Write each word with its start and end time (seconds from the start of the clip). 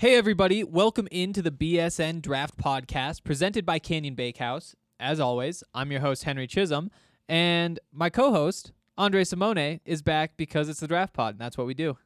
Hey, 0.00 0.14
everybody. 0.14 0.62
Welcome 0.62 1.08
into 1.10 1.42
the 1.42 1.50
BSN 1.50 2.22
Draft 2.22 2.56
Podcast 2.56 3.24
presented 3.24 3.66
by 3.66 3.80
Canyon 3.80 4.14
Bakehouse. 4.14 4.76
As 5.00 5.18
always, 5.18 5.64
I'm 5.74 5.90
your 5.90 6.02
host, 6.02 6.22
Henry 6.22 6.46
Chisholm, 6.46 6.92
and 7.28 7.80
my 7.90 8.08
co 8.08 8.30
host, 8.30 8.70
Andre 8.96 9.24
Simone, 9.24 9.80
is 9.84 10.02
back 10.02 10.36
because 10.36 10.68
it's 10.68 10.78
the 10.78 10.86
Draft 10.86 11.14
Pod, 11.14 11.34
and 11.34 11.40
that's 11.40 11.58
what 11.58 11.66
we 11.66 11.74
do. 11.74 11.98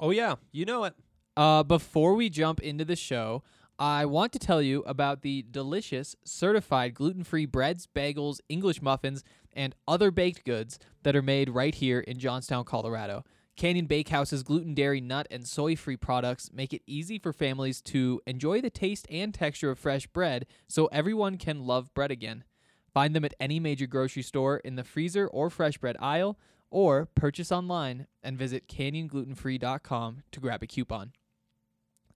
Oh 0.00 0.08
yeah, 0.08 0.36
you 0.52 0.64
know 0.64 0.84
it. 0.84 0.94
Uh, 1.36 1.62
before 1.62 2.14
we 2.14 2.30
jump 2.30 2.60
into 2.60 2.82
the 2.82 2.96
show, 2.96 3.42
I 3.78 4.06
want 4.06 4.32
to 4.32 4.38
tell 4.38 4.62
you 4.62 4.82
about 4.86 5.20
the 5.20 5.44
delicious 5.50 6.16
certified 6.24 6.94
gluten 6.94 7.24
free 7.24 7.44
breads, 7.44 7.86
bagels, 7.94 8.40
English 8.48 8.80
muffins, 8.80 9.22
and 9.52 9.74
other 9.86 10.10
baked 10.10 10.46
goods 10.46 10.78
that 11.02 11.14
are 11.14 11.20
made 11.20 11.50
right 11.50 11.74
here 11.74 12.00
in 12.00 12.18
Johnstown, 12.18 12.64
Colorado. 12.64 13.22
Canyon 13.56 13.86
Bakehouse's 13.86 14.42
gluten, 14.42 14.74
dairy, 14.74 15.00
nut, 15.00 15.26
and 15.30 15.46
soy 15.46 15.76
free 15.76 15.96
products 15.96 16.50
make 16.52 16.72
it 16.72 16.82
easy 16.86 17.18
for 17.18 17.32
families 17.32 17.80
to 17.82 18.20
enjoy 18.26 18.60
the 18.60 18.70
taste 18.70 19.06
and 19.10 19.32
texture 19.32 19.70
of 19.70 19.78
fresh 19.78 20.06
bread 20.08 20.46
so 20.66 20.86
everyone 20.86 21.36
can 21.36 21.66
love 21.66 21.94
bread 21.94 22.10
again. 22.10 22.44
Find 22.92 23.14
them 23.14 23.24
at 23.24 23.34
any 23.38 23.60
major 23.60 23.86
grocery 23.86 24.22
store 24.22 24.58
in 24.58 24.76
the 24.76 24.84
freezer 24.84 25.26
or 25.26 25.50
fresh 25.50 25.78
bread 25.78 25.96
aisle, 26.00 26.38
or 26.70 27.06
purchase 27.14 27.52
online 27.52 28.06
and 28.22 28.36
visit 28.36 28.66
canyonglutenfree.com 28.68 30.22
to 30.32 30.40
grab 30.40 30.62
a 30.62 30.66
coupon. 30.66 31.12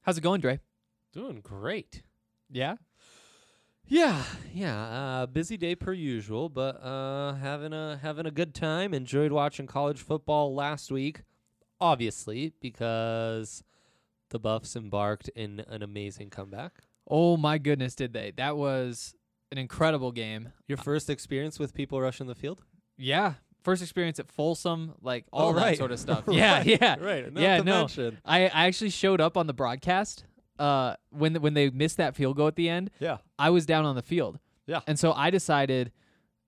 How's 0.02 0.18
it 0.18 0.22
going, 0.22 0.40
Dre? 0.40 0.58
Doing 1.12 1.40
great. 1.40 2.02
Yeah? 2.50 2.76
Yeah, 3.86 4.22
yeah. 4.52 4.82
Uh, 4.82 5.26
busy 5.26 5.56
day 5.56 5.74
per 5.74 5.92
usual, 5.92 6.48
but 6.48 6.82
uh, 6.82 7.34
having 7.34 7.72
a 7.72 7.98
having 8.02 8.26
a 8.26 8.30
good 8.30 8.54
time. 8.54 8.92
Enjoyed 8.92 9.32
watching 9.32 9.66
college 9.66 9.98
football 9.98 10.54
last 10.54 10.90
week, 10.90 11.22
obviously 11.80 12.52
because 12.60 13.62
the 14.30 14.38
Buffs 14.38 14.76
embarked 14.76 15.28
in 15.30 15.60
an 15.68 15.82
amazing 15.82 16.30
comeback. 16.30 16.72
Oh 17.08 17.36
my 17.36 17.58
goodness, 17.58 17.94
did 17.94 18.12
they? 18.12 18.32
That 18.36 18.56
was 18.56 19.14
an 19.50 19.58
incredible 19.58 20.12
game. 20.12 20.52
Your 20.66 20.76
first 20.78 21.08
experience 21.08 21.58
with 21.58 21.72
people 21.74 22.00
rushing 22.00 22.26
the 22.26 22.34
field? 22.34 22.62
Yeah. 22.96 23.34
First 23.62 23.82
experience 23.82 24.18
at 24.20 24.30
Folsom, 24.30 24.94
like 25.02 25.24
all 25.32 25.50
Oh, 25.50 25.52
that 25.54 25.60
right. 25.62 25.78
sort 25.78 25.90
of 25.92 25.98
stuff. 25.98 26.24
yeah, 26.28 26.58
Right, 26.58 26.66
yeah. 26.66 26.96
right. 27.00 27.32
Not 27.32 27.42
Yeah, 27.42 27.56
no. 27.62 27.80
mention- 27.80 28.18
I, 28.24 28.42
I 28.48 28.66
actually 28.66 28.90
showed 28.90 29.20
up 29.20 29.36
on 29.36 29.46
the 29.46 29.54
broadcast 29.54 30.24
uh, 30.58 30.94
when 31.10 31.36
when 31.36 31.54
they 31.54 31.70
missed 31.70 31.96
that 31.98 32.14
field 32.16 32.36
goal 32.36 32.48
at 32.48 32.56
the 32.56 32.68
end. 32.68 32.90
Yeah, 33.00 33.18
I 33.38 33.50
was 33.50 33.64
down 33.66 33.84
on 33.84 33.94
the 33.96 34.02
field. 34.02 34.38
Yeah. 34.66 34.80
And 34.86 34.98
so 34.98 35.12
I 35.12 35.30
decided 35.30 35.92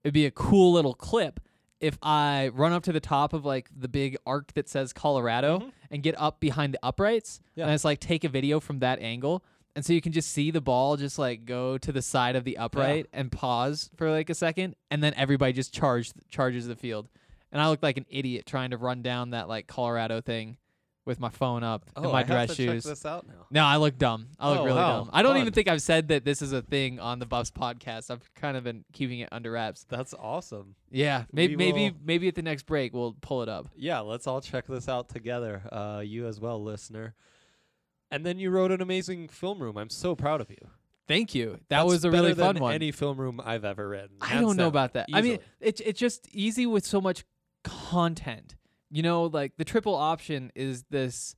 it'd 0.04 0.12
be 0.14 0.26
a 0.26 0.30
cool 0.30 0.72
little 0.72 0.94
clip 0.94 1.40
if 1.80 1.98
I 2.02 2.48
run 2.54 2.72
up 2.72 2.82
to 2.84 2.92
the 2.92 3.00
top 3.00 3.32
of 3.32 3.44
like 3.44 3.68
the 3.76 3.88
big 3.88 4.16
arc 4.26 4.52
that 4.54 4.68
says 4.68 4.92
Colorado 4.92 5.58
Mhm. 5.60 5.72
and 5.90 6.02
get 6.02 6.14
up 6.20 6.38
behind 6.40 6.74
the 6.74 6.78
uprights. 6.82 7.40
Yeah. 7.54 7.64
And 7.64 7.74
it's 7.74 7.84
like 7.84 8.00
take 8.00 8.22
a 8.24 8.28
video 8.28 8.60
from 8.60 8.80
that 8.80 8.98
angle. 9.00 9.42
And 9.76 9.84
so 9.86 9.92
you 9.92 10.00
can 10.00 10.12
just 10.12 10.30
see 10.30 10.50
the 10.50 10.60
ball 10.60 10.96
just 10.96 11.18
like 11.18 11.44
go 11.46 11.78
to 11.78 11.92
the 11.92 12.02
side 12.02 12.36
of 12.36 12.44
the 12.44 12.58
upright 12.58 13.06
and 13.12 13.30
pause 13.32 13.88
for 13.96 14.10
like 14.10 14.28
a 14.28 14.34
second. 14.34 14.74
And 14.90 15.02
then 15.02 15.14
everybody 15.16 15.52
just 15.52 15.72
charge, 15.72 16.12
charges 16.28 16.66
the 16.66 16.76
field. 16.76 17.08
And 17.52 17.62
I 17.62 17.68
look 17.68 17.82
like 17.82 17.96
an 17.96 18.06
idiot 18.10 18.46
trying 18.46 18.70
to 18.70 18.76
run 18.76 19.00
down 19.02 19.30
that 19.30 19.48
like 19.48 19.66
Colorado 19.66 20.20
thing 20.20 20.56
with 21.06 21.18
my 21.18 21.30
phone 21.30 21.62
up 21.64 21.84
Oh, 21.96 22.02
and 22.02 22.12
my 22.12 22.18
I 22.18 22.20
have 22.20 22.26
dress 22.28 22.48
to 22.50 22.54
shoes. 22.54 22.84
Check 22.84 22.90
this 22.90 23.06
out 23.06 23.26
now. 23.26 23.46
No, 23.50 23.64
I 23.64 23.76
look 23.76 23.96
dumb. 23.98 24.28
I 24.38 24.50
look 24.50 24.58
Oh, 24.60 24.64
really 24.66 24.76
wow. 24.76 24.98
dumb. 25.00 25.10
I 25.12 25.22
don't 25.22 25.38
even 25.38 25.52
think 25.52 25.66
I've 25.66 25.82
said 25.82 26.08
that 26.08 26.24
this 26.24 26.42
is 26.42 26.52
a 26.52 26.60
thing 26.62 27.00
on 27.00 27.18
the 27.18 27.26
Buffs 27.26 27.50
podcast. 27.50 28.10
I've 28.10 28.32
kind 28.34 28.56
of 28.56 28.64
been 28.64 28.84
keeping 28.92 29.20
it 29.20 29.28
under 29.32 29.50
wraps. 29.52 29.84
That's 29.88 30.12
awesome. 30.14 30.74
Yeah, 30.90 31.24
maybe 31.32 31.56
We 31.56 31.64
maybe 31.64 31.90
will- 31.90 31.98
maybe 32.04 32.28
at 32.28 32.34
the 32.34 32.42
next 32.42 32.64
break 32.66 32.92
we'll 32.92 33.16
pull 33.20 33.42
it 33.42 33.48
up. 33.48 33.68
Yeah, 33.76 34.00
let's 34.00 34.26
all 34.26 34.40
check 34.40 34.66
this 34.66 34.88
out 34.88 35.08
together. 35.08 35.62
Uh, 35.72 36.02
you 36.04 36.26
as 36.26 36.38
well, 36.38 36.62
listener. 36.62 37.14
And 38.10 38.26
then 38.26 38.38
you 38.38 38.50
wrote 38.50 38.70
an 38.72 38.82
amazing 38.82 39.28
film 39.28 39.62
room. 39.62 39.76
I'm 39.78 39.90
so 39.90 40.14
proud 40.14 40.40
of 40.40 40.50
you. 40.50 40.58
Thank 41.08 41.34
you. 41.34 41.52
That 41.52 41.62
That's 41.70 41.84
was 41.90 42.04
a 42.04 42.10
really 42.10 42.34
fun 42.34 42.54
than 42.56 42.62
one. 42.62 42.74
Any 42.74 42.92
film 42.92 43.18
room 43.18 43.40
I've 43.44 43.64
ever 43.64 43.88
written. 43.88 44.16
I 44.20 44.40
don't 44.40 44.56
know 44.56 44.68
about 44.68 44.92
that. 44.92 45.08
I 45.12 45.22
mean, 45.22 45.38
it's 45.60 45.80
it's 45.80 45.98
just 45.98 46.28
easy 46.32 46.66
with 46.66 46.84
so 46.84 47.00
much 47.00 47.24
content. 47.64 48.56
You 48.90 49.02
know, 49.02 49.24
like 49.24 49.56
the 49.56 49.64
triple 49.64 49.94
option 49.94 50.50
is 50.54 50.84
this 50.90 51.34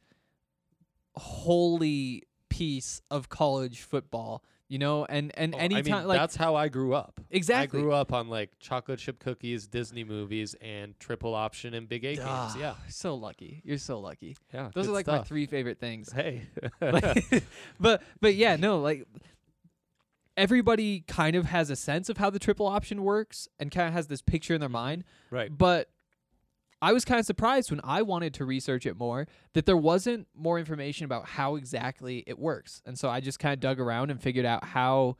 holy 1.16 2.22
piece 2.48 3.02
of 3.10 3.28
college 3.28 3.80
football. 3.80 4.42
You 4.68 4.78
know, 4.78 5.04
and 5.04 5.30
and 5.36 5.54
Oh, 5.54 5.58
anytime 5.58 5.92
I 5.92 5.98
mean, 5.98 6.08
like 6.08 6.18
that's 6.18 6.34
how 6.36 6.54
I 6.56 6.68
grew 6.68 6.94
up. 6.94 7.20
Exactly. 7.30 7.78
I 7.78 7.82
grew 7.82 7.92
up 7.92 8.10
on 8.10 8.28
like 8.30 8.52
chocolate 8.58 9.00
chip 9.00 9.18
cookies, 9.18 9.66
Disney 9.66 10.02
movies, 10.02 10.56
and 10.62 10.98
triple 10.98 11.34
option 11.34 11.74
and 11.74 11.86
Big 11.86 12.06
8 12.06 12.14
games. 12.16 12.20
Ah, 12.26 12.56
Yeah, 12.58 12.74
so 12.88 13.14
lucky. 13.14 13.60
You're 13.66 13.76
so 13.76 14.00
lucky. 14.00 14.34
yeah. 14.54 14.70
Those 14.74 14.88
are 14.88 14.92
like 14.92 15.06
my 15.06 15.18
three 15.24 15.44
favorite 15.44 15.78
things. 15.78 16.10
Hey, 16.10 16.44
Like- 16.80 17.44
but 17.80 18.02
but 18.22 18.34
yeah, 18.34 18.56
no, 18.56 18.80
like 18.80 19.06
everybody 20.38 21.00
kind 21.06 21.36
of 21.36 21.44
has 21.46 21.68
a 21.68 21.76
sense 21.76 22.08
of 22.08 22.16
how 22.16 22.30
the 22.30 22.38
triple 22.38 22.66
option 22.66 23.02
works 23.04 23.48
and 23.60 23.70
kind 23.70 23.88
of 23.88 23.92
has 23.92 24.06
this 24.06 24.22
picture 24.22 24.54
in 24.54 24.60
their 24.60 24.70
mind. 24.70 25.04
right. 25.30 25.50
But 25.54 25.90
I 26.82 26.92
was 26.92 27.04
kind 27.04 27.20
of 27.20 27.24
surprised 27.24 27.70
when 27.70 27.80
I 27.84 28.02
wanted 28.02 28.34
to 28.34 28.44
research 28.44 28.84
it 28.86 28.98
more 28.98 29.26
that 29.54 29.64
there 29.66 29.76
wasn't 29.76 30.26
more 30.34 30.58
information 30.58 31.04
about 31.06 31.26
how 31.28 31.54
exactly 31.54 32.24
it 32.26 32.38
works. 32.38 32.82
And 32.84 32.98
so 32.98 33.08
I 33.08 33.20
just 33.20 33.38
kind 33.38 33.54
of 33.54 33.60
dug 33.60 33.78
around 33.80 34.10
and 34.10 34.20
figured 34.20 34.44
out 34.44 34.64
how 34.64 35.16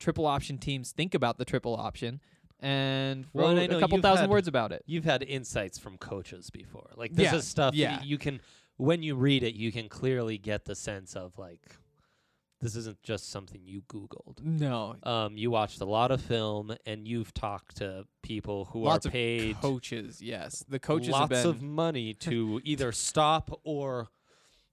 triple 0.00 0.26
option 0.26 0.58
teams 0.58 0.90
think 0.92 1.14
about 1.14 1.38
the 1.38 1.44
triple 1.44 1.76
option 1.76 2.20
and 2.60 3.26
Well, 3.32 3.54
wrote 3.54 3.70
a 3.70 3.78
couple 3.80 4.00
thousand 4.02 4.24
had- 4.24 4.30
words 4.30 4.48
about 4.48 4.72
it. 4.72 4.82
You've 4.86 5.04
had 5.04 5.22
insights 5.22 5.78
from 5.78 5.96
coaches 5.98 6.50
before. 6.50 6.90
Like 6.96 7.12
this 7.14 7.26
Yeah, 7.32 7.36
is 7.36 7.46
stuff 7.46 7.74
yeah. 7.74 8.02
you 8.02 8.18
can 8.18 8.40
when 8.76 9.02
you 9.02 9.14
read 9.16 9.42
it, 9.42 9.54
you 9.54 9.72
can 9.72 9.88
clearly 9.88 10.38
get 10.38 10.64
the 10.64 10.74
sense 10.74 11.14
of 11.16 11.36
like 11.38 11.76
this 12.60 12.74
isn't 12.74 13.00
just 13.02 13.30
something 13.30 13.60
you 13.64 13.82
googled. 13.82 14.42
No, 14.42 14.96
Um, 15.04 15.36
you 15.36 15.50
watched 15.50 15.80
a 15.80 15.84
lot 15.84 16.10
of 16.10 16.20
film 16.20 16.74
and 16.86 17.06
you've 17.06 17.32
talked 17.32 17.76
to 17.76 18.04
people 18.22 18.64
who 18.66 18.82
lots 18.82 19.06
are 19.06 19.10
paid 19.10 19.60
coaches. 19.60 20.20
Yes, 20.20 20.64
the 20.68 20.78
coaches 20.78 21.10
lots 21.10 21.44
of 21.44 21.62
money 21.62 22.14
to 22.20 22.60
either 22.64 22.90
stop 22.92 23.60
or 23.64 24.08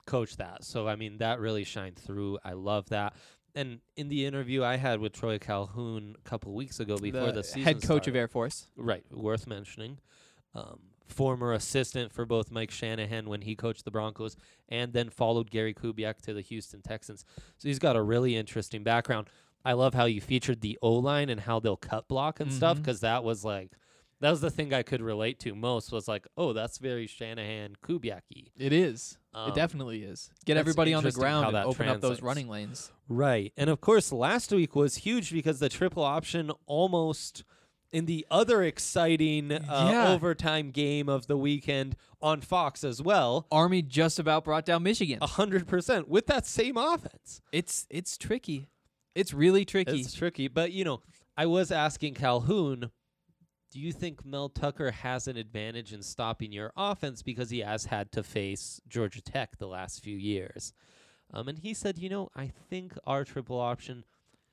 coach 0.06 0.38
that. 0.38 0.64
So 0.64 0.88
I 0.88 0.96
mean 0.96 1.20
that 1.20 1.40
really 1.40 1.64
shined 1.64 1.98
through. 1.98 2.40
I 2.44 2.54
love 2.54 2.90
that. 2.90 3.14
And 3.54 3.80
in 3.96 4.10
the 4.10 4.26
interview 4.26 4.64
I 4.64 4.78
had 4.78 5.00
with 5.00 5.14
Troy 5.14 5.38
Calhoun 5.40 6.16
a 6.18 6.30
couple 6.30 6.54
weeks 6.54 6.80
ago 6.80 6.98
before 6.98 7.32
the, 7.32 7.44
season 7.44 7.62
head 7.62 7.82
coach 7.84 8.08
of 8.08 8.16
Air 8.16 8.28
Force. 8.28 8.68
right, 8.76 9.06
worth 9.12 9.48
mentioning. 9.48 10.00
Um, 10.54 10.80
former 11.08 11.54
assistant 11.54 12.12
for 12.12 12.26
both 12.26 12.52
Mike 12.52 12.72
Shanahan 12.72 13.30
when 13.30 13.42
he 13.42 13.56
coached 13.56 13.86
the 13.86 13.92
Broncos, 13.92 14.36
and 14.70 14.94
then 14.94 15.10
followed 15.10 15.50
Gary 15.52 15.74
Kubiak 15.74 16.22
to 16.22 16.34
the 16.34 16.42
Houston 16.42 16.82
Texans. 16.82 17.24
So 17.58 17.68
he's 17.68 17.80
got 17.80 17.96
a 17.96 18.02
really 18.02 18.36
interesting 18.36 18.84
background. 18.84 19.28
I 19.64 19.74
love 19.74 19.94
how 19.94 20.06
you 20.06 20.22
featured 20.22 20.62
the 20.62 20.78
O 20.82 20.94
line 20.94 21.30
and 21.30 21.42
how 21.42 21.60
they'll 21.60 21.76
cut 21.78 22.08
block 22.08 22.40
and 22.40 22.52
stuff 22.54 22.78
Mhm. 22.78 22.82
because 22.82 23.00
that 23.02 23.24
was 23.24 23.44
like 23.44 23.72
that 24.22 24.32
was 24.32 24.40
the 24.40 24.50
thing 24.50 24.74
I 24.74 24.82
could 24.82 25.02
relate 25.02 25.40
to 25.40 25.54
most 25.54 25.92
was 25.92 26.08
like, 26.08 26.26
oh, 26.38 26.54
that's 26.54 26.78
very 26.78 27.06
Shanahan 27.06 27.76
Kubiak-y. 27.84 28.46
It 28.56 28.72
is. 28.72 29.18
Um, 29.34 29.50
it 29.50 29.56
definitely 29.56 30.04
is. 30.04 30.32
Get 30.46 30.56
everybody 30.56 30.94
on 30.94 31.04
the 31.04 31.12
ground 31.12 31.48
and 31.48 31.58
open 31.58 31.90
up 31.90 32.00
those 32.00 32.22
running 32.22 32.48
lanes. 32.48 32.92
Right. 33.10 33.52
And 33.58 33.70
of 33.70 33.82
course, 33.82 34.14
last 34.14 34.52
week 34.54 34.74
was 34.74 34.96
huge 34.98 35.32
because 35.34 35.60
the 35.60 35.68
triple 35.68 36.02
option 36.04 36.50
almost 36.66 37.44
in 37.92 38.06
the 38.06 38.26
other 38.30 38.64
exciting 38.64 39.52
uh, 39.52 39.88
Yeah. 39.92 40.12
overtime 40.14 40.72
game 40.72 41.08
of 41.10 41.28
the 41.28 41.38
weekend 41.38 41.96
on 42.22 42.42
Fox 42.42 42.84
as 42.84 43.02
well. 43.02 43.48
Army 43.52 43.82
just 43.82 44.20
about 44.20 44.44
brought 44.44 44.66
down 44.66 44.84
Michigan. 44.84 45.20
A 45.22 45.28
hundred 45.28 45.68
percent 45.68 46.08
with 46.08 46.28
that 46.28 46.46
same 46.46 46.78
offense. 46.78 47.42
It's 47.52 47.86
it's 47.90 48.18
tricky. 48.18 48.68
It's 49.14 49.34
really 49.34 49.64
tricky. 49.66 50.02
It's 50.02 50.14
tricky, 50.14 50.48
but 50.48 50.72
you 50.72 50.84
know, 50.84 51.02
I 51.38 51.46
was 51.46 51.72
asking 51.72 52.16
Calhoun, 52.16 52.92
do 53.72 53.80
you 53.80 53.92
think 53.94 54.26
Mel 54.26 54.50
Tucker 54.50 54.92
has 54.92 55.28
an 55.28 55.38
advantage 55.38 55.94
in 55.94 56.02
stopping 56.02 56.52
your 56.52 56.72
offense 56.76 57.22
because 57.24 57.50
he 57.50 57.60
has 57.60 57.86
had 57.86 58.12
to 58.14 58.24
face 58.24 58.82
Georgia 58.88 59.22
Tech 59.22 59.58
the 59.58 59.68
last 59.68 60.04
few 60.04 60.18
years? 60.18 60.74
Um, 61.34 61.48
and 61.48 61.58
he 61.60 61.74
said, 61.74 61.98
you 61.98 62.08
know, 62.10 62.30
I 62.36 62.52
think 62.70 62.98
our 63.06 63.24
triple 63.26 63.60
option 63.60 64.04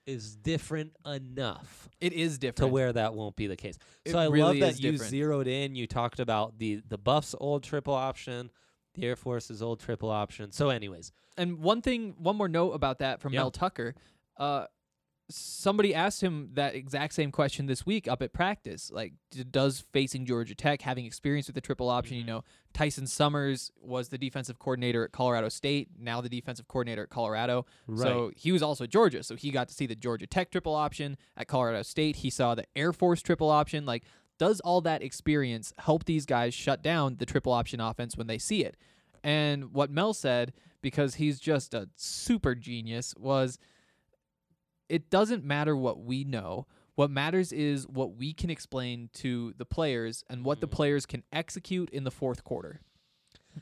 is 0.06 0.34
different 0.36 0.92
enough 1.06 1.88
it 2.00 2.12
is 2.12 2.38
different 2.38 2.56
to 2.56 2.66
where 2.66 2.92
that 2.92 3.14
won't 3.14 3.36
be 3.36 3.46
the 3.46 3.56
case. 3.56 3.78
It 4.04 4.12
so 4.12 4.18
I 4.18 4.24
really 4.26 4.60
love 4.60 4.74
that 4.74 4.80
you 4.82 4.92
different. 4.92 5.10
zeroed 5.10 5.46
in. 5.46 5.74
You 5.76 5.86
talked 5.86 6.18
about 6.20 6.58
the 6.58 6.82
the 6.88 6.98
Buffs' 6.98 7.34
old 7.38 7.62
triple 7.62 7.94
option, 7.94 8.50
the 8.94 9.04
Air 9.06 9.14
Force's 9.16 9.62
old 9.62 9.78
triple 9.80 10.10
option. 10.10 10.50
So, 10.52 10.70
anyways, 10.70 11.12
And 11.36 11.58
one 11.60 11.80
thing, 11.82 12.14
one 12.18 12.36
more 12.36 12.48
note 12.48 12.72
about 12.72 12.98
that 12.98 13.20
from 13.20 13.32
Yeah. 13.32 13.40
Mel 13.40 13.50
Tucker. 13.52 13.94
Uh, 14.36 14.66
somebody 15.34 15.94
asked 15.94 16.22
him 16.22 16.50
that 16.54 16.74
exact 16.74 17.14
same 17.14 17.30
question 17.32 17.66
this 17.66 17.84
week 17.86 18.06
up 18.08 18.22
at 18.22 18.32
practice. 18.32 18.90
Like, 18.90 19.14
does 19.50 19.84
facing 19.92 20.26
Georgia 20.26 20.54
Tech, 20.54 20.82
having 20.82 21.04
experience 21.06 21.46
with 21.46 21.54
the 21.54 21.60
triple 21.60 21.88
option, 21.88 22.16
you 22.16 22.22
Mhm. 22.24 22.26
know, 22.28 22.44
Tyson 22.72 23.06
Summers 23.06 23.70
was 23.80 24.08
the 24.08 24.18
defensive 24.18 24.58
coordinator 24.58 25.04
at 25.04 25.12
Colorado 25.12 25.48
State, 25.48 25.88
now 25.98 26.20
the 26.20 26.28
defensive 26.28 26.68
coordinator 26.68 27.02
at 27.02 27.10
Colorado. 27.10 27.66
So 27.96 28.32
he 28.36 28.52
was 28.52 28.62
also 28.62 28.84
at 28.84 28.90
Georgia. 28.90 29.22
So 29.22 29.36
he 29.36 29.50
got 29.50 29.68
to 29.68 29.74
see 29.74 29.86
the 29.86 29.94
Georgia 29.96 30.26
Tech 30.26 30.50
triple 30.50 30.74
option 30.74 31.16
at 31.36 31.48
Colorado 31.48 31.82
State. 31.82 32.16
He 32.16 32.30
saw 32.30 32.54
the 32.54 32.64
Air 32.76 32.92
Force 32.92 33.22
triple 33.22 33.50
option. 33.50 33.84
Like, 33.84 34.04
does 34.38 34.60
all 34.60 34.80
that 34.80 35.02
experience 35.02 35.72
help 35.78 36.04
these 36.04 36.26
guys 36.26 36.54
shut 36.54 36.82
down 36.82 37.16
the 37.16 37.26
triple 37.26 37.52
option 37.52 37.80
offense 37.80 38.16
when 38.16 38.26
they 38.26 38.38
see 38.38 38.64
it? 38.64 38.76
And 39.22 39.72
what 39.72 39.90
Mel 39.90 40.14
said 40.14 40.52
because 40.80 41.14
he's 41.14 41.38
just 41.38 41.74
a 41.74 41.88
super 41.94 42.56
genius 42.56 43.14
was 43.16 43.56
it 44.92 45.08
doesn't 45.10 45.42
matter 45.44 45.74
what 45.76 46.00
we 46.00 46.22
know. 46.24 46.66
What 46.94 47.10
matters 47.10 47.52
is 47.52 47.88
what 47.88 48.16
we 48.16 48.34
can 48.34 48.50
explain 48.50 49.08
to 49.14 49.54
the 49.56 49.64
players 49.64 50.22
and 50.28 50.44
what 50.44 50.60
the 50.60 50.68
Mm. 50.68 50.72
players 50.72 51.06
can 51.06 51.22
execute 51.32 51.88
in 51.90 52.04
the 52.04 52.10
fourth 52.10 52.44
quarter. 52.44 52.80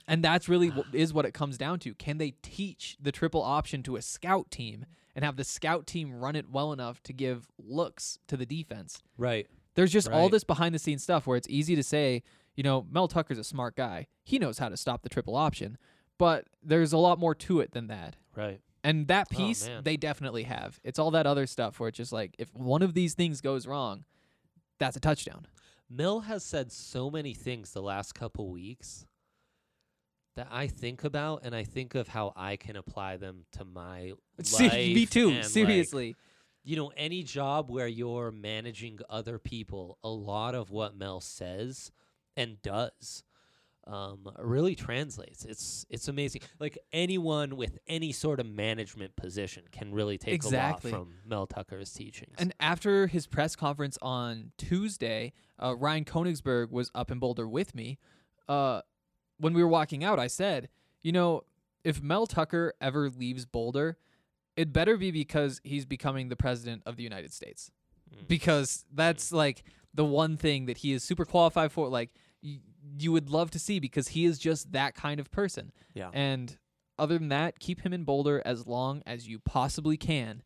And 0.08 0.22
that's 0.24 0.48
really 0.48 0.68
what 0.70 0.86
is 0.92 1.12
what 1.14 1.24
it 1.24 1.32
comes 1.32 1.56
down 1.56 1.78
to. 1.80 1.94
Can 1.94 2.18
they 2.18 2.32
teach 2.42 2.96
the 3.00 3.12
triple 3.12 3.42
option 3.42 3.82
to 3.84 3.94
a 3.96 4.02
scout 4.02 4.50
team 4.50 4.84
and 5.14 5.24
have 5.24 5.36
the 5.36 5.44
scout 5.44 5.86
team 5.86 6.12
run 6.12 6.34
it 6.34 6.50
well 6.50 6.72
enough 6.72 7.02
to 7.04 7.12
give 7.12 7.46
looks 7.58 8.18
to 8.26 8.36
the 8.36 8.46
defense? 8.46 9.00
Right. 9.16 9.46
There's 9.76 9.92
just 9.92 10.08
all 10.08 10.28
this 10.28 10.42
behind 10.44 10.74
the 10.74 10.78
scenes 10.80 11.04
stuff 11.04 11.26
where 11.28 11.36
it's 11.36 11.48
easy 11.48 11.76
to 11.76 11.82
say, 11.84 12.22
you 12.56 12.64
know, 12.64 12.84
Mel 12.90 13.06
Tucker's 13.08 13.38
a 13.38 13.44
smart 13.44 13.76
guy. 13.76 14.08
He 14.24 14.38
knows 14.40 14.58
how 14.58 14.68
to 14.68 14.76
stop 14.76 15.02
the 15.02 15.08
triple 15.08 15.36
option, 15.36 15.78
but 16.18 16.48
there's 16.62 16.92
a 16.92 16.98
lot 16.98 17.18
more 17.20 17.34
to 17.36 17.60
it 17.60 17.70
than 17.70 17.86
that. 17.86 18.16
Right. 18.36 18.60
And 18.82 19.08
that 19.08 19.28
Oh, 19.32 19.36
piece 19.36 19.66
man. 19.66 19.82
they 19.84 19.96
definitely 19.96 20.44
have. 20.44 20.80
It's 20.82 20.98
all 20.98 21.10
that 21.12 21.26
other 21.26 21.46
stuff 21.46 21.78
where 21.78 21.88
it's 21.90 21.96
just 21.98 22.12
like 22.12 22.34
if 22.38 22.52
one 22.54 22.82
of 22.82 22.94
these 22.94 23.14
things 23.14 23.40
goes 23.40 23.66
wrong, 23.66 24.04
that's 24.78 24.96
a 24.96 25.00
touchdown. 25.00 25.46
Mel 25.88 26.20
has 26.20 26.44
said 26.44 26.70
so 26.72 27.10
many 27.10 27.34
things 27.34 27.72
the 27.72 27.82
last 27.82 28.14
couple 28.14 28.48
weeks 28.50 29.04
that 30.36 30.46
I 30.50 30.68
think 30.68 31.02
about, 31.04 31.40
and 31.44 31.54
I 31.54 31.64
think 31.64 31.94
of 31.94 32.08
how 32.08 32.32
I 32.36 32.56
can 32.56 32.76
apply 32.76 33.16
them 33.16 33.44
to 33.52 33.64
my 33.64 34.12
See, 34.42 34.68
life. 34.68 34.72
me 34.94 35.04
too. 35.06 35.28
and, 35.28 35.36
like, 35.38 35.44
Seriously. 35.46 36.16
you 36.62 36.76
know, 36.76 36.92
any 36.96 37.22
job 37.24 37.68
where 37.70 37.88
you're 37.88 38.30
managing 38.30 39.00
other 39.10 39.38
people, 39.38 39.98
a 40.04 40.08
lot 40.08 40.54
of 40.54 40.70
what 40.70 40.96
Mel 40.96 41.20
says 41.20 41.90
and 42.36 42.62
does 42.62 43.24
um, 43.86 44.28
really 44.38 44.74
translates. 44.74 45.44
It's 45.44 45.84
it's 45.90 46.08
amazing. 46.08 46.42
Like 46.58 46.78
anyone 46.92 47.56
with 47.56 47.78
any 47.88 48.12
sort 48.12 48.38
of 48.40 48.46
management 48.46 49.16
position 49.16 49.64
can 49.72 49.92
really 49.92 50.18
take 50.18 50.34
Exactly. 50.34 50.90
a 50.90 50.94
lot 50.94 51.04
from 51.06 51.14
Mel 51.26 51.46
Tucker's 51.46 51.92
teachings. 51.92 52.36
And 52.38 52.54
after 52.60 53.06
his 53.06 53.26
press 53.26 53.56
conference 53.56 53.98
on 54.02 54.52
Tuesday, 54.58 55.32
uh, 55.62 55.74
Ryan 55.76 56.04
Koenigsberg 56.04 56.70
was 56.70 56.90
up 56.94 57.10
in 57.10 57.18
Boulder 57.18 57.48
with 57.48 57.74
me. 57.74 57.98
Uh, 58.48 58.82
when 59.38 59.54
we 59.54 59.62
were 59.62 59.68
walking 59.68 60.04
out, 60.04 60.18
I 60.18 60.26
said, 60.26 60.68
you 61.02 61.12
know, 61.12 61.42
if 61.82 62.02
Mel 62.02 62.26
Tucker 62.26 62.74
ever 62.80 63.08
leaves 63.08 63.46
Boulder, 63.46 63.96
it 64.56 64.72
better 64.72 64.96
be 64.96 65.10
because 65.10 65.60
he's 65.64 65.86
becoming 65.86 66.28
the 66.28 66.36
president 66.36 66.82
of 66.84 66.96
the 66.96 67.02
United 67.02 67.32
States. 67.32 67.70
Mm. 68.14 68.28
Because 68.28 68.84
that's 68.92 69.32
like 69.32 69.62
the 69.94 70.04
one 70.04 70.36
thing 70.36 70.66
that 70.66 70.78
he 70.78 70.92
is 70.92 71.02
super 71.02 71.24
qualified 71.24 71.72
for. 71.72 71.88
Like, 71.88 72.10
y- 72.42 72.58
you 72.98 73.12
would 73.12 73.30
love 73.30 73.50
to 73.52 73.58
see 73.58 73.78
because 73.78 74.08
he 74.08 74.24
is 74.24 74.38
just 74.38 74.72
that 74.72 74.94
kind 74.94 75.20
of 75.20 75.30
person. 75.30 75.72
yeah. 75.94 76.10
And 76.12 76.56
other 76.98 77.18
than 77.18 77.30
that, 77.30 77.58
keep 77.58 77.80
him 77.80 77.94
in 77.94 78.04
Boulder 78.04 78.42
as 78.44 78.66
long 78.66 79.02
as 79.06 79.26
you 79.26 79.38
possibly 79.38 79.96
can 79.96 80.42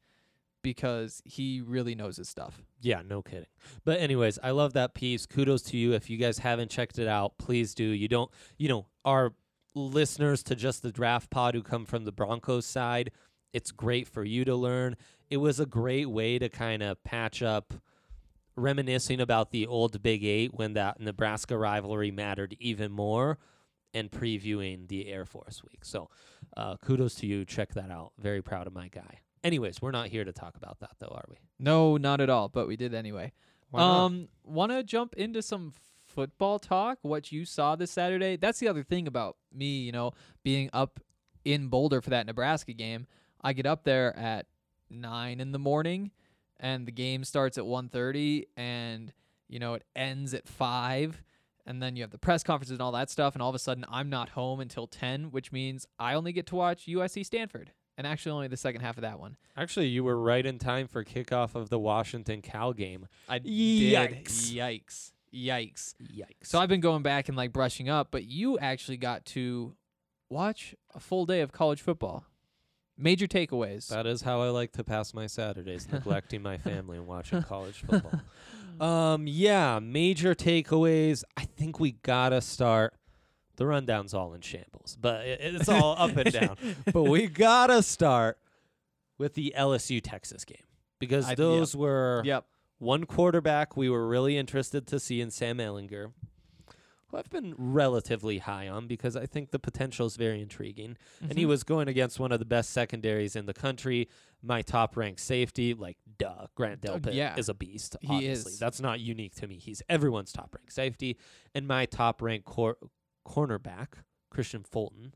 because 0.63 1.21
he 1.25 1.61
really 1.61 1.95
knows 1.97 2.17
his 2.17 2.29
stuff. 2.29 2.63
Yeah, 2.81 3.03
no 3.05 3.23
kidding. 3.23 3.49
But 3.85 4.01
anyways, 4.01 4.39
I 4.43 4.51
love 4.53 4.73
that 4.75 4.95
piece. 4.95 5.27
Kudos 5.27 5.63
to 5.63 5.77
you. 5.77 5.93
If 5.95 6.09
you 6.09 6.17
guys 6.17 6.39
haven't 6.39 6.71
checked 6.71 6.99
it 6.99 7.09
out, 7.09 7.39
please 7.39 7.75
do. 7.75 7.85
You 7.85 8.09
don't, 8.09 8.31
you 8.57 8.69
know, 8.69 8.87
our 9.05 9.35
listeners 9.75 10.43
to 10.45 10.55
just 10.55 10.83
the 10.83 10.93
draft 10.93 11.29
pod 11.29 11.55
who 11.55 11.63
come 11.63 11.85
from 11.85 12.05
the 12.05 12.13
Broncos 12.13 12.67
side, 12.67 13.11
it's 13.53 13.73
great 13.73 14.07
for 14.09 14.25
you 14.25 14.45
to 14.45 14.55
learn. 14.55 14.97
It 15.31 15.39
was 15.39 15.59
a 15.61 15.67
great 15.67 16.09
way 16.09 16.39
to 16.39 16.49
kind 16.49 16.83
of 16.83 17.03
patch 17.05 17.43
up 17.43 17.75
reminiscing 18.57 19.21
about 19.21 19.51
the 19.51 19.67
old 19.67 20.03
Big 20.03 20.25
8 20.25 20.55
when 20.55 20.75
that 20.75 21.01
Nebraska 21.01 21.57
rivalry 21.57 22.11
mattered 22.11 22.57
even 22.61 22.93
more 22.93 23.39
and 23.93 24.11
previewing 24.11 24.89
the 24.89 25.09
Air 25.09 25.25
Force 25.25 25.63
week. 25.63 25.85
So, 25.85 26.11
uh, 26.57 26.77
kudos 26.77 27.15
to 27.17 27.27
you. 27.27 27.45
Check 27.45 27.75
that 27.75 27.91
out. 27.91 28.13
Very 28.19 28.43
proud 28.43 28.67
of 28.67 28.73
my 28.73 28.89
guy. 28.89 29.21
Anyways, 29.43 29.83
we're 29.83 29.91
not 29.91 30.09
here 30.09 30.25
to 30.25 30.33
talk 30.33 30.57
about 30.57 30.81
that 30.81 30.93
though, 30.99 31.13
are 31.15 31.25
we? 31.29 31.37
No, 31.59 31.97
not 31.97 32.21
at 32.21 32.31
all, 32.31 32.49
but 32.49 32.67
we 32.67 32.77
did 32.77 32.95
anyway. 32.95 33.33
Why? 33.71 33.83
Um, 33.83 34.29
want 34.43 34.73
to 34.73 34.83
jump 34.83 35.15
into 35.15 35.43
some 35.43 35.73
football 36.07 36.59
talk? 36.59 36.99
What 37.03 37.31
you 37.31 37.45
saw 37.45 37.77
this 37.77 37.91
Saturday? 37.91 38.37
That's 38.37 38.59
the 38.59 38.69
other 38.69 38.83
thing 38.83 39.07
about 39.07 39.37
me, 39.53 39.81
you 39.81 39.93
know, 39.93 40.13
being 40.43 40.71
up 40.73 41.01
in 41.45 41.69
Boulder 41.69 42.01
for 42.01 42.11
that 42.11 42.27
Nebraska 42.27 42.73
game. 42.73 43.07
I 43.43 43.53
get 43.53 43.67
up 43.67 43.85
there 43.85 44.17
at 44.17 44.47
nine 44.89 45.41
in 45.41 45.53
the 45.53 45.59
morning, 45.59 46.11
and 46.61 46.87
the 46.87 46.93
game 46.93 47.25
starts 47.25 47.59
at 47.59 47.65
1.30 47.65 48.45
and 48.57 49.13
you 49.49 49.59
know 49.59 49.75
it 49.75 49.85
ends 49.95 50.35
at 50.35 50.49
five, 50.49 51.23
and 51.67 51.83
then 51.83 51.97
you 51.97 52.03
have 52.03 52.11
the 52.11 52.19
press 52.19 52.43
conferences 52.43 52.73
and 52.73 52.81
all 52.83 52.93
that 52.93 53.11
stuff, 53.11 53.35
and 53.35 53.43
all 53.43 53.51
of 53.51 53.55
a 53.55 53.59
sudden 53.59 53.85
I'm 53.89 54.09
not 54.11 54.31
home 54.31 54.61
until 54.61 54.87
ten, 54.87 55.31
which 55.31 55.53
means 55.53 55.87
I 55.99 56.15
only 56.15 56.33
get 56.33 56.47
to 56.47 56.57
watch 56.57 56.87
USC 56.87 57.25
Stanford, 57.27 57.73
and 57.97 58.07
actually 58.07 58.33
only 58.33 58.49
the 58.49 58.57
second 58.57 58.81
half 58.81 58.97
of 58.97 59.03
that 59.03 59.21
one. 59.21 59.37
Actually, 59.57 59.87
you 59.89 60.03
were 60.03 60.19
right 60.19 60.45
in 60.45 60.59
time 60.59 60.89
for 60.89 61.05
kickoff 61.05 61.55
of 61.55 61.69
the 61.69 61.79
Washington 61.79 62.41
Cal 62.43 62.73
game. 62.73 63.07
I 63.29 63.39
Yikes. 63.41 63.45
did. 63.45 64.57
Yikes. 64.57 65.13
Yikes. 65.33 65.95
Yikes. 66.03 66.27
So 66.45 66.59
I've 66.59 66.69
been 66.69 66.81
going 66.81 67.03
back 67.03 67.29
and 67.29 67.37
like 67.37 67.53
brushing 67.53 67.89
up, 67.89 68.09
but 68.11 68.25
you 68.25 68.59
actually 68.59 68.97
got 68.97 69.25
to 69.27 69.75
watch 70.31 70.75
a 70.95 71.01
full 71.01 71.27
day 71.27 71.41
of 71.41 71.53
college 71.53 71.83
football. 71.83 72.25
Major 72.97 73.27
takeaways. 73.27 73.89
that 73.89 74.07
is 74.07 74.23
how 74.23 74.41
I 74.43 74.51
like 74.51 74.73
to 74.73 74.85
pass 74.85 75.13
my 75.15 75.27
Saturdays, 75.27 75.89
neglecting 75.91 76.43
my 76.43 76.59
family 76.59 76.97
and 76.97 77.07
watching 77.07 77.43
college 77.55 77.83
football. 77.87 78.21
Um, 78.81 79.29
yeah, 79.29 79.79
major 79.81 80.35
takeaways. 80.35 81.23
I 81.37 81.45
think 81.45 81.79
we 81.79 81.93
gotta 81.93 82.41
start. 82.41 82.95
The 83.55 83.67
rundown's 83.67 84.13
all 84.15 84.35
in 84.35 84.41
shambles, 84.41 84.99
but 85.01 85.25
it, 85.25 85.39
it's 85.43 85.69
all 85.69 85.95
up 85.97 86.17
and 86.17 86.33
down. 86.33 86.57
But 86.93 87.05
we 87.05 87.29
gotta 87.29 87.85
start 87.85 88.37
with 89.17 89.35
the 89.35 89.55
LSU 89.57 90.01
Texas 90.03 90.45
game 90.45 90.65
because 90.99 91.27
I- 91.27 91.31
yep. 91.31 91.37
those 91.39 91.77
were 91.77 92.23
Yep. 92.25 92.47
one 92.79 93.05
quarterback 93.05 93.77
we 93.77 93.89
were 93.89 94.09
really 94.09 94.37
interested 94.37 94.89
to 94.89 94.99
see 94.99 95.21
in 95.21 95.31
Sam 95.31 95.59
Ehlinger, 95.59 96.11
who 97.15 97.19
I've 97.19 97.31
been 97.31 97.55
relatively 97.57 98.39
high 98.39 98.69
on 98.69 98.87
because 98.87 99.17
I 99.17 99.27
think 99.27 99.51
the 99.51 99.59
potential 99.59 100.07
is 100.07 100.17
very 100.17 100.41
intriguing. 100.43 100.97
And 101.21 101.31
Mm-hmm. 101.31 101.39
he 101.39 101.47
was 101.47 101.63
going 101.65 101.89
against 101.89 102.19
one 102.21 102.33
of 102.33 102.39
the 102.39 102.45
best 102.45 102.71
secondaries 102.71 103.37
in 103.37 103.47
the 103.47 103.55
country, 103.55 104.09
my 104.43 104.63
top 104.63 104.97
ranked 104.97 105.21
safety. 105.21 105.75
Like, 105.75 105.97
duh, 106.19 106.47
Grant 106.55 106.85
Oh, 106.89 106.99
Delpit 106.99 107.15
yeah. 107.15 107.37
is 107.37 107.49
a 107.49 107.55
beast. 107.55 107.97
He 108.01 108.09
obviously. 108.09 108.53
is. 108.53 108.59
That's 108.59 108.81
not 108.81 109.01
unique 109.01 109.35
to 109.37 109.47
me. 109.47 109.59
He's 109.59 109.83
everyone's 109.89 110.33
top 110.33 110.55
ranked 110.55 110.73
safety. 110.73 111.17
And 111.55 111.67
my 111.67 111.87
top 111.87 112.21
ranked 112.21 112.47
cor- 112.47 112.79
cornerback, 113.27 113.89
Kristian 114.35 114.67
Fulton, 114.67 115.15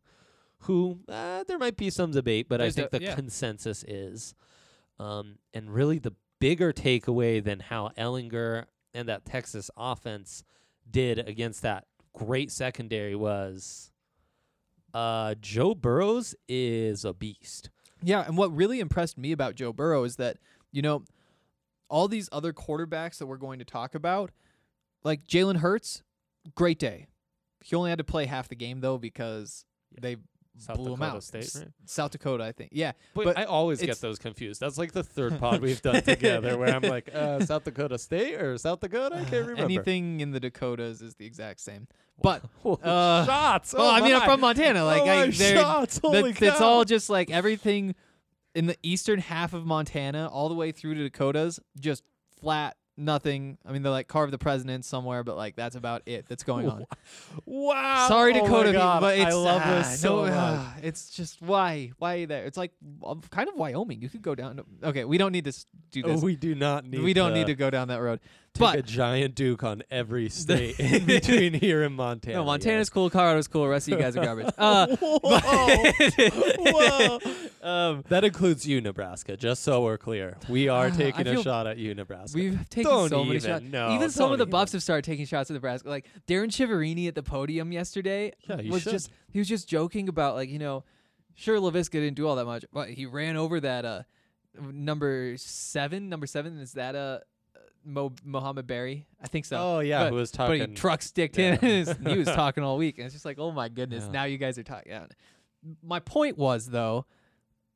who 0.63 1.01
uh, 1.09 1.45
there 1.45 1.59
might 1.59 1.77
be 1.77 1.91
some 1.91 2.11
debate, 2.13 2.49
but 2.49 2.61
I 2.61 2.71
think 2.71 2.91
the 2.91 3.03
yeah. 3.03 3.15
consensus 3.15 3.85
is. 3.85 4.35
Um, 4.99 5.39
and 5.55 5.73
really, 5.73 5.99
the 5.99 6.15
bigger 6.41 6.73
takeaway 6.73 7.43
than 7.43 7.61
how 7.61 7.91
Ehlinger 7.99 8.65
and 8.95 9.09
that 9.09 9.25
Texas 9.25 9.71
offense 9.77 10.43
did 10.91 11.19
against 11.19 11.63
that 11.63 11.85
great 12.13 12.51
secondary 12.51 13.15
was 13.15 13.91
uh, 14.95 15.35
Joe 15.41 15.75
Burrows 15.75 16.35
is 16.49 17.05
a 17.05 17.13
beast. 17.13 17.71
Yeah, 18.03 18.25
and 18.27 18.37
what 18.37 18.55
really 18.55 18.81
impressed 18.81 19.19
me 19.19 19.33
about 19.33 19.55
Joe 19.55 19.73
Burrow 19.73 20.05
is 20.05 20.17
that, 20.17 20.39
you 20.71 20.83
know, 20.83 21.05
all 21.89 22.09
these 22.09 22.29
other 22.31 22.53
quarterbacks 22.53 23.19
that 23.19 23.27
we're 23.27 23.37
going 23.37 23.59
to 23.59 23.65
talk 23.65 23.95
about, 23.95 24.31
like 25.03 25.27
Jalen 25.27 25.57
Hurts, 25.57 26.03
great 26.55 26.79
day. 26.79 27.09
He 27.65 27.75
only 27.75 27.91
had 27.91 27.99
to 27.99 28.05
play 28.05 28.27
half 28.27 28.49
the 28.49 28.55
game 28.55 28.81
though 28.81 28.99
because 28.99 29.65
they 30.01 30.17
South 30.59 30.77
blew 30.77 30.93
Dakota 30.93 31.17
out. 31.17 31.25
State, 31.25 31.51
right? 31.57 31.69
South 31.87 32.11
Dakota, 32.11 32.45
I 32.45 32.53
think. 32.53 32.71
Yeah, 32.73 32.93
But, 33.15 33.25
But 33.25 33.39
I 33.39 33.45
always 33.45 33.81
get 33.81 34.01
those 34.01 34.19
confused. 34.19 34.61
That's 34.61 34.79
like 34.79 34.93
the 34.93 35.03
third 35.03 35.39
pod 35.39 35.61
we've 35.63 35.81
done 35.81 36.03
together 36.03 36.59
where 36.59 36.75
I'm 36.75 36.83
like, 36.83 37.11
uh, 37.15 37.41
South 37.45 37.65
Dakota 37.65 37.99
State 37.99 38.35
or 38.41 38.59
South 38.59 38.81
Dakota? 38.81 39.17
I 39.17 39.25
can't 39.25 39.47
remember. 39.47 39.63
anything 39.63 40.21
in 40.21 40.33
the 40.33 40.41
Dakotas 40.41 41.01
is 41.01 41.15
the 41.15 41.27
exact 41.27 41.61
same. 41.61 41.87
But 42.21 42.45
uh, 42.65 43.25
shots. 43.25 43.73
well, 43.73 43.87
oh 43.87 43.95
I 43.95 44.01
mean, 44.01 44.15
I'm 44.15 44.23
from 44.23 44.41
Montana. 44.41 44.85
Like, 44.85 45.03
oh 45.03 45.07
I, 45.07 45.31
shots. 45.31 45.99
Holy 45.99 46.33
that, 46.33 46.59
cow. 46.59 46.65
all 46.65 46.85
just 46.85 47.09
like 47.09 47.31
everything 47.31 47.95
in 48.55 48.67
the 48.67 48.77
eastern 48.83 49.21
half 49.21 49.53
of 49.53 49.65
Montana, 49.65 50.29
all 50.29 50.49
the 50.49 50.55
way 50.55 50.73
through 50.73 50.95
to 50.95 51.03
Dakotas, 51.05 51.61
just 51.79 52.03
flat, 52.41 52.77
nothing. 52.99 53.57
I 53.65 53.73
mean, 53.73 53.83
they 53.83 53.89
like 53.89 54.09
carve 54.09 54.31
the 54.31 54.39
president 54.39 54.85
somewhere, 54.85 55.23
but 55.25 55.37
like 55.37 55.57
that's 55.57 55.77
about 55.77 56.03
it 56.07 56.27
that's 56.29 56.43
going 56.43 56.69
on. 56.71 56.87
Wow. 57.47 58.07
Sorry, 58.09 58.33
Oh 58.35 58.43
Dakota, 58.45 58.73
people, 58.73 58.97
but 59.01 59.19
it's 59.19 59.27
I 59.27 59.33
love 59.33 59.63
ah, 59.65 59.71
this 59.79 60.01
so 60.01 60.27
no, 60.27 60.31
much. 60.33 60.67
it's 60.83 61.11
just 61.11 61.41
why, 61.41 61.93
why 61.99 62.25
there? 62.27 62.45
It's 62.45 62.57
like 62.59 62.73
um, 63.05 63.21
kind 63.31 63.49
of 63.49 63.55
Wyoming. 63.55 64.03
You 64.03 64.09
could 64.09 64.23
go 64.23 64.35
down. 64.35 64.57
To, 64.57 64.65
okay, 64.85 65.05
we 65.05 65.17
don't 65.19 65.33
need 65.33 65.45
to 65.45 65.65
do 65.91 66.03
Oh, 66.05 66.09
this. 66.13 66.23
we 66.23 66.37
do 66.37 66.55
not 66.55 66.85
need. 66.85 67.03
we 67.03 67.15
don't 67.15 67.31
to 67.31 67.35
need 67.39 67.47
to 67.47 67.55
go 67.55 67.71
down 67.71 67.89
that 67.89 68.01
road. 68.03 68.21
Take 68.59 68.73
but 68.73 68.79
a 68.79 68.83
giant 68.83 69.35
duke 69.35 69.63
on 69.65 69.83
every 69.91 70.29
state 70.43 70.79
in 70.81 71.05
between 71.07 71.55
here 71.55 71.83
and 71.83 71.95
Montana. 71.95 72.37
no, 72.39 72.45
Montana's 72.45 72.87
yes. 72.87 72.91
cool. 72.91 73.09
Colorado's 73.11 73.49
cool. 73.49 73.63
The 73.63 73.69
rest 73.69 73.89
of 73.89 73.95
you 73.95 74.01
guys 74.05 74.17
are 74.17 74.25
garbage. 74.25 74.53
Uh, 74.59 74.97
Whoa. 76.21 77.19
um, 77.63 78.05
That 78.09 78.25
includes 78.25 78.67
you, 78.67 78.81
Nebraska. 78.81 79.37
Just 79.37 79.63
so 79.63 79.83
we're 79.83 79.99
clear, 79.99 80.37
we 80.49 80.69
are 80.69 80.87
I 80.87 80.91
taking 80.91 81.27
a 81.27 81.43
shot 81.43 81.67
at 81.67 81.79
you, 81.79 81.95
Nebraska. 81.95 82.37
We've 82.39 82.69
taken 82.69 82.91
Don't 82.91 83.09
so 83.09 83.25
many 83.25 83.37
even, 83.37 83.51
shots. 83.51 83.65
no, 83.65 83.95
even 83.95 84.11
some 84.11 84.33
of 84.33 84.39
the 84.39 84.47
Buffs 84.47 84.73
even. 84.73 84.79
have 84.79 84.83
started 84.83 85.05
taking 85.05 85.27
shots 85.27 85.51
at 85.51 85.55
Nebraska. 85.55 85.89
Like 85.89 86.07
Darren 86.27 86.49
Chiaverini 86.49 87.09
at 87.09 87.15
the 87.15 87.23
podium 87.23 87.73
yesterday 87.73 88.33
Yeah, 88.49 88.57
was 88.71 88.83
should. 88.83 88.93
just 88.93 89.11
he 89.31 89.39
was 89.39 89.49
just 89.49 89.69
joking 89.69 90.09
about 90.09 90.35
like 90.35 90.49
you 90.51 90.59
know 90.59 90.85
Sure, 91.35 91.59
Laviska 91.61 91.93
didn't 91.93 92.17
do 92.17 92.27
all 92.27 92.35
that 92.35 92.47
much, 92.47 92.65
but 92.73 92.89
he 92.91 93.07
ran 93.07 93.37
over 93.37 93.61
that 93.61 93.85
uh 93.85 94.03
number 94.61 95.35
seven. 95.37 96.09
Number 96.09 96.27
seven 96.27 96.59
is 96.59 96.73
that 96.73 96.95
uh 96.97 97.21
Mo- 97.89 98.13
Mohamed 98.25 98.67
Barry? 98.67 99.07
I 99.23 99.27
think 99.29 99.45
so. 99.45 99.57
Oh 99.57 99.79
yeah, 99.81 100.05
but, 100.05 100.11
who 100.11 100.15
was 100.17 100.31
but 100.31 100.47
talking? 100.47 100.69
he 100.69 100.75
truck 100.75 101.03
sticked 101.03 101.39
yeah. 101.39 101.57
him. 101.57 101.87
he 102.07 102.19
was 102.19 102.29
talking 102.29 102.63
all 102.63 102.77
week, 102.77 102.99
and 102.99 103.07
it's 103.07 103.15
just 103.15 103.25
like, 103.25 103.39
oh 103.39 103.51
my 103.51 103.69
goodness, 103.69 104.05
Yeah. 104.07 104.13
now 104.13 104.25
you 104.25 104.39
guys 104.39 104.59
are 104.59 104.63
talking. 104.63 104.93
Yeah. 104.93 105.07
My 105.83 105.99
point 106.01 106.39
was 106.39 106.67
though, 106.67 107.07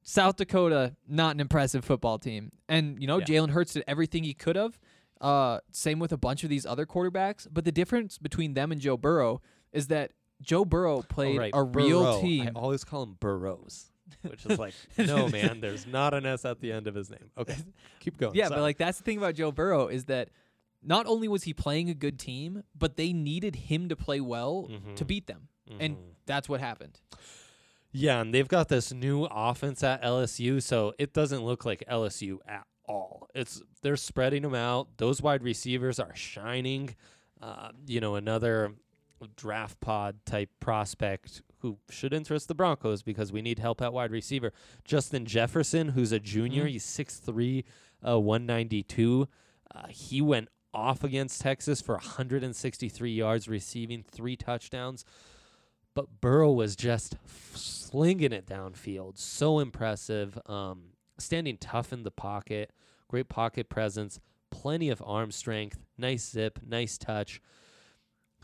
South 0.02 0.36
Dakota 0.36 0.94
not 1.08 1.34
an 1.34 1.40
impressive 1.40 1.84
football 1.84 2.18
team, 2.18 2.52
and 2.68 3.00
you 3.00 3.06
know 3.06 3.18
Yeah. 3.18 3.24
Jalen 3.24 3.50
Hurts 3.50 3.72
did 3.72 3.84
everything 3.86 4.24
he 4.24 4.34
could 4.34 4.56
have. 4.56 4.78
Uh, 5.20 5.60
same 5.70 6.00
with 6.00 6.10
a 6.12 6.16
bunch 6.16 6.42
of 6.42 6.50
these 6.50 6.66
other 6.66 6.84
quarterbacks, 6.84 7.46
but 7.50 7.64
the 7.64 7.70
difference 7.72 8.18
between 8.18 8.54
them 8.54 8.72
and 8.72 8.80
Joe 8.80 8.96
Burrow 8.96 9.40
is 9.72 9.86
that 9.86 10.10
Joe 10.40 10.64
Burrow 10.64 10.98
Oh, 10.98 11.02
played 11.02 11.38
right, 11.38 11.52
a 11.54 11.62
real 11.62 12.20
team. 12.20 12.48
I 12.56 12.58
always 12.58 12.82
call 12.82 13.04
him 13.04 13.16
Burrows, 13.20 13.91
which 14.22 14.44
is 14.46 14.58
like, 14.58 14.74
no 14.98 15.28
man, 15.28 15.60
there's 15.60 15.86
not 15.86 16.14
an 16.14 16.26
S 16.26 16.44
at 16.44 16.60
the 16.60 16.70
end 16.72 16.86
of 16.86 16.94
his 16.94 17.10
name. 17.10 17.30
Okay, 17.38 17.56
keep 18.00 18.16
going. 18.18 18.34
Yeah, 18.34 18.48
Sorry. 18.48 18.58
but 18.58 18.62
like 18.62 18.78
that's 18.78 18.98
the 18.98 19.04
thing 19.04 19.18
about 19.18 19.34
Joe 19.34 19.50
Burrow 19.52 19.88
is 19.88 20.04
that 20.06 20.28
not 20.82 21.06
only 21.06 21.28
was 21.28 21.44
he 21.44 21.52
playing 21.54 21.88
a 21.90 21.94
good 21.94 22.18
team, 22.18 22.64
but 22.76 22.96
they 22.96 23.12
needed 23.12 23.54
him 23.56 23.88
to 23.88 23.96
play 23.96 24.20
well 24.20 24.68
to 24.96 25.04
Mhm. 25.04 25.06
beat 25.06 25.26
them, 25.26 25.48
and 25.78 25.96
Mhm. 25.96 26.00
that's 26.26 26.48
what 26.48 26.60
happened. 26.60 27.00
Yeah, 27.92 28.20
and 28.20 28.32
they've 28.34 28.48
got 28.48 28.68
this 28.68 28.92
new 28.92 29.24
offense 29.30 29.82
at 29.84 30.02
LSU, 30.02 30.60
so 30.62 30.94
it 30.98 31.12
doesn't 31.12 31.44
look 31.44 31.64
like 31.66 31.84
LSU 31.86 32.38
at 32.48 32.66
all. 32.88 33.28
It's 33.34 33.62
they're 33.82 33.96
spreading 33.96 34.42
them 34.42 34.54
out. 34.54 34.96
Those 34.96 35.20
wide 35.20 35.42
receivers 35.42 36.00
are 36.00 36.14
shining. 36.14 36.96
Uh, 37.40 37.70
you 37.86 38.00
know, 38.00 38.14
another 38.14 38.72
draft 39.28 39.80
pod 39.80 40.24
type 40.26 40.50
prospect 40.60 41.42
who 41.58 41.78
should 41.90 42.12
interest 42.12 42.48
the 42.48 42.54
Broncos 42.54 43.02
because 43.02 43.32
we 43.32 43.40
need 43.42 43.58
help 43.58 43.80
at 43.80 43.92
wide 43.92 44.10
receiver. 44.10 44.52
Justin 44.84 45.24
Jefferson, 45.26 45.90
who's 45.90 46.10
a 46.12 46.18
junior, 46.18 46.64
Mhm. 46.64 46.70
he's 46.70 46.84
6'3", 46.84 47.64
uh, 48.06 48.18
192. 48.18 49.28
Uh, 49.74 49.86
he 49.88 50.20
went 50.20 50.48
off 50.74 51.04
against 51.04 51.40
Texas 51.40 51.80
for 51.80 51.94
163 51.96 53.12
yards, 53.12 53.46
receiving 53.48 54.02
three 54.02 54.36
touchdowns 54.36 55.04
but 55.94 56.22
Burrow 56.22 56.50
was 56.50 56.74
just 56.74 57.16
f- 57.26 57.52
slinging 57.54 58.32
it 58.32 58.46
downfield. 58.46 59.18
So 59.18 59.58
impressive. 59.58 60.38
Um, 60.46 60.94
standing 61.18 61.58
tough 61.58 61.92
in 61.92 62.02
the 62.02 62.10
pocket, 62.10 62.70
great 63.08 63.28
pocket 63.28 63.68
presence, 63.68 64.18
plenty 64.50 64.88
of 64.88 65.02
arm 65.04 65.30
strength, 65.30 65.84
nice 65.98 66.26
zip, 66.30 66.60
nice 66.66 66.96
touch. 66.96 67.42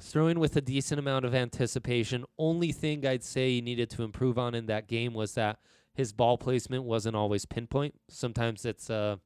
Throwing 0.00 0.38
with 0.38 0.56
a 0.56 0.60
decent 0.60 0.98
amount 0.98 1.24
of 1.24 1.34
anticipation. 1.34 2.24
Only 2.38 2.72
thing 2.72 3.06
I'd 3.06 3.24
say 3.24 3.50
he 3.50 3.60
needed 3.60 3.90
to 3.90 4.02
improve 4.02 4.38
on 4.38 4.54
in 4.54 4.66
that 4.66 4.86
game 4.86 5.14
was 5.14 5.34
that 5.34 5.58
his 5.94 6.12
ball 6.12 6.38
placement 6.38 6.84
wasn't 6.84 7.16
always 7.16 7.44
pinpoint. 7.44 7.94
Sometimes 8.08 8.64
it's 8.64 8.88
uh, 8.88 9.16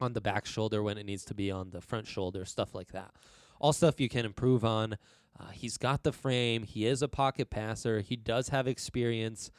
on 0.00 0.12
the 0.12 0.20
back 0.20 0.44
shoulder 0.46 0.82
when 0.82 0.98
it 0.98 1.06
needs 1.06 1.24
to 1.26 1.34
be 1.34 1.50
on 1.50 1.70
the 1.70 1.80
front 1.80 2.06
shoulder, 2.06 2.44
stuff 2.44 2.74
like 2.74 2.92
that. 2.92 3.12
All 3.58 3.72
stuff 3.72 4.00
you 4.00 4.08
can 4.08 4.26
improve 4.26 4.64
on. 4.64 4.98
Uh, 5.38 5.48
he's 5.52 5.78
got 5.78 6.02
the 6.02 6.12
frame. 6.12 6.62
He 6.62 6.86
is 6.86 7.02
a 7.02 7.08
pocket 7.08 7.50
passer. 7.50 8.00
He 8.00 8.16
does 8.16 8.50
have 8.50 8.66
experience 8.66 9.50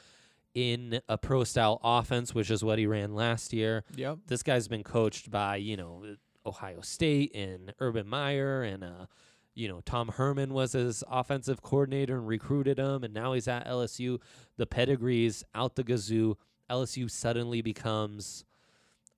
in 0.54 1.02
a 1.08 1.18
pro 1.18 1.44
style 1.44 1.80
offense, 1.84 2.34
which 2.34 2.50
is 2.50 2.64
what 2.64 2.80
he 2.80 2.88
ran 2.88 3.14
last 3.14 3.54
year. 3.54 3.84
Yep. 3.96 4.20
This 4.28 4.44
guy's 4.44 4.68
been 4.68 4.84
coached 4.84 5.30
by, 5.30 5.58
you 5.58 5.78
know, 5.78 6.16
Ohio 6.46 6.82
State 6.82 7.36
and 7.36 7.74
Urban 7.80 8.08
Meyer 8.08 8.64
and 8.64 8.84
uh 8.84 9.06
you 9.58 9.68
know, 9.68 9.82
Tom 9.86 10.10
Herman 10.10 10.54
was 10.54 10.74
his 10.74 11.04
offensive 11.10 11.62
coordinator 11.62 12.18
and 12.18 12.28
recruited 12.28 12.78
him, 12.78 13.04
and 13.04 13.14
now 13.14 13.34
he's 13.34 13.48
at 13.48 13.66
LSU. 13.68 14.20
The 14.58 14.68
pedigree's 14.68 15.44
out 15.56 15.76
the 15.76 15.84
gazoo. 15.84 16.36
LSU 16.70 17.10
suddenly 17.10 17.62
becomes 17.62 18.46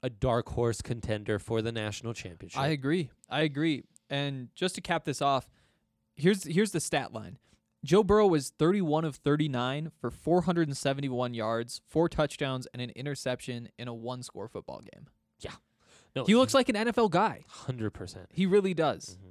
a 0.02 0.10
dark 0.10 0.48
horse 0.50 0.82
contender 0.82 1.40
for 1.40 1.62
the 1.62 1.72
national 1.74 2.14
championship. 2.14 2.60
I 2.60 2.68
agree. 2.70 3.10
I 3.30 3.42
agree. 3.42 3.84
And 4.10 4.48
just 4.56 4.76
to 4.76 4.82
cap 4.82 5.04
this 5.04 5.22
off, 5.22 5.50
here's 6.16 6.46
here's 6.46 6.72
the 6.72 6.80
stat 6.80 7.12
line. 7.14 7.38
Joe 7.84 8.04
Burrow 8.04 8.28
was 8.28 8.50
31 8.58 9.06
of 9.06 9.16
39 9.18 9.92
for 10.00 10.10
471 10.12 11.34
yards, 11.34 11.82
four 11.88 12.08
touchdowns, 12.10 12.68
and 12.74 12.82
an 12.82 12.90
interception 12.92 13.70
in 13.78 13.88
a 13.88 13.94
one-score 13.94 14.48
football 14.50 14.82
game. 14.94 15.08
Yeah. 15.40 15.52
No, 16.16 16.26
He 16.26 16.36
looks 16.36 16.54
like 16.54 16.68
an 16.70 16.76
NFL 16.76 17.12
guy. 17.12 17.46
hundred 17.48 17.92
percent. 17.92 18.28
He 18.34 18.46
really 18.46 18.74
does. 18.74 19.18
Mm-hmm. 19.20 19.29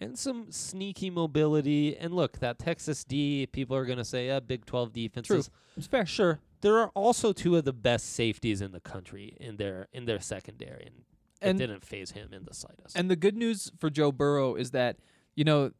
And 0.00 0.16
some 0.18 0.50
sneaky 0.52 1.10
mobility. 1.10 1.96
And 1.96 2.14
look, 2.14 2.38
that 2.38 2.58
Texas 2.58 3.02
D, 3.04 3.46
people 3.50 3.76
are 3.76 3.84
going 3.84 3.98
to 3.98 4.04
say, 4.04 4.28
yeah, 4.28 4.38
Big 4.40 4.64
12 4.64 4.92
defenses. 4.92 5.46
True. 5.48 5.54
It's 5.76 5.86
fair. 5.86 6.06
Sure. 6.06 6.38
There 6.60 6.78
are 6.78 6.88
also 6.90 7.32
two 7.32 7.56
of 7.56 7.64
the 7.64 7.72
best 7.72 8.10
safeties 8.14 8.60
in 8.60 8.72
the 8.72 8.80
country 8.80 9.36
in 9.40 9.56
their 9.56 9.88
in 9.92 10.06
their 10.06 10.20
secondary, 10.20 10.84
and, 10.86 11.04
And- 11.40 11.60
it 11.60 11.66
didn't 11.68 11.84
phase 11.84 12.12
him 12.12 12.32
in 12.32 12.44
the 12.44 12.54
slightest. 12.54 12.96
And 12.96 13.10
the 13.10 13.16
good 13.16 13.36
news 13.36 13.70
for 13.78 13.90
Joe 13.90 14.10
Burrow 14.12 14.54
is 14.56 14.70
that, 14.72 14.96
you 15.36 15.44
know, 15.44 15.70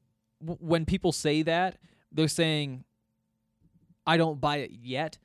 w- 0.41 0.59
when 0.61 0.85
people 0.85 1.11
say 1.13 1.43
that, 1.43 1.79
they're 2.13 2.29
saying, 2.29 2.85
I 4.07 4.17
don't 4.17 4.41
buy 4.41 4.59
it 4.59 4.71
yet 4.83 5.19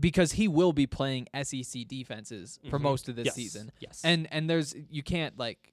because 0.00 0.32
he 0.32 0.48
will 0.48 0.72
be 0.72 0.86
playing 0.86 1.28
SEC 1.34 1.84
defenses 1.86 2.58
for 2.70 2.78
Mhm. 2.78 2.82
most 2.82 3.08
of 3.10 3.16
this 3.16 3.26
Yes, 3.26 3.34
season. 3.34 3.70
Yes. 3.78 4.00
And 4.02 4.26
and 4.32 4.48
there's 4.48 4.74
you 4.90 5.02
can't 5.02 5.38
like 5.38 5.71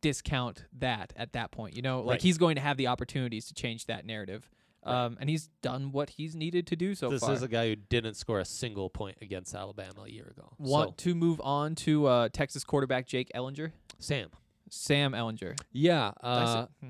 discount 0.00 0.64
that 0.78 1.12
at 1.16 1.32
that 1.32 1.50
point, 1.50 1.74
you 1.76 1.82
know? 1.82 2.00
Like 2.00 2.14
Right. 2.14 2.22
he's 2.22 2.38
going 2.38 2.56
to 2.56 2.60
have 2.60 2.76
the 2.76 2.86
opportunities 2.88 3.46
to 3.46 3.54
change 3.54 3.86
that 3.86 4.04
narrative. 4.04 4.48
Right. 4.84 5.04
Um 5.06 5.16
and 5.20 5.30
he's 5.30 5.48
done 5.62 5.92
what 5.92 6.10
he's 6.10 6.34
needed 6.36 6.66
to 6.68 6.76
do 6.76 6.94
so 6.94 7.08
this 7.08 7.20
far. 7.20 7.30
This 7.30 7.38
is 7.38 7.42
a 7.42 7.48
guy 7.48 7.68
who 7.68 7.76
didn't 7.76 8.14
score 8.14 8.38
a 8.40 8.44
single 8.44 8.90
point 8.90 9.16
against 9.22 9.54
Alabama 9.54 10.02
a 10.06 10.10
year 10.10 10.32
ago. 10.36 10.52
Want 10.58 10.98
to 10.98 11.14
move 11.14 11.40
on 11.42 11.74
to 11.76 12.06
uh, 12.06 12.28
Texas 12.32 12.64
quarterback 12.64 13.06
Jake 13.06 13.30
Ehlinger? 13.34 13.72
Sam. 13.98 14.28
Sam 14.70 15.12
Ehlinger. 15.12 15.58
Yeah. 15.72 16.12
Uh, 16.20 16.66
hmm. 16.80 16.88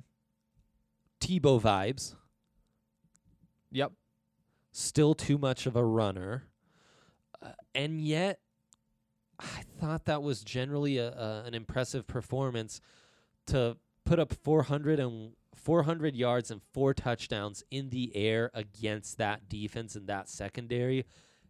Tebow 1.21 1.61
vibes. 1.61 2.15
Yep. 3.71 3.93
still 4.73 5.15
too 5.15 5.39
much 5.39 5.67
of 5.67 5.75
a 5.77 5.85
runner, 5.85 6.45
uh, 7.43 7.49
and 7.75 8.01
yet 8.01 8.41
I 9.39 9.63
thought 9.81 10.05
that 10.07 10.23
was 10.23 10.43
generally 10.45 10.99
a, 10.99 11.09
a 11.09 11.45
an 11.47 11.55
impressive 11.55 12.07
performance 12.07 12.81
to 13.47 13.77
put 14.05 14.19
up 14.19 14.33
400 14.33 15.01
and 15.01 15.33
400 15.55 16.15
yards 16.15 16.51
and 16.51 16.61
four 16.73 16.95
touchdowns 16.95 17.65
in 17.71 17.91
the 17.91 18.15
air 18.15 18.51
against 18.55 19.19
that 19.19 19.49
defense 19.49 19.97
and 19.97 20.07
that 20.09 20.29
secondary 20.29 21.07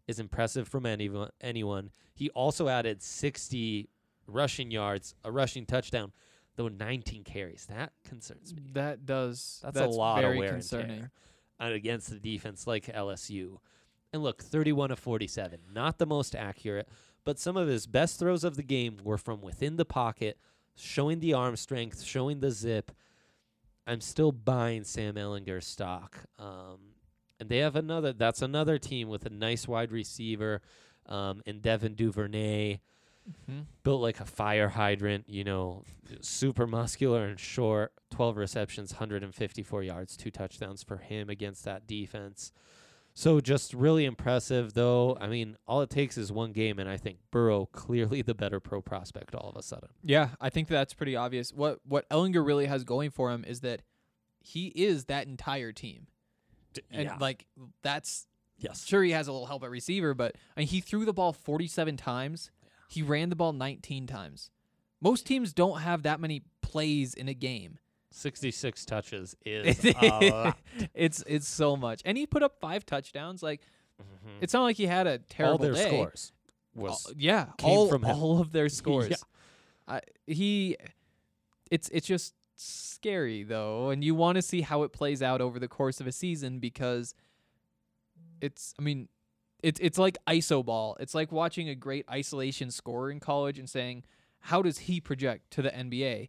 is 0.06 0.18
impressive 0.18 0.68
from 0.68 0.86
anyone. 0.86 1.30
Anyone. 1.40 1.90
He 2.14 2.30
also 2.30 2.68
added 2.68 3.02
60 3.02 3.88
rushing 4.26 4.70
yards, 4.70 5.14
a 5.24 5.32
rushing 5.32 5.66
touchdown, 5.66 6.12
though 6.56 6.68
19 6.68 7.24
carries. 7.24 7.66
That 7.66 7.92
concerns 8.04 8.54
me. 8.54 8.62
That 8.72 9.04
does 9.04 9.60
That's, 9.64 9.80
a 9.80 9.86
lot 9.86 10.20
very 10.20 10.36
of 10.36 10.38
wear 10.38 10.50
concerning. 10.50 10.90
and 10.90 11.00
tear 11.00 11.10
uh, 11.60 11.72
against 11.72 12.10
the 12.10 12.18
defense 12.18 12.66
like 12.66 12.86
LSU. 12.86 13.58
And 14.12 14.22
look, 14.22 14.42
31 14.42 14.92
of 14.92 14.98
47, 14.98 15.58
not 15.72 15.98
the 15.98 16.06
most 16.06 16.36
accurate, 16.36 16.88
but 17.24 17.38
some 17.38 17.56
of 17.56 17.68
his 17.68 17.86
best 17.86 18.18
throws 18.18 18.44
of 18.44 18.56
the 18.56 18.62
game 18.62 18.98
were 19.02 19.18
from 19.18 19.40
within 19.40 19.76
the 19.76 19.84
pocket, 19.84 20.38
showing 20.74 21.20
the 21.20 21.34
arm 21.34 21.56
strength, 21.56 22.02
showing 22.02 22.40
the 22.40 22.50
zip. 22.50 22.92
I'm 23.86 24.00
still 24.00 24.32
buying 24.32 24.84
Sam 24.84 25.14
Ehlinger 25.14 25.62
stock. 25.62 26.24
Um, 26.38 26.78
and 27.40 27.48
they 27.48 27.58
have 27.58 27.76
another, 27.76 28.12
that's 28.12 28.42
another 28.42 28.78
team 28.78 29.08
with 29.08 29.26
a 29.26 29.30
nice 29.30 29.68
wide 29.68 29.92
receiver 29.92 30.62
um, 31.06 31.42
in 31.46 31.60
Devin 31.60 31.94
Duvernay 31.94 32.78
Mhm. 33.48 33.64
built 33.82 34.02
like 34.02 34.20
a 34.20 34.26
fire 34.26 34.68
hydrant, 34.68 35.30
you 35.30 35.44
know, 35.44 35.82
super 36.20 36.66
muscular 36.66 37.24
and 37.24 37.40
short, 37.40 37.94
12 38.10 38.36
receptions, 38.36 38.92
154 38.92 39.82
yards, 39.82 40.14
two 40.18 40.30
touchdowns 40.30 40.82
for 40.82 40.98
him 40.98 41.30
against 41.30 41.64
that 41.64 41.86
defense. 41.86 42.52
So 43.14 43.40
just 43.40 43.72
really 43.72 44.04
impressive 44.04 44.74
though. 44.74 45.16
I 45.20 45.28
mean, 45.28 45.56
all 45.66 45.80
it 45.82 45.90
takes 45.90 46.18
is 46.18 46.32
one 46.32 46.52
game 46.52 46.78
and 46.80 46.88
I 46.88 46.96
think 46.96 47.18
Burrow 47.30 47.66
clearly 47.72 48.22
the 48.22 48.34
better 48.34 48.60
pro 48.60 48.82
prospect 48.82 49.34
all 49.34 49.48
of 49.48 49.56
a 49.56 49.62
sudden. 49.62 49.90
Yeah, 50.02 50.30
I 50.40 50.50
think 50.50 50.68
that's 50.68 50.94
pretty 50.94 51.14
obvious. 51.14 51.52
What 51.52 51.78
what 51.86 52.08
Ehlinger 52.10 52.44
really 52.44 52.66
has 52.66 52.84
going 52.84 53.10
for 53.10 53.30
him 53.30 53.44
is 53.46 53.60
that 53.60 53.82
he 54.40 54.68
is 54.74 55.04
that 55.06 55.26
entire 55.26 55.72
team. 55.72 56.08
And 56.90 57.10
like 57.20 57.46
that's 57.82 58.26
yes. 58.58 58.84
sure 58.84 59.02
he 59.04 59.12
has 59.12 59.28
a 59.28 59.32
little 59.32 59.46
help 59.46 59.62
at 59.62 59.70
receiver, 59.70 60.12
but 60.12 60.34
I 60.56 60.60
mean, 60.60 60.68
he 60.68 60.80
threw 60.80 61.04
the 61.04 61.12
ball 61.12 61.32
47 61.32 61.96
times. 61.96 62.50
He 62.88 63.00
ran 63.00 63.28
the 63.28 63.36
ball 63.36 63.52
19 63.52 64.08
times. 64.08 64.50
Most 65.00 65.26
teams 65.26 65.52
don't 65.52 65.80
have 65.80 66.02
that 66.02 66.20
many 66.20 66.42
plays 66.62 67.14
in 67.14 67.28
a 67.28 67.34
game. 67.34 67.78
66 68.14 68.84
touches 68.84 69.36
is 69.44 69.84
a 69.84 69.92
lot. 70.30 70.58
it's 70.94 71.22
it's 71.26 71.48
so 71.48 71.76
much. 71.76 72.00
And 72.04 72.16
he 72.16 72.26
put 72.26 72.42
up 72.42 72.58
5 72.60 72.86
touchdowns 72.86 73.42
like 73.42 73.60
Mhm. 74.00 74.38
it's 74.40 74.52
not 74.52 74.62
like 74.62 74.76
he 74.76 74.86
had 74.86 75.06
a 75.06 75.18
terrible 75.18 75.52
all 75.52 75.58
their 75.58 75.72
day. 75.74 75.86
scores 75.86 76.32
All- 76.76 76.98
yeah, 77.16 77.46
came 77.58 77.70
all, 77.70 77.88
from 77.88 78.02
him. 78.04 78.16
all 78.16 78.40
of 78.40 78.50
their 78.52 78.68
scores. 78.80 79.10
Yeah. 79.10 79.16
I, 79.86 80.00
he, 80.26 80.76
it's 81.70 81.88
it's 81.90 82.06
just 82.06 82.34
scary 82.56 83.42
though, 83.44 83.90
and 83.90 84.02
you 84.02 84.14
want 84.16 84.36
to 84.36 84.42
see 84.42 84.62
how 84.62 84.82
it 84.82 84.92
plays 84.92 85.22
out 85.22 85.40
over 85.40 85.58
the 85.60 85.68
course 85.68 86.00
of 86.00 86.06
a 86.08 86.12
season 86.12 86.58
because 86.58 87.14
it's. 88.40 88.74
I 88.78 88.82
mean, 88.82 89.08
It's 89.62 89.78
it's 89.80 89.98
like 89.98 90.18
iso 90.26 90.64
ball. 90.64 90.96
It's 91.00 91.14
like 91.14 91.30
watching 91.32 91.68
a 91.68 91.74
great 91.74 92.04
isolation 92.10 92.70
scorer 92.70 93.10
in 93.10 93.20
college 93.20 93.58
and 93.58 93.68
saying, 93.70 94.04
how 94.40 94.60
does 94.62 94.78
he 94.78 95.00
project 95.00 95.50
to 95.52 95.62
the 95.62 95.70
NBA? 95.70 96.28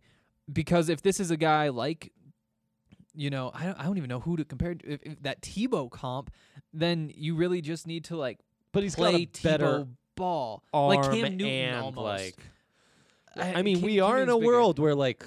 Because 0.52 0.90
if 0.90 1.02
this 1.02 1.20
is 1.20 1.32
a 1.32 1.38
guy 1.38 1.70
like, 1.70 2.12
you 3.14 3.30
know, 3.30 3.52
I 3.54 3.66
don't, 3.66 3.80
I 3.80 3.84
don't 3.84 3.98
even 3.98 4.10
know 4.10 4.20
who 4.20 4.38
to 4.38 4.46
compare 4.46 4.76
to. 4.76 4.88
If, 4.88 5.02
if 5.04 5.24
that 5.24 5.42
Tebow 5.42 5.90
comp, 5.90 6.32
then 6.74 7.12
you 7.16 7.36
really 7.36 7.62
just 7.62 7.88
need 7.88 8.06
to 8.06 8.18
like 8.18 8.40
But 8.72 8.84
he's 8.84 8.96
play 8.96 9.26
got 9.26 9.40
a 9.40 9.44
better 9.44 9.66
Tebow 9.66 9.88
ball, 10.16 10.64
like 10.74 11.02
Cam 11.04 11.38
Newton 11.38 11.48
and 11.48 11.78
almost. 11.82 11.98
like. 12.06 12.36
I- 13.38 13.56
I 13.56 13.62
mean, 13.64 13.78
Cam- 13.78 13.86
we 13.86 13.96
Cam 13.96 14.06
are 14.06 14.22
in 14.22 14.30
a 14.30 14.36
bigger. 14.38 14.46
world 14.48 14.80
where 14.80 14.96
like 14.96 15.26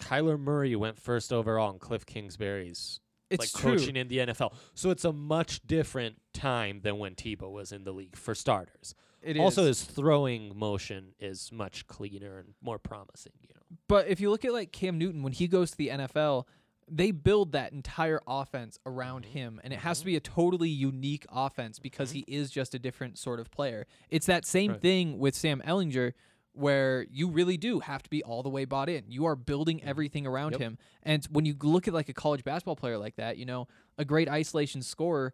Kyler 0.00 0.38
Murray 0.38 0.74
went 0.76 0.98
first 0.98 1.32
overall 1.32 1.70
and 1.70 1.78
Cliff 1.80 2.04
Kingsbury's 2.06 3.00
It's 3.30 3.40
like 3.54 3.62
true. 3.62 3.78
coaching 3.78 3.96
in 3.96 4.08
the 4.08 4.18
NFL. 4.18 4.54
So 4.74 4.90
it's 4.90 5.04
a 5.04 5.12
much 5.12 5.64
different 5.66 6.16
time 6.32 6.80
than 6.82 6.98
when 6.98 7.14
Tebow 7.14 7.50
was 7.50 7.70
in 7.70 7.84
the 7.84 7.92
league 7.92 8.16
for 8.16 8.34
starters. 8.34 8.94
It 9.22 9.38
also, 9.38 9.62
is. 9.62 9.80
his 9.80 9.84
throwing 9.84 10.56
motion 10.58 11.14
is 11.18 11.50
much 11.52 11.86
cleaner 11.86 12.38
and 12.38 12.54
more 12.60 12.78
promising. 12.78 13.32
You 13.40 13.48
know, 13.54 13.62
But 13.88 14.08
if 14.08 14.20
you 14.20 14.30
look 14.30 14.44
at 14.44 14.52
like 14.52 14.72
Cam 14.72 14.98
Newton 14.98 15.22
when 15.22 15.32
he 15.32 15.48
goes 15.48 15.70
to 15.72 15.76
the 15.76 15.88
NFL, 15.88 16.46
they 16.90 17.10
build 17.10 17.52
that 17.52 17.72
entire 17.72 18.20
offense 18.26 18.78
around 18.84 19.24
mm-hmm. 19.24 19.38
him 19.38 19.60
and 19.64 19.72
it 19.72 19.78
has 19.80 19.98
to 19.98 20.02
mm-hmm. 20.02 20.08
be 20.08 20.16
a 20.16 20.20
totally 20.20 20.68
unique 20.68 21.26
offense 21.30 21.78
because 21.78 22.10
mm-hmm. 22.10 22.30
he 22.30 22.36
is 22.36 22.50
just 22.50 22.74
a 22.74 22.78
different 22.78 23.18
sort 23.18 23.40
of 23.40 23.50
player. 23.50 23.86
It's 24.10 24.26
that 24.26 24.44
same 24.46 24.72
Right. 24.72 24.80
thing 24.80 25.18
with 25.18 25.34
Sam 25.34 25.62
Ellinger 25.66 26.12
where 26.52 27.06
you 27.10 27.28
really 27.28 27.56
do 27.56 27.80
have 27.80 28.02
to 28.02 28.10
be 28.10 28.22
all 28.22 28.42
the 28.42 28.48
way 28.48 28.64
bought 28.64 28.88
in. 28.88 29.04
You 29.08 29.24
are 29.24 29.34
building 29.34 29.82
everything 29.82 30.26
around 30.26 30.52
Yep. 30.52 30.60
him. 30.60 30.78
And 31.02 31.24
when 31.26 31.44
you 31.46 31.56
look 31.60 31.88
at 31.88 31.94
like 31.94 32.08
a 32.08 32.12
college 32.12 32.44
basketball 32.44 32.76
player 32.76 32.96
like 32.96 33.16
that, 33.16 33.38
you 33.38 33.44
know, 33.44 33.66
a 33.98 34.04
great 34.04 34.28
isolation 34.28 34.82
scorer 34.82 35.32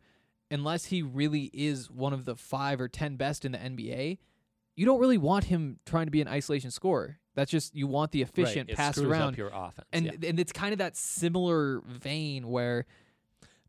unless 0.51 0.87
he 0.87 1.03
really 1.03 1.51
is 1.53 1.91
one 1.91 2.13
of 2.13 2.25
the 2.25 2.37
5 2.37 2.81
or 2.81 2.89
10 2.89 3.17
best 3.17 3.45
in 3.45 3.53
the 3.53 3.59
NBA, 3.59 4.19
you 4.77 4.87
don't 4.87 4.99
really 4.99 5.19
want 5.19 5.45
him 5.45 5.79
trying 5.85 6.07
to 6.07 6.11
be 6.11 6.23
an 6.23 6.29
isolation 6.29 6.71
scorer. 6.71 7.19
That's 7.41 7.51
just 7.51 7.75
you 7.75 7.87
want 7.87 8.13
the 8.13 8.21
efficient 8.23 8.69
right, 8.69 8.77
pass 8.77 8.99
around 8.99 9.39
your 9.39 9.49
offense. 9.53 9.89
and 9.93 10.05
yeah. 10.07 10.29
and 10.29 10.39
it's 10.39 10.53
kind 10.53 10.73
of 10.73 10.79
that 10.79 10.95
similar 10.97 11.81
vein 11.89 12.47
where 12.49 12.85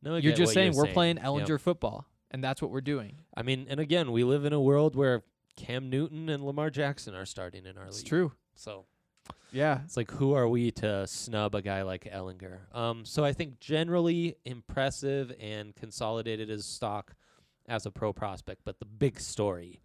No, 0.02 0.18
you're 0.18 0.34
just 0.36 0.54
saying 0.54 0.74
we're 0.76 0.88
playing 0.88 1.16
Yep. 1.18 1.26
Ehlinger 1.26 1.60
football, 1.60 2.06
and 2.32 2.44
that's 2.44 2.62
what 2.62 2.70
we're 2.72 2.82
doing. 2.82 3.22
I 3.36 3.44
mean, 3.44 3.68
and 3.70 3.80
again, 3.80 4.12
we 4.12 4.24
live 4.26 4.44
in 4.46 4.52
a 4.54 4.60
world 4.62 4.96
where 4.96 5.24
Cam 5.56 5.90
Newton 5.90 6.28
and 6.28 6.44
Lamar 6.46 6.70
Jackson 6.70 7.16
are 7.16 7.26
starting 7.26 7.66
in 7.66 7.78
our 7.78 7.86
It's 7.86 8.00
league. 8.00 8.08
true. 8.08 8.32
So 8.56 8.86
Yeah. 9.54 9.82
It's 9.86 9.96
like 9.98 10.12
who 10.12 10.34
are 10.34 10.48
we 10.50 10.72
to 10.72 11.08
snub 11.08 11.56
a 11.56 11.62
guy 11.62 11.82
like 11.84 12.04
Ehlinger? 12.06 12.74
Um, 12.76 13.06
so 13.06 13.24
I 13.24 13.32
think 13.34 13.60
generally 13.60 14.36
impressive 14.46 15.32
and 15.40 15.74
consolidated 15.76 16.50
his 16.50 16.66
stock 16.66 17.16
as 17.68 17.86
a 17.86 17.92
pro 17.92 18.12
prospect, 18.14 18.62
but 18.66 18.80
the 18.80 18.86
big 18.86 19.20
story 19.20 19.82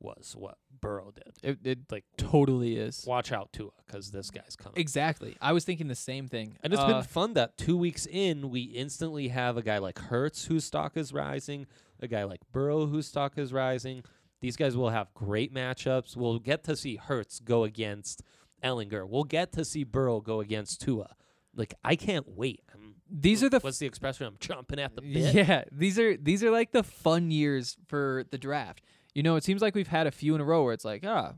was 0.00 0.34
what 0.36 0.58
Burrow 0.80 1.12
did. 1.12 1.32
It 1.42 1.66
it 1.66 1.78
Like, 1.90 2.04
totally 2.16 2.76
is. 2.76 3.04
watch 3.06 3.32
out 3.32 3.52
Tua, 3.52 3.70
because 3.86 4.10
this 4.10 4.30
guy's 4.30 4.56
coming. 4.56 4.78
Exactly. 4.80 5.36
I 5.40 5.52
was 5.52 5.64
thinking 5.64 5.88
the 5.88 5.94
same 5.94 6.28
thing. 6.28 6.56
And 6.62 6.72
it's 6.72 6.80
Uh, 6.82 6.86
been 6.94 7.02
fun 7.02 7.34
that 7.34 7.56
two 7.58 7.76
weeks 7.76 8.06
in, 8.06 8.50
we 8.50 8.62
instantly 8.62 9.28
have 9.28 9.56
a 9.56 9.62
guy 9.62 9.78
like 9.78 9.98
Hurts 9.98 10.46
whose 10.46 10.64
stock 10.64 10.96
is 10.96 11.12
rising, 11.12 11.66
a 12.00 12.06
guy 12.08 12.24
like 12.24 12.40
Burrow 12.52 12.86
whose 12.86 13.06
stock 13.08 13.36
is 13.38 13.52
rising. 13.52 14.04
These 14.40 14.56
guys 14.56 14.76
will 14.76 14.90
have 14.90 15.12
great 15.14 15.52
matchups. 15.52 16.16
We'll 16.16 16.38
get 16.38 16.62
to 16.64 16.76
see 16.76 16.94
Hurts 16.96 17.40
go 17.40 17.64
against 17.64 18.22
Ehlinger. 18.62 19.08
We'll 19.08 19.24
get 19.24 19.52
to 19.52 19.64
see 19.64 19.82
Burrow 19.84 20.20
go 20.20 20.40
against 20.40 20.80
Tua. 20.80 21.16
Like 21.56 21.74
I 21.82 21.96
can't 21.96 22.28
wait. 22.28 22.62
I'm, 22.72 22.94
these 23.10 23.42
are 23.42 23.48
the 23.48 23.58
what's 23.58 23.78
the 23.78 23.86
expression? 23.86 24.26
I'm 24.26 24.36
chomping 24.36 24.78
at 24.78 24.94
the 24.94 25.02
bit. 25.02 25.34
Yeah, 25.34 25.64
these 25.72 25.98
are 25.98 26.16
these 26.16 26.44
are 26.44 26.50
like 26.52 26.70
the 26.70 26.84
fun 26.84 27.32
years 27.32 27.76
for 27.88 28.24
the 28.30 28.38
draft. 28.38 28.82
You 29.18 29.24
know, 29.24 29.34
it 29.34 29.42
seems 29.42 29.60
like 29.60 29.74
we've 29.74 29.88
had 29.88 30.06
a 30.06 30.12
few 30.12 30.36
in 30.36 30.40
a 30.40 30.44
row 30.44 30.62
where 30.62 30.72
it's 30.72 30.84
like, 30.84 31.02
ah, 31.04 31.32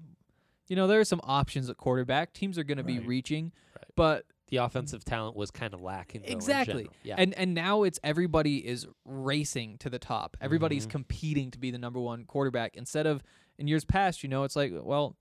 you 0.68 0.76
know, 0.76 0.86
there 0.86 1.00
are 1.00 1.04
some 1.04 1.20
options 1.24 1.70
at 1.70 1.78
quarterback. 1.78 2.34
Teams 2.34 2.58
are 2.58 2.62
going 2.64 2.76
to 2.76 2.84
be 2.84 2.98
reaching, 2.98 3.52
Right. 3.74 3.84
but 3.96 4.26
The 4.48 4.58
offensive 4.58 5.02
talent 5.02 5.34
was 5.34 5.50
kind 5.50 5.72
of 5.72 5.80
lacking. 5.80 6.20
though, 6.22 6.32
Exactly. 6.32 6.88
Yeah. 7.02 7.14
and 7.16 7.32
and 7.38 7.54
now 7.54 7.84
it's 7.84 7.98
everybody 8.04 8.58
is 8.66 8.86
racing 9.06 9.78
to 9.78 9.88
the 9.88 9.98
top. 9.98 10.36
Everybody's 10.42 10.86
Mhm. 10.86 10.90
competing 10.90 11.50
to 11.52 11.58
be 11.58 11.70
the 11.70 11.78
number 11.78 12.00
one 12.00 12.24
quarterback 12.26 12.76
instead 12.76 13.06
of 13.06 13.22
in 13.58 13.66
years 13.66 13.86
past. 13.86 14.22
You 14.22 14.28
know, 14.28 14.44
it's 14.44 14.56
like, 14.56 14.72
well, 14.74 15.16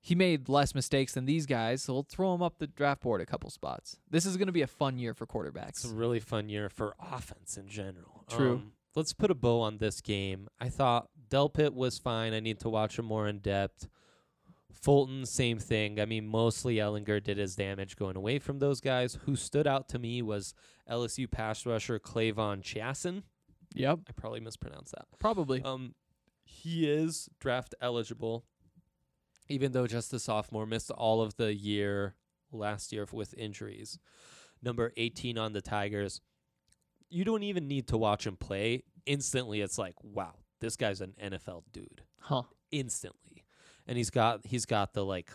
he 0.00 0.16
made 0.16 0.48
less 0.48 0.74
mistakes 0.74 1.14
than 1.14 1.26
these 1.26 1.46
guys, 1.46 1.82
so 1.82 1.92
we'll 1.92 2.02
throw 2.02 2.34
him 2.34 2.42
up 2.42 2.58
the 2.58 2.66
draft 2.66 3.02
board 3.02 3.20
a 3.20 3.26
couple 3.26 3.48
spots. 3.50 3.98
This 4.10 4.26
is 4.26 4.36
going 4.36 4.48
to 4.48 4.52
be 4.52 4.62
a 4.62 4.66
fun 4.66 4.98
year 4.98 5.14
for 5.14 5.24
quarterbacks. 5.26 5.68
It's 5.68 5.84
a 5.84 5.94
really 5.94 6.18
fun 6.18 6.48
year 6.48 6.68
for 6.68 6.96
offense 6.98 7.56
in 7.56 7.68
general. 7.68 8.24
True. 8.28 8.54
Um, 8.54 8.72
let's 8.96 9.12
put 9.12 9.30
a 9.30 9.34
bow 9.36 9.60
on 9.60 9.78
this 9.78 10.00
game. 10.00 10.48
I 10.58 10.68
thought 10.70 11.08
Delpit 11.32 11.72
was 11.72 11.98
fine. 11.98 12.34
I 12.34 12.40
need 12.40 12.60
to 12.60 12.68
watch 12.68 12.98
him 12.98 13.06
more 13.06 13.26
in 13.26 13.38
depth. 13.38 13.88
Fulton, 14.70 15.24
same 15.24 15.58
thing. 15.58 15.98
I 15.98 16.04
mean, 16.04 16.26
mostly 16.26 16.76
Ehlinger 16.76 17.22
did 17.22 17.38
his 17.38 17.56
damage 17.56 17.96
going 17.96 18.16
away 18.16 18.38
from 18.38 18.58
those 18.58 18.80
guys. 18.80 19.18
Who 19.24 19.36
stood 19.36 19.66
out 19.66 19.88
to 19.90 19.98
me 19.98 20.20
was 20.22 20.54
LSU 20.90 21.30
pass 21.30 21.64
rusher 21.64 21.98
K'Lavon 21.98 22.62
Chaisson. 22.62 23.22
Yep, 23.74 24.00
I 24.08 24.12
probably 24.12 24.40
mispronounced 24.40 24.92
that. 24.92 25.06
probably. 25.18 25.62
Um, 25.62 25.94
he 26.44 26.90
is 26.90 27.30
draft 27.40 27.74
eligible, 27.80 28.44
even 29.48 29.72
though 29.72 29.86
just 29.86 30.12
a 30.12 30.18
sophomore 30.18 30.66
missed 30.66 30.90
all 30.90 31.22
of 31.22 31.36
the 31.36 31.54
year 31.54 32.16
last 32.50 32.92
year 32.92 33.06
with 33.10 33.34
injuries. 33.38 33.98
Number 34.62 34.92
18 34.96 35.38
on 35.38 35.52
the 35.54 35.62
Tigers. 35.62 36.20
You 37.08 37.24
don't 37.24 37.42
even 37.42 37.68
need 37.68 37.88
to 37.88 37.96
watch 37.96 38.26
him 38.26 38.36
play. 38.36 38.84
Instantly, 39.06 39.60
it's 39.60 39.78
like, 39.78 39.94
wow, 40.02 40.34
this 40.62 40.76
guy's 40.76 41.02
an 41.02 41.12
NFL 41.22 41.64
dude. 41.74 42.00
huh? 42.20 42.44
Instantly, 42.70 43.44
and 43.86 43.98
he's 43.98 44.08
got 44.08 44.46
he's 44.46 44.64
got 44.64 44.94
the 44.94 45.04
like 45.04 45.28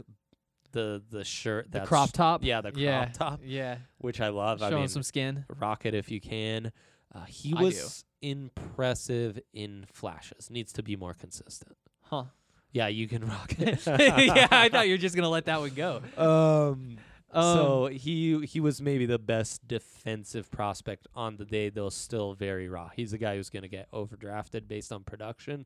the 0.71 1.03
the 1.11 1.23
shirt 1.23 1.71
The 1.71 1.81
crop 1.81 2.11
top. 2.11 2.43
yeah 2.43 2.61
the 2.61 2.71
crop 2.71 2.81
yeah, 2.81 3.05
top 3.13 3.41
Yeah, 3.43 3.77
which 3.99 4.19
I 4.19 4.29
love. 4.29 4.63
I 4.63 4.69
showing 4.69 4.81
mean, 4.81 4.87
some 4.89 5.03
skin. 5.03 5.45
rock 5.59 5.85
it 5.85 5.93
if 5.93 6.09
you 6.09 6.19
can. 6.19 6.71
Uh, 7.13 7.25
he 7.25 7.53
I 7.53 7.57
do. 7.59 7.63
was 7.65 8.03
impressive 8.21 9.39
in 9.53 9.85
flashes. 9.93 10.49
Needs 10.49 10.73
to 10.73 10.83
be 10.83 10.95
more 10.95 11.13
consistent. 11.13 11.75
Huh? 12.01 12.25
Yeah, 12.71 12.87
you 12.87 13.07
can 13.07 13.25
rock 13.25 13.53
it. 13.59 13.85
yeah, 13.87 14.47
I 14.51 14.69
thought 14.69 14.87
you 14.87 14.93
were 14.93 14.97
just 14.97 15.15
gonna 15.15 15.29
let 15.29 15.45
that 15.45 15.59
one 15.59 15.71
go. 15.75 16.01
Um, 16.17 16.97
Um, 17.31 17.43
so 17.57 17.87
he 17.87 18.45
he 18.45 18.59
was 18.59 18.81
maybe 18.81 19.05
the 19.05 19.19
best 19.19 19.67
defensive 19.67 20.49
prospect 20.49 21.07
on 21.13 21.35
the 21.37 21.45
day, 21.45 21.69
though 21.69 21.89
still 21.89 22.33
very 22.33 22.69
raw. 22.69 22.89
He's 22.95 23.11
a 23.13 23.17
guy 23.17 23.35
who's 23.35 23.49
going 23.49 23.63
to 23.63 23.69
get 23.69 23.91
overdrafted 23.91 24.67
based 24.67 24.91
on 24.93 25.03
production, 25.03 25.65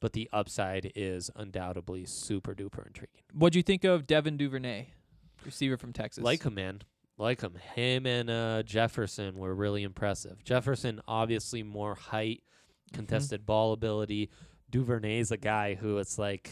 but 0.00 0.12
the 0.12 0.28
upside 0.32 0.92
is 0.94 1.30
undoubtedly 1.34 2.04
super 2.04 2.54
duper 2.54 2.86
intriguing. 2.86 3.22
What 3.32 3.52
do 3.52 3.58
you 3.58 3.62
think 3.62 3.84
of 3.84 4.06
Devin 4.06 4.36
Duvernay, 4.36 4.88
receiver 5.46 5.76
from 5.78 5.92
Texas? 5.94 6.22
Like 6.22 6.42
him, 6.42 6.54
man. 6.54 6.82
Like 7.16 7.40
him. 7.40 7.54
Him 7.74 8.06
and 8.06 8.28
uh, 8.30 8.62
Jefferson 8.64 9.38
were 9.38 9.54
really 9.54 9.82
impressive. 9.82 10.44
Jefferson, 10.44 11.00
obviously, 11.08 11.62
more 11.62 11.94
height, 11.94 12.42
contested 12.92 13.44
ball 13.46 13.72
ability. 13.72 14.30
Duvernay's 14.70 15.30
a 15.32 15.36
guy 15.38 15.74
who 15.74 15.96
it's 15.98 16.18
like, 16.18 16.50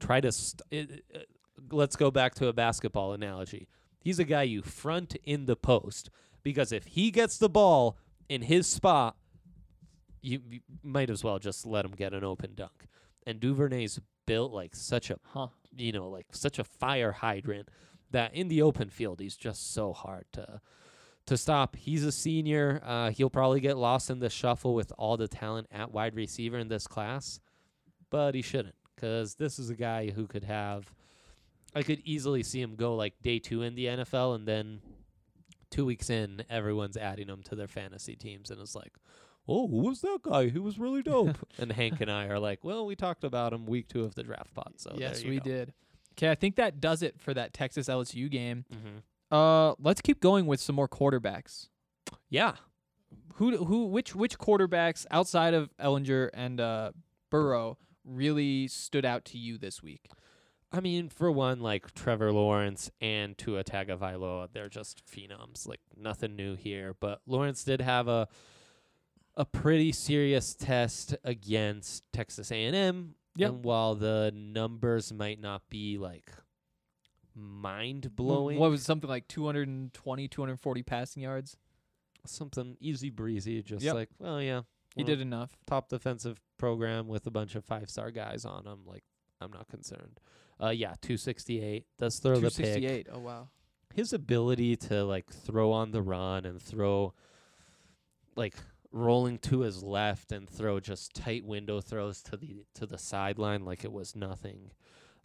try 0.00 0.20
to. 0.20 0.30
St- 0.32 0.62
it, 0.70 1.04
it- 1.10 1.28
let's 1.70 1.96
go 1.96 2.10
back 2.10 2.34
to 2.36 2.48
a 2.48 2.52
basketball 2.52 3.12
analogy. 3.12 3.68
He's 3.98 4.18
a 4.18 4.24
guy 4.24 4.42
you 4.42 4.62
front 4.62 5.16
in 5.24 5.46
the 5.46 5.56
post 5.56 6.10
because 6.42 6.72
if 6.72 6.86
he 6.86 7.10
gets 7.10 7.38
the 7.38 7.48
ball 7.48 7.96
in 8.28 8.42
his 8.42 8.66
spot, 8.66 9.16
you, 10.20 10.40
you 10.48 10.60
might 10.82 11.10
as 11.10 11.22
well 11.22 11.38
just 11.38 11.66
let 11.66 11.84
him 11.84 11.92
get 11.92 12.12
an 12.12 12.24
open 12.24 12.54
dunk. 12.54 12.86
And 13.26 13.40
Duvernay's 13.40 14.00
built 14.26 14.52
like 14.52 14.74
such 14.74 15.10
a 15.10 15.18
Huh? 15.32 15.48
you 15.76 15.92
know, 15.92 16.08
like 16.08 16.26
such 16.32 16.58
a 16.58 16.64
fire 16.64 17.12
hydrant 17.12 17.68
that 18.10 18.34
in 18.34 18.48
the 18.48 18.62
open 18.62 18.90
field 18.90 19.20
he's 19.20 19.36
just 19.36 19.72
so 19.72 19.92
hard 19.92 20.24
to 20.32 20.60
to 21.26 21.36
stop. 21.36 21.76
He's 21.76 22.04
a 22.04 22.10
senior. 22.10 22.82
Uh, 22.84 23.10
he'll 23.10 23.30
probably 23.30 23.60
get 23.60 23.76
lost 23.76 24.10
in 24.10 24.18
the 24.18 24.28
shuffle 24.28 24.74
with 24.74 24.92
all 24.98 25.16
the 25.16 25.28
talent 25.28 25.68
at 25.70 25.92
wide 25.92 26.16
receiver 26.16 26.58
in 26.58 26.66
this 26.66 26.88
class, 26.88 27.38
but 28.10 28.34
he 28.34 28.42
shouldn't 28.42 28.74
because 28.94 29.36
this 29.36 29.58
is 29.58 29.70
a 29.70 29.76
guy 29.76 30.10
who 30.10 30.26
could 30.26 30.44
have. 30.44 30.92
I 31.74 31.82
could 31.82 32.00
easily 32.04 32.42
see 32.42 32.60
him 32.60 32.76
go 32.76 32.94
like 32.94 33.14
day 33.22 33.38
two 33.38 33.62
in 33.62 33.74
the 33.74 33.86
NFL, 33.86 34.34
and 34.34 34.46
then 34.46 34.80
two 35.70 35.84
weeks 35.86 36.10
in, 36.10 36.44
everyone's 36.50 36.96
adding 36.96 37.28
him 37.28 37.42
to 37.44 37.56
their 37.56 37.68
fantasy 37.68 38.14
teams, 38.14 38.50
and 38.50 38.60
it's 38.60 38.74
like, 38.74 38.92
oh, 39.48 39.66
who 39.68 39.78
was 39.78 40.00
that 40.02 40.20
guy? 40.22 40.48
He 40.48 40.58
was 40.58 40.78
really 40.78 41.02
dope. 41.02 41.36
and 41.58 41.72
Hank 41.72 42.00
and 42.00 42.10
I 42.10 42.26
are 42.26 42.38
like, 42.38 42.62
well, 42.62 42.84
we 42.86 42.94
talked 42.94 43.24
about 43.24 43.52
him 43.52 43.66
week 43.66 43.88
two 43.88 44.04
of 44.04 44.14
the 44.14 44.22
draft 44.22 44.54
pod, 44.54 44.74
so 44.76 44.94
yes, 44.98 45.24
we 45.24 45.38
go. 45.38 45.44
did. 45.44 45.72
Okay, 46.12 46.30
I 46.30 46.34
think 46.34 46.56
that 46.56 46.80
does 46.80 47.02
it 47.02 47.18
for 47.18 47.32
that 47.32 47.54
Texas 47.54 47.88
LSU 47.88 48.30
game. 48.30 48.66
Mm-hmm. 48.72 49.34
Uh, 49.34 49.74
let's 49.78 50.02
keep 50.02 50.20
going 50.20 50.46
with 50.46 50.60
some 50.60 50.76
more 50.76 50.88
quarterbacks. 50.88 51.68
Yeah. 52.28 52.56
Who 53.36 53.64
who 53.64 53.86
which 53.86 54.14
which 54.14 54.38
quarterbacks 54.38 55.06
outside 55.10 55.54
of 55.54 55.70
Ehlinger 55.78 56.28
and 56.34 56.60
uh 56.60 56.92
Burrow 57.30 57.78
really 58.04 58.68
stood 58.68 59.06
out 59.06 59.24
to 59.26 59.38
you 59.38 59.56
this 59.56 59.82
week? 59.82 60.10
I 60.72 60.80
mean, 60.80 61.08
for 61.10 61.30
one, 61.30 61.60
like 61.60 61.92
Trevor 61.94 62.32
Lawrence 62.32 62.90
and 63.00 63.36
Tua 63.36 63.62
Tagovailoa, 63.62 64.48
they're 64.52 64.68
just 64.70 65.02
phenoms. 65.06 65.68
Like 65.68 65.80
nothing 65.96 66.34
new 66.34 66.54
here. 66.56 66.94
But 66.98 67.20
Lawrence 67.26 67.62
did 67.64 67.80
have 67.80 68.08
a 68.08 68.28
a 69.36 69.44
pretty 69.44 69.92
serious 69.92 70.54
test 70.54 71.14
against 71.24 72.04
Texas 72.12 72.50
A&M. 72.50 73.14
Yep. 73.36 73.48
And 73.50 73.64
while 73.64 73.94
the 73.94 74.30
numbers 74.34 75.10
might 75.12 75.40
not 75.40 75.62
be 75.70 75.96
like 75.98 76.30
mind 77.34 78.14
blowing, 78.14 78.58
What 78.58 78.70
was 78.70 78.82
it, 78.82 78.84
something 78.84 79.08
like 79.08 79.26
220, 79.28 80.28
240 80.28 80.82
passing 80.82 81.22
yards? 81.22 81.56
something 82.24 82.76
easy 82.78 83.10
breezy, 83.10 83.62
just 83.64 83.82
Yep. 83.84 83.94
like, 83.94 84.08
well, 84.20 84.40
yeah, 84.40 84.62
He 84.94 85.02
well, 85.02 85.06
did 85.06 85.20
enough. 85.20 85.56
top 85.66 85.88
defensive 85.88 86.40
program 86.56 87.08
with 87.08 87.26
a 87.26 87.32
bunch 87.32 87.56
of 87.56 87.64
five 87.64 87.90
star 87.90 88.12
guys 88.12 88.44
on 88.44 88.64
him. 88.66 88.82
Like, 88.86 89.02
I'm 89.40 89.50
not 89.50 89.66
concerned. 89.68 90.20
Uh, 90.62 90.70
yeah, 90.70 90.94
268 91.00 91.86
does 91.98 92.18
throw 92.18 92.36
the 92.36 92.42
pick. 92.42 92.56
268. 92.56 93.08
Oh 93.12 93.18
wow. 93.18 93.48
His 93.94 94.12
ability 94.12 94.76
to 94.76 95.04
like 95.04 95.30
throw 95.30 95.72
on 95.72 95.90
the 95.90 96.02
run 96.02 96.46
and 96.46 96.62
throw, 96.62 97.14
like 98.36 98.54
rolling 98.92 99.38
to 99.38 99.60
his 99.60 99.82
left 99.82 100.32
and 100.32 100.48
throw 100.48 100.78
just 100.78 101.14
tight 101.14 101.44
window 101.44 101.80
throws 101.80 102.22
to 102.22 102.36
the 102.36 102.64
to 102.74 102.86
the 102.86 102.98
sideline 102.98 103.64
like 103.64 103.84
it 103.84 103.92
was 103.92 104.14
nothing. 104.14 104.70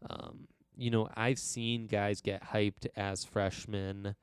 Um, 0.09 0.47
you 0.75 0.89
know, 0.89 1.09
I've 1.15 1.39
seen 1.39 1.87
guys 1.87 2.21
get 2.21 2.43
hyped 2.43 2.87
as 2.95 3.23
freshmen 3.23 4.15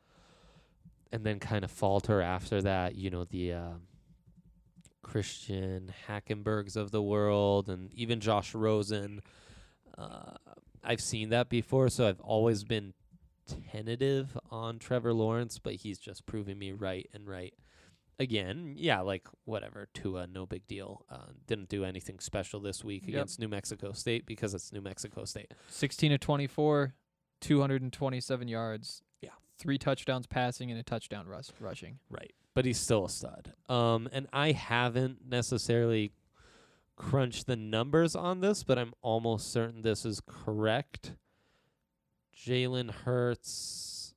and 1.12 1.24
then 1.24 1.38
kind 1.38 1.64
of 1.64 1.70
falter 1.70 2.20
after 2.20 2.60
that. 2.62 2.96
You 2.96 3.10
know, 3.10 3.24
the 3.24 3.52
uh, 3.52 3.72
Christian 5.02 5.92
Hackenbergs 6.08 6.76
of 6.76 6.90
the 6.90 7.02
world 7.02 7.68
and 7.68 7.92
even 7.94 8.20
Josh 8.20 8.54
Rosen. 8.54 9.20
Uh, 9.96 10.32
I've 10.84 11.00
seen 11.00 11.30
that 11.30 11.48
before, 11.48 11.88
so 11.88 12.06
I've 12.08 12.20
always 12.20 12.64
been 12.64 12.94
tentative 13.70 14.36
on 14.50 14.78
Trevor 14.78 15.12
Lawrence, 15.12 15.58
but 15.58 15.74
he's 15.74 15.98
just 15.98 16.26
proving 16.26 16.58
me 16.58 16.72
right 16.72 17.08
and 17.12 17.26
right 17.26 17.54
again. 18.18 18.74
Yeah, 18.76 19.00
like 19.00 19.26
whatever, 19.44 19.88
Tua, 19.92 20.26
no 20.26 20.46
big 20.46 20.66
deal. 20.66 21.04
Uh, 21.10 21.26
didn't 21.46 21.68
do 21.68 21.84
anything 21.84 22.18
special 22.20 22.60
this 22.60 22.82
week 22.84 23.02
Yep. 23.02 23.08
against 23.08 23.40
New 23.40 23.48
Mexico 23.48 23.92
State 23.92 24.24
because 24.26 24.54
it's 24.54 24.72
New 24.72 24.80
Mexico 24.80 25.24
State. 25.24 25.52
16 25.68 26.12
to 26.12 26.18
24, 26.18 26.94
227 27.40 28.48
yards. 28.48 29.02
Yeah. 29.20 29.30
Three 29.58 29.78
touchdowns 29.78 30.26
passing 30.26 30.70
and 30.70 30.78
a 30.80 30.82
touchdown 30.82 31.26
rush 31.26 31.48
rushing. 31.60 31.98
Right. 32.10 32.32
But 32.54 32.64
he's 32.66 32.78
still 32.78 33.04
a 33.04 33.10
stud. 33.10 33.52
Um, 33.68 34.08
and 34.12 34.28
I 34.32 34.52
haven't 34.52 35.26
necessarily 35.28 36.12
crunched 36.96 37.46
the 37.46 37.56
numbers 37.56 38.14
on 38.14 38.40
this, 38.40 38.62
but 38.62 38.78
I'm 38.78 38.92
almost 39.02 39.50
certain 39.52 39.82
this 39.82 40.04
is 40.04 40.20
correct. 40.26 41.12
Jalen 42.36 42.90
Hurts. 42.90 44.14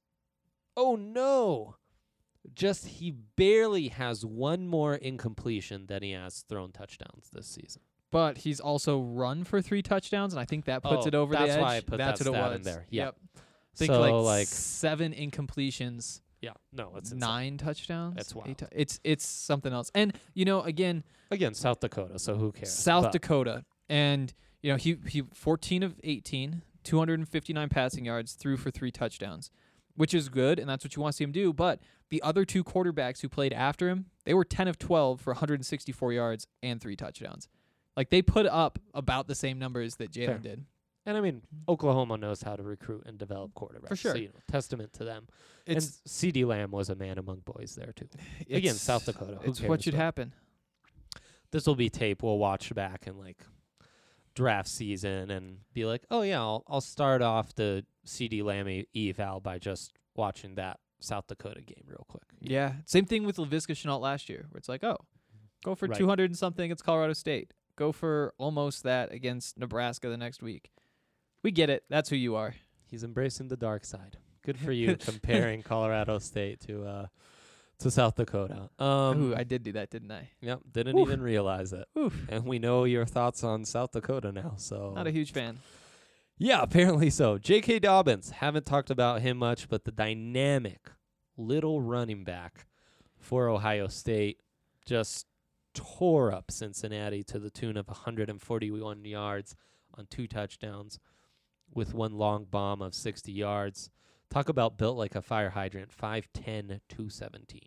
Oh 0.75 0.95
no. 0.95 1.75
Just 2.53 2.87
he 2.87 3.11
barely 3.11 3.89
has 3.89 4.25
one 4.25 4.67
more 4.67 4.95
incompletion 4.95 5.87
than 5.87 6.01
he 6.03 6.11
has 6.11 6.45
thrown 6.47 6.71
touchdowns 6.71 7.29
this 7.33 7.47
season. 7.47 7.81
But 8.09 8.37
he's 8.39 8.59
also 8.61 9.01
run 9.01 9.43
for 9.43 9.61
three 9.61 9.81
touchdowns, 9.81 10.33
and 10.33 10.39
I 10.39 10.45
think 10.45 10.65
that 10.65 10.81
puts 10.81 11.05
Oh, 11.05 11.07
it 11.09 11.15
over 11.15 11.33
the 11.33 11.41
edge. 11.41 11.47
That's 11.49 11.61
why 11.61 11.75
I 11.75 11.79
put 11.81 11.97
that's 11.97 12.19
that 12.19 12.29
what 12.31 12.35
it 12.35 12.39
stat 12.39 12.49
was. 12.51 12.55
in 12.57 12.63
there. 12.63 12.85
Yeah. 12.89 13.03
Yep. 13.05 13.15
think 13.75 13.91
so 13.91 13.99
like, 13.99 14.13
like 14.13 14.47
seven 14.47 15.13
incompletions, 15.13 16.21
yeah, 16.41 16.51
no, 16.71 16.93
it's 16.95 17.11
insane. 17.11 17.19
nine 17.19 17.57
touchdowns. 17.57 18.15
That's 18.15 18.35
wild. 18.35 18.63
it's 18.71 18.99
it's 19.03 19.25
something 19.25 19.73
else. 19.73 19.91
And 19.95 20.13
you 20.33 20.45
know, 20.45 20.61
again, 20.61 21.03
Again, 21.31 21.53
South 21.53 21.79
Dakota, 21.79 22.19
so 22.19 22.35
who 22.35 22.51
cares? 22.51 22.71
South 22.73 23.05
But 23.05 23.11
Dakota, 23.13 23.65
and 23.89 24.33
you 24.61 24.71
know 24.71 24.77
he 24.77 24.97
he 25.07 25.23
14 25.33 25.83
of 25.83 25.95
18, 26.03 26.61
259 26.83 27.69
passing 27.69 28.05
yards, 28.05 28.33
threw 28.33 28.55
for 28.55 28.71
three 28.71 28.91
touchdowns, 28.91 29.49
which 29.95 30.13
is 30.13 30.29
good, 30.29 30.59
and 30.59 30.69
that's 30.69 30.85
what 30.85 30.95
you 30.95 31.01
want 31.01 31.13
to 31.13 31.17
see 31.17 31.23
him 31.23 31.31
do. 31.31 31.51
But 31.53 31.81
the 32.09 32.21
other 32.21 32.45
two 32.45 32.63
quarterbacks 32.63 33.21
who 33.21 33.27
played 33.29 33.51
after 33.51 33.89
him, 33.89 34.05
they 34.25 34.33
were 34.33 34.45
10 34.45 34.69
of 34.69 34.77
12 34.79 35.19
for 35.19 35.33
164 35.33 36.13
yards 36.13 36.47
and 36.63 36.79
three 36.79 36.95
touchdowns. 36.95 37.49
Like 37.97 38.09
they 38.09 38.21
put 38.21 38.45
up 38.45 38.79
about 38.93 39.27
the 39.27 39.35
same 39.35 39.59
numbers 39.59 39.95
that. 39.97 40.11
Jalen 40.11 40.41
did. 40.41 40.65
And 41.07 41.15
I 41.15 41.21
mean, 41.21 41.35
mm-hmm. 41.35 41.71
Oklahoma 41.71 42.17
knows 42.17 42.43
how 42.43 42.57
to 42.57 42.63
recruit 42.63 43.03
and 43.05 43.17
develop 43.17 43.53
mm-hmm. 43.53 43.65
quarterbacks. 43.65 43.87
For 43.87 43.95
sure. 43.95 44.11
So, 44.11 44.17
you 44.17 44.27
know, 44.27 44.39
testament 44.51 44.91
to 44.93 45.05
them. 45.05 45.27
It's 45.65 46.01
and 46.03 46.11
CeeDee 46.11 46.45
Lamb 46.45 46.71
was 46.71 46.89
a 46.89 46.95
man 46.95 47.17
among 47.17 47.39
boys 47.39 47.75
there 47.75 47.93
too. 47.93 48.09
Again, 48.49 48.75
South 48.75 49.05
Dakota. 49.05 49.39
Who 49.41 49.49
It's 49.49 49.61
what 49.61 49.83
should 49.83 49.93
happen. 49.93 50.33
This 51.51 51.65
will 51.65 51.75
be 51.75 51.89
tape 51.89 52.23
we'll 52.23 52.37
watch 52.37 52.75
back 52.75 53.07
in 53.07 53.17
like 53.17 53.37
draft 54.35 54.67
season 54.67 55.31
and 55.31 55.59
be 55.73 55.85
like, 55.85 56.03
oh 56.11 56.23
yeah, 56.23 56.39
I'll 56.41 56.63
I'll 56.67 56.81
start 56.81 57.21
off 57.21 57.55
the 57.55 57.85
CeeDee 58.05 58.43
Lamb 58.43 58.83
eval 58.93 59.39
by 59.39 59.59
just 59.59 59.93
watching 60.13 60.55
that 60.55 60.79
South 60.99 61.27
Dakota 61.27 61.61
game 61.61 61.85
real 61.87 62.05
quick. 62.09 62.23
Yeah. 62.41 62.73
Same 62.85 63.05
thing 63.05 63.25
with 63.25 63.37
Laviska 63.37 63.71
Shenault 63.71 64.01
last 64.01 64.27
year, 64.27 64.45
where 64.49 64.57
it's 64.57 64.69
like, 64.69 64.83
oh, 64.83 64.97
go 65.63 65.73
for 65.73 65.87
Right. 65.87 65.97
200 65.97 66.31
and 66.31 66.37
something 66.37 66.69
It's 66.69 66.81
Colorado 66.81 67.13
State. 67.13 67.53
Go 67.77 67.91
for 67.91 68.33
almost 68.37 68.83
that 68.83 69.13
against 69.13 69.57
Nebraska 69.57 70.09
the 70.09 70.17
next 70.17 70.41
week. 70.41 70.71
We 71.47 71.51
get 71.51 71.69
it. 71.69 71.85
That's 71.89 72.09
who 72.09 72.17
you 72.17 72.35
are. 72.35 72.55
He's 72.91 73.05
embracing 73.05 73.47
the 73.47 73.55
dark 73.55 73.85
side. 73.85 74.17
Good 74.43 74.59
for 74.59 74.73
you 74.73 74.97
comparing 74.99 75.63
Colorado 75.63 76.19
State 76.19 76.59
to 76.67 76.85
uh 76.85 77.07
to 77.79 77.89
South 77.89 78.17
Dakota. 78.17 78.69
Um 78.77 79.31
Ooh, 79.31 79.33
I 79.33 79.45
did 79.45 79.63
do 79.63 79.71
that, 79.71 79.89
didn't 79.89 80.11
I? 80.11 80.29
Yep, 80.41 80.59
didn't 80.69 80.99
Oof. 80.99 81.07
even 81.07 81.21
realize 81.21 81.71
it. 81.71 81.87
Oof. 81.97 82.13
And 82.27 82.43
we 82.43 82.59
know 82.59 82.83
your 82.83 83.05
thoughts 83.05 83.45
on 83.45 83.63
South 83.63 83.93
Dakota 83.93 84.33
now. 84.33 84.55
So 84.57 84.91
Not 84.93 85.07
a 85.07 85.11
huge 85.11 85.31
fan. 85.31 85.59
Yeah, 86.37 86.61
apparently 86.61 87.09
so. 87.09 87.37
J.K. 87.37 87.79
Dobbins, 87.79 88.31
haven't 88.31 88.65
talked 88.65 88.89
about 88.89 89.21
him 89.21 89.37
much, 89.37 89.69
but 89.69 89.85
the 89.85 89.91
dynamic 89.93 90.91
little 91.37 91.79
running 91.81 92.25
back 92.25 92.65
for 93.17 93.47
Ohio 93.47 93.87
State 93.87 94.41
just 94.85 95.27
tore 95.73 96.29
up 96.33 96.51
Cincinnati 96.51 97.23
to 97.23 97.39
the 97.39 97.49
tune 97.49 97.77
of 97.77 97.87
141 97.87 99.05
yards 99.05 99.55
on 99.93 100.07
two 100.07 100.27
touchdowns 100.27 100.99
with 101.73 101.93
one 101.93 102.13
long 102.13 102.45
bomb 102.45 102.81
of 102.81 102.93
60 102.95 103.31
yards. 103.31 103.89
Talk 104.29 104.49
about 104.49 104.77
built 104.77 104.97
like 104.97 105.15
a 105.15 105.21
fire 105.21 105.51
hydrant, 105.51 105.89
5'10, 105.91 106.81
217. 106.89 107.61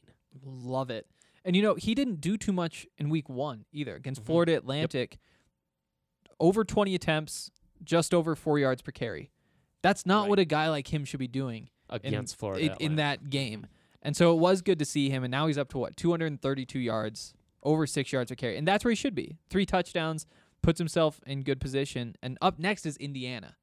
Love 0.45 0.91
it. 0.91 1.07
And 1.45 1.57
you 1.57 1.63
know, 1.63 1.75
he 1.75 1.95
didn't 1.95 2.21
do 2.21 2.37
too 2.37 2.53
much 2.53 2.87
in 2.99 3.09
week 3.09 3.29
one 3.29 3.65
either. 3.73 3.95
Against 3.95 4.23
Mhm. 4.23 4.27
Florida 4.27 4.57
Atlantic, 4.57 5.19
over 6.39 6.65
20 6.65 6.95
attempts, 6.95 7.51
just 7.83 8.13
over 8.13 8.35
four 8.35 8.59
yards 8.59 8.83
per 8.83 8.93
carry. 8.93 9.31
That's 9.83 10.05
not 10.05 10.23
Right. 10.23 10.31
what 10.31 10.39
a 10.39 10.45
guy 10.45 10.69
like 10.69 10.93
him 10.93 11.05
should 11.05 11.21
be 11.21 11.29
doing. 11.29 11.71
Against 11.89 12.37
Florida. 12.37 12.77
in, 12.79 12.93
in 12.93 12.97
that 12.97 13.31
game. 13.31 13.67
And 14.01 14.17
so 14.17 14.33
it 14.33 14.39
was 14.39 14.63
good 14.63 14.79
to 14.79 14.85
see 14.85 15.11
him. 15.11 15.25
And 15.25 15.31
now 15.33 15.49
he's 15.49 15.59
up 15.59 15.69
to 15.71 15.79
what, 15.79 15.97
232 15.97 16.79
yards, 16.79 17.35
over 17.65 17.85
six 17.87 18.13
yards 18.13 18.31
per 18.31 18.37
carry. 18.37 18.57
And 18.57 18.67
that's 18.69 18.85
where 18.85 18.91
he 18.93 18.95
should 18.97 19.15
be. 19.15 19.39
Three 19.49 19.67
touchdowns, 19.67 20.25
puts 20.63 20.79
himself 20.79 21.21
in 21.27 21.43
good 21.43 21.61
position. 21.61 22.15
And 22.23 22.39
up 22.41 22.59
next 22.61 22.87
is 22.87 22.97
Indiana. 22.99 23.57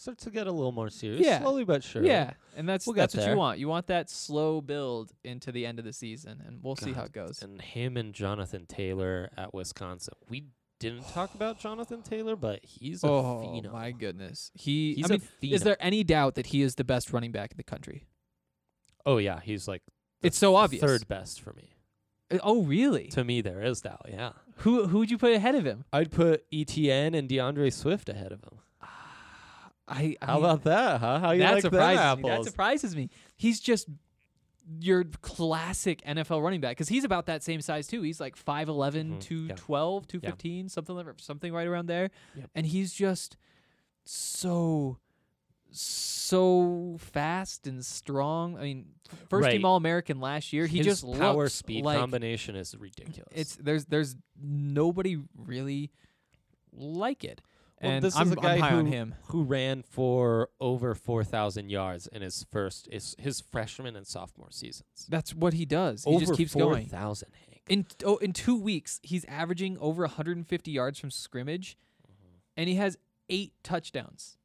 Starts 0.00 0.22
to 0.24 0.30
get 0.30 0.46
a 0.46 0.52
little 0.52 0.70
more 0.70 0.90
serious. 0.90 1.20
Yeah. 1.26 1.40
Slowly 1.40 1.64
but 1.64 1.82
sure. 1.82 2.04
Yeah. 2.04 2.34
And 2.56 2.68
that's 2.68 2.86
We'll 2.86 2.94
get 2.94 3.00
that's 3.02 3.16
what 3.16 3.20
there. 3.22 3.32
you 3.32 3.38
want. 3.38 3.58
You 3.58 3.66
want 3.66 3.88
that 3.88 4.08
slow 4.08 4.60
build 4.60 5.10
into 5.24 5.50
the 5.50 5.66
end 5.66 5.80
of 5.80 5.84
the 5.84 5.92
season. 5.92 6.40
And 6.46 6.60
we'll 6.62 6.76
see 6.76 6.92
how 6.92 7.02
it 7.02 7.12
goes. 7.12 7.42
and 7.42 7.60
him 7.60 7.96
and 7.96 8.14
Jonathan 8.14 8.64
Taylor 8.66 9.28
at 9.36 9.52
Wisconsin. 9.52 10.14
We 10.28 10.44
didn't 10.78 11.08
talk 11.08 11.34
about 11.34 11.58
Jonathan 11.64 12.02
Taylor, 12.02 12.36
but 12.36 12.60
he's 12.64 13.02
a 13.02 13.08
Oh 13.08 13.42
phenom. 13.44 13.72
my 13.72 13.90
goodness. 13.90 14.52
He 14.54 14.94
He's 14.94 15.06
I 15.06 15.14
mean, 15.14 15.22
a 15.42 15.44
phenom. 15.46 15.52
is 15.52 15.62
there 15.62 15.76
any 15.80 16.04
doubt 16.04 16.36
that 16.36 16.46
he 16.46 16.62
is 16.62 16.76
the 16.76 16.84
best 16.84 17.12
running 17.12 17.32
back 17.32 17.50
in 17.50 17.56
the 17.56 17.64
country? 17.64 18.06
oh 19.04 19.16
yeah, 19.18 19.40
he's 19.42 19.66
like 19.66 19.82
the 20.20 20.26
It's 20.28 20.38
so 20.38 20.54
obvious. 20.54 20.80
third 20.82 21.08
best 21.08 21.40
for 21.40 21.52
me. 21.54 21.74
Uh, 22.30 22.38
Oh 22.44 22.62
really? 22.62 23.08
To 23.08 23.24
me, 23.24 23.40
there 23.40 23.62
is 23.62 23.80
doubt. 23.80 24.06
Yeah, 24.08 24.32
Who 24.58 24.86
who 24.86 24.98
would 24.98 25.10
you 25.10 25.18
put 25.18 25.32
ahead 25.32 25.56
of 25.56 25.64
him? 25.64 25.84
I'd 25.92 26.10
put 26.12 26.44
Etienne 26.52 27.14
and 27.14 27.28
D'Andre 27.28 27.70
Swift 27.70 28.08
ahead 28.08 28.30
of 28.32 28.44
him. 28.44 28.57
I, 29.88 30.16
I 30.20 30.26
How 30.26 30.34
mean, 30.34 30.44
about 30.44 30.64
that? 30.64 31.00
Huh? 31.00 31.18
How 31.18 31.30
you 31.32 31.40
that 31.40 31.54
like 31.54 31.62
surprises 31.62 31.98
me. 31.98 32.02
apples? 32.30 32.44
That 32.44 32.50
surprises 32.50 32.94
me. 32.96 33.10
He's 33.36 33.58
just 33.60 33.88
your 34.80 35.04
classic 35.22 36.02
NFL 36.02 36.42
running 36.42 36.60
back 36.60 36.72
because 36.72 36.88
he's 36.88 37.04
about 37.04 37.24
that 37.26 37.42
same 37.42 37.62
size 37.62 37.86
too. 37.86 38.02
He's 38.02 38.20
like 38.20 38.36
5'11", 38.36 39.14
Mhm. 39.16 39.20
212, 39.20 40.06
215, 40.06 40.68
something 40.68 40.94
like 40.94 41.06
something 41.18 41.52
right 41.54 41.66
around 41.66 41.86
there. 41.86 42.10
Yep. 42.36 42.50
And 42.54 42.66
he's 42.66 42.92
just 42.92 43.38
so 44.04 44.98
so 45.70 46.96
fast 46.98 47.66
and 47.66 47.84
strong. 47.84 48.56
I 48.56 48.62
mean, 48.62 48.86
first 49.28 49.50
team 49.50 49.64
All 49.64 49.76
American 49.76 50.20
last 50.20 50.52
year. 50.52 50.66
He 50.66 50.78
His 50.78 50.86
just 50.86 51.12
power 51.18 51.48
speed 51.48 51.84
like 51.84 51.98
combination 51.98 52.56
is 52.56 52.74
ridiculous. 52.78 53.28
it's 53.34 53.56
there's 53.56 53.84
there's 53.86 54.16
nobody 54.40 55.18
really 55.36 55.90
like 56.72 57.22
it. 57.24 57.40
Well, 57.82 57.92
and 57.92 58.04
this 58.04 58.14
is 58.14 58.20
I'm, 58.20 58.32
a 58.32 58.36
guy 58.36 58.54
I'm 58.54 58.60
high 58.60 58.72
on 58.74 58.86
who- 58.86 58.92
him. 58.92 59.14
who 59.28 59.42
ran 59.44 59.82
for 59.82 60.48
over 60.60 60.94
four 60.94 61.22
thousand 61.24 61.70
yards 61.70 62.06
in 62.08 62.22
his 62.22 62.44
first 62.50 62.88
his, 62.90 63.14
his 63.18 63.40
freshman 63.40 63.94
and 63.96 64.06
sophomore 64.06 64.50
seasons. 64.50 65.06
That's 65.08 65.34
what 65.34 65.52
he 65.54 65.64
does. 65.64 66.04
He 66.04 66.10
over 66.10 66.20
just 66.20 66.34
keeps 66.36 66.52
four 66.54 66.72
going. 66.72 66.86
thousand, 66.86 67.30
Hank. 67.48 67.62
In 67.68 67.86
oh, 68.04 68.16
in 68.16 68.32
two 68.32 68.58
weeks, 68.60 68.98
he's 69.02 69.24
averaging 69.26 69.78
over 69.78 70.02
150 70.02 70.70
yards 70.70 70.98
from 70.98 71.10
scrimmage, 71.10 71.76
and 72.56 72.68
he 72.68 72.74
has 72.76 72.98
eight 73.28 73.52
touchdowns, 73.62 74.38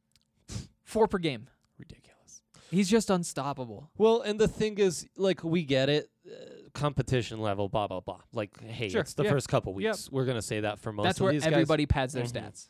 four 0.83 1.07
per 1.07 1.17
game. 1.17 1.47
Ridiculous. 1.79 2.41
He's 2.69 2.89
just 2.89 3.09
unstoppable. 3.09 3.89
Well, 3.97 4.21
and 4.21 4.39
the 4.39 4.47
thing 4.47 4.77
is, 4.79 5.07
like, 5.15 5.43
we 5.43 5.63
get 5.63 5.89
it. 5.89 6.09
Uh, 6.27 6.33
competition 6.73 7.39
level, 7.39 7.67
blah 7.69 7.87
blah 7.87 7.99
blah. 7.99 8.19
Like, 8.33 8.59
hey, 8.63 8.89
Sure, 8.89 9.01
it's 9.01 9.13
the 9.13 9.23
yeah. 9.23 9.29
first 9.31 9.47
couple 9.47 9.79
Yep. 9.79 9.91
weeks. 9.93 10.11
We're 10.11 10.25
gonna 10.25 10.41
say 10.41 10.61
that 10.61 10.79
for 10.79 10.91
most 10.91 11.03
That's 11.05 11.19
of 11.19 11.23
where 11.23 11.33
these 11.33 11.43
guys. 11.43 11.53
everybody 11.53 11.85
pads 11.85 12.13
their 12.13 12.23
Mhm. 12.25 12.31
stats. 12.31 12.67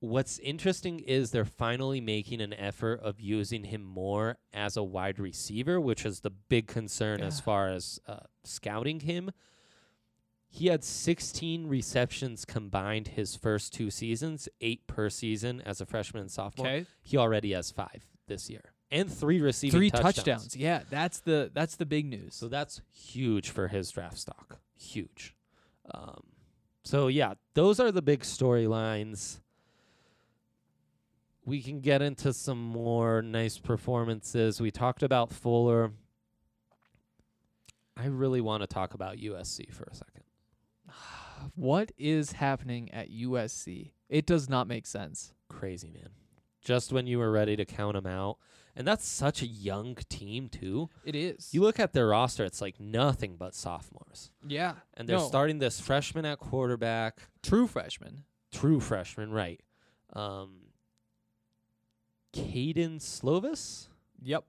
What's 0.00 0.38
interesting 0.38 1.00
is 1.00 1.32
they're 1.32 1.44
finally 1.44 2.00
making 2.00 2.40
an 2.40 2.52
effort 2.54 3.00
of 3.00 3.20
using 3.20 3.64
him 3.64 3.82
more 3.82 4.38
as 4.52 4.76
a 4.76 4.82
wide 4.84 5.18
receiver, 5.18 5.80
which 5.80 6.06
is 6.06 6.20
the 6.20 6.30
big 6.30 6.68
concern 6.68 7.20
as 7.20 7.40
far 7.40 7.68
as 7.68 8.00
uh, 8.06 8.20
scouting 8.44 9.00
him. 9.00 9.32
He 10.50 10.68
had 10.68 10.84
16 10.84 11.66
receptions 11.66 12.44
combined 12.44 13.08
his 13.08 13.34
first 13.36 13.72
two 13.74 13.90
seasons, 13.90 14.48
eight 14.60 14.86
per 14.86 15.10
season 15.10 15.60
as 15.60 15.80
a 15.80 15.86
freshman 15.86 16.22
and 16.22 16.30
sophomore. 16.30 16.66
Okay, 16.68 16.86
He 17.02 17.16
already 17.16 17.52
has 17.52 17.70
five 17.72 18.06
this 18.28 18.48
year, 18.48 18.72
and 18.90 19.12
three 19.12 19.40
receiving 19.40 19.78
three 19.78 19.90
touchdowns. 19.90 20.14
touchdowns. 20.16 20.56
Yeah, 20.56 20.82
that's 20.88 21.20
the 21.20 21.50
that's 21.52 21.76
the 21.76 21.86
big 21.86 22.06
news. 22.06 22.34
So 22.34 22.48
that's 22.48 22.80
huge 22.92 23.50
for 23.50 23.68
his 23.68 23.90
draft 23.90 24.16
stock. 24.18 24.60
Huge. 24.78 25.34
Um, 25.92 26.22
so 26.84 27.08
yeah, 27.08 27.34
those 27.54 27.78
are 27.80 27.90
the 27.92 28.02
big 28.02 28.20
storylines. 28.20 29.40
We 31.48 31.62
can 31.62 31.80
get 31.80 32.02
into 32.02 32.34
some 32.34 32.62
more 32.62 33.22
nice 33.22 33.56
performances. 33.58 34.60
We 34.60 34.70
talked 34.70 35.02
about 35.02 35.32
Fuller. 35.32 35.92
I 37.96 38.04
really 38.06 38.42
want 38.42 38.62
to 38.62 38.66
talk 38.66 38.92
about 38.92 39.16
USC 39.16 39.72
for 39.72 39.84
a 39.90 39.94
second. 39.94 40.24
what 41.54 41.90
is 41.96 42.32
happening 42.32 42.92
at 42.92 43.10
USC? 43.10 43.92
It 44.10 44.26
does 44.26 44.48
not 44.50 44.66
make 44.68 44.84
sense. 44.86 45.32
Crazy 45.48 45.88
man. 45.90 46.10
Just 46.60 46.92
when 46.92 47.06
you 47.06 47.18
were 47.18 47.30
ready 47.30 47.56
to 47.56 47.64
count 47.64 47.94
them 47.94 48.06
out, 48.06 48.36
and 48.76 48.86
that's 48.86 49.08
such 49.08 49.40
a 49.40 49.46
young 49.46 49.94
team 50.10 50.48
too. 50.50 50.90
It 51.02 51.14
is. 51.16 51.48
You 51.52 51.62
look 51.62 51.80
at 51.80 51.94
their 51.94 52.08
roster; 52.08 52.44
it's 52.44 52.60
like 52.60 52.78
nothing 52.78 53.36
but 53.38 53.54
sophomores, 53.54 54.32
yeah, 54.46 54.74
and 54.94 55.08
they're 55.08 55.16
No. 55.16 55.26
starting 55.26 55.60
this 55.60 55.80
freshman 55.80 56.26
at 56.26 56.38
quarterback. 56.40 57.20
true 57.42 57.66
freshman. 57.66 58.24
true 58.52 58.80
freshman, 58.80 59.30
right? 59.32 59.62
Um, 60.12 60.67
Kedon 62.32 62.98
Slovis, 62.98 63.88
Yep. 64.22 64.44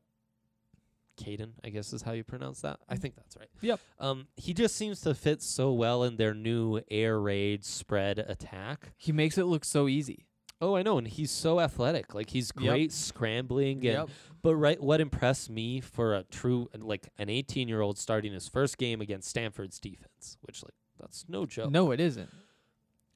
Kedon, 1.18 1.54
I 1.66 1.70
guess 1.70 1.92
is 1.92 2.02
how 2.02 2.14
you 2.14 2.24
pronounce 2.24 2.62
that. 2.62 2.80
I 2.88 2.96
think 2.96 3.16
that's 3.18 3.36
right. 3.36 3.50
Yep. 3.62 3.80
Um, 4.00 4.28
he 4.38 4.54
just 4.54 4.76
seems 4.78 5.02
to 5.02 5.14
fit 5.14 5.42
so 5.42 5.74
well 5.74 6.04
in 6.04 6.16
their 6.16 6.34
new 6.34 6.80
air 6.90 7.20
raid 7.20 7.66
spread 7.66 8.20
attack. 8.20 8.94
He 8.96 9.12
makes 9.12 9.38
it 9.38 9.44
look 9.46 9.66
so 9.66 9.88
easy. 9.90 10.26
Oh, 10.62 10.76
I 10.76 10.82
know, 10.84 10.98
and 10.98 11.08
he's 11.08 11.32
so 11.32 11.60
athletic. 11.60 12.14
Like 12.14 12.30
he's 12.30 12.52
Yep. 12.58 12.66
great 12.70 12.92
scrambling. 12.94 13.78
And, 13.78 13.84
Yep. 13.84 14.10
But 14.42 14.56
right, 14.56 14.82
what 14.82 15.02
impressed 15.02 15.50
me 15.50 15.82
for 15.82 16.16
a 16.16 16.24
true 16.24 16.70
like 16.78 17.10
an 17.18 17.28
18 17.30 17.68
year 17.68 17.82
old 17.82 17.98
starting 17.98 18.32
his 18.34 18.48
first 18.48 18.78
game 18.78 19.02
against 19.02 19.30
Stanford's 19.30 19.80
defense, 19.80 20.38
which 20.42 20.64
like 20.64 20.74
that's 21.00 21.26
no 21.28 21.46
joke. 21.46 21.72
No, 21.72 21.92
it 21.92 22.00
isn't. 22.00 22.30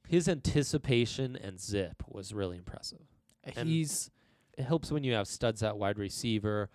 His 0.07 0.27
anticipation 0.27 1.37
and 1.37 1.59
zip 1.59 2.03
was 2.07 2.33
really 2.33 2.57
impressive. 2.57 3.07
And- 3.43 3.67
He's 3.69 4.09
it 4.57 4.63
helps 4.63 4.91
when 4.91 5.03
you 5.03 5.13
have 5.13 5.27
studs 5.27 5.63
at 5.63 5.77
wide 5.77 5.97
receiver. 5.97 6.69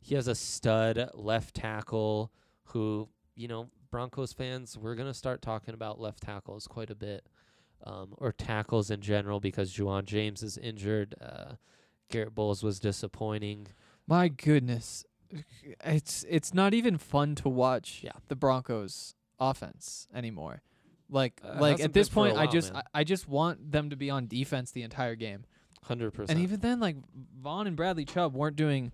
He 0.00 0.14
has 0.14 0.28
a 0.28 0.34
stud 0.34 1.10
left 1.14 1.54
tackle 1.56 2.30
who, 2.64 3.08
you 3.34 3.48
know, 3.48 3.68
Broncos 3.90 4.32
fans, 4.32 4.76
we're 4.78 4.94
going 4.94 5.08
to 5.08 5.14
start 5.14 5.42
talking 5.42 5.74
about 5.74 6.00
left 6.00 6.22
tackles 6.22 6.66
quite 6.66 6.90
a 6.90 6.94
bit, 6.94 7.26
um, 7.84 8.14
or 8.18 8.32
tackles 8.32 8.90
in 8.90 9.00
general 9.00 9.40
because 9.40 9.72
Ja'Wuan 9.74 10.04
James 10.04 10.42
is 10.42 10.58
injured. 10.58 11.14
Uh, 11.20 11.54
Garett 12.10 12.34
Bolles 12.34 12.62
was 12.62 12.78
disappointing. 12.78 13.68
my 14.06 14.28
goodness. 14.28 15.04
It's 15.84 16.24
it's 16.28 16.54
not 16.54 16.72
even 16.72 16.96
fun 16.96 17.34
to 17.36 17.48
watch 17.50 18.00
Yeah. 18.02 18.12
the 18.28 18.36
Broncos 18.36 19.14
offense 19.38 20.08
anymore. 20.14 20.62
Like 21.10 21.40
Uh, 21.44 21.56
like 21.60 21.80
at 21.80 21.92
this 21.92 22.08
been 22.08 22.14
for 22.14 22.26
a 22.26 22.30
point 22.30 22.38
I 22.48 22.50
just 22.50 22.74
I. 22.74 22.82
I 22.94 23.04
just 23.04 23.28
want 23.28 23.72
them 23.72 23.90
to 23.90 23.96
be 23.96 24.08
on 24.08 24.26
defense 24.26 24.70
the 24.70 24.82
entire 24.82 25.14
game. 25.16 25.44
100%. 25.88 26.28
And 26.28 26.40
even 26.40 26.60
then 26.60 26.80
like 26.80 26.96
Von 27.40 27.66
and 27.66 27.76
Bradley 27.76 28.04
Chubb 28.04 28.34
weren't 28.34 28.56
doing 28.56 28.92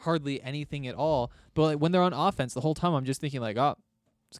hardly 0.00 0.42
anything 0.42 0.86
at 0.86 0.94
all. 0.94 1.30
But 1.54 1.62
like 1.62 1.78
when 1.78 1.92
they're 1.92 2.02
on 2.02 2.12
offense 2.12 2.54
the 2.54 2.60
whole 2.60 2.74
time 2.74 2.94
I'm 2.94 3.04
just 3.04 3.20
thinking 3.20 3.40
like, 3.40 3.56
"Oh, 3.56 3.76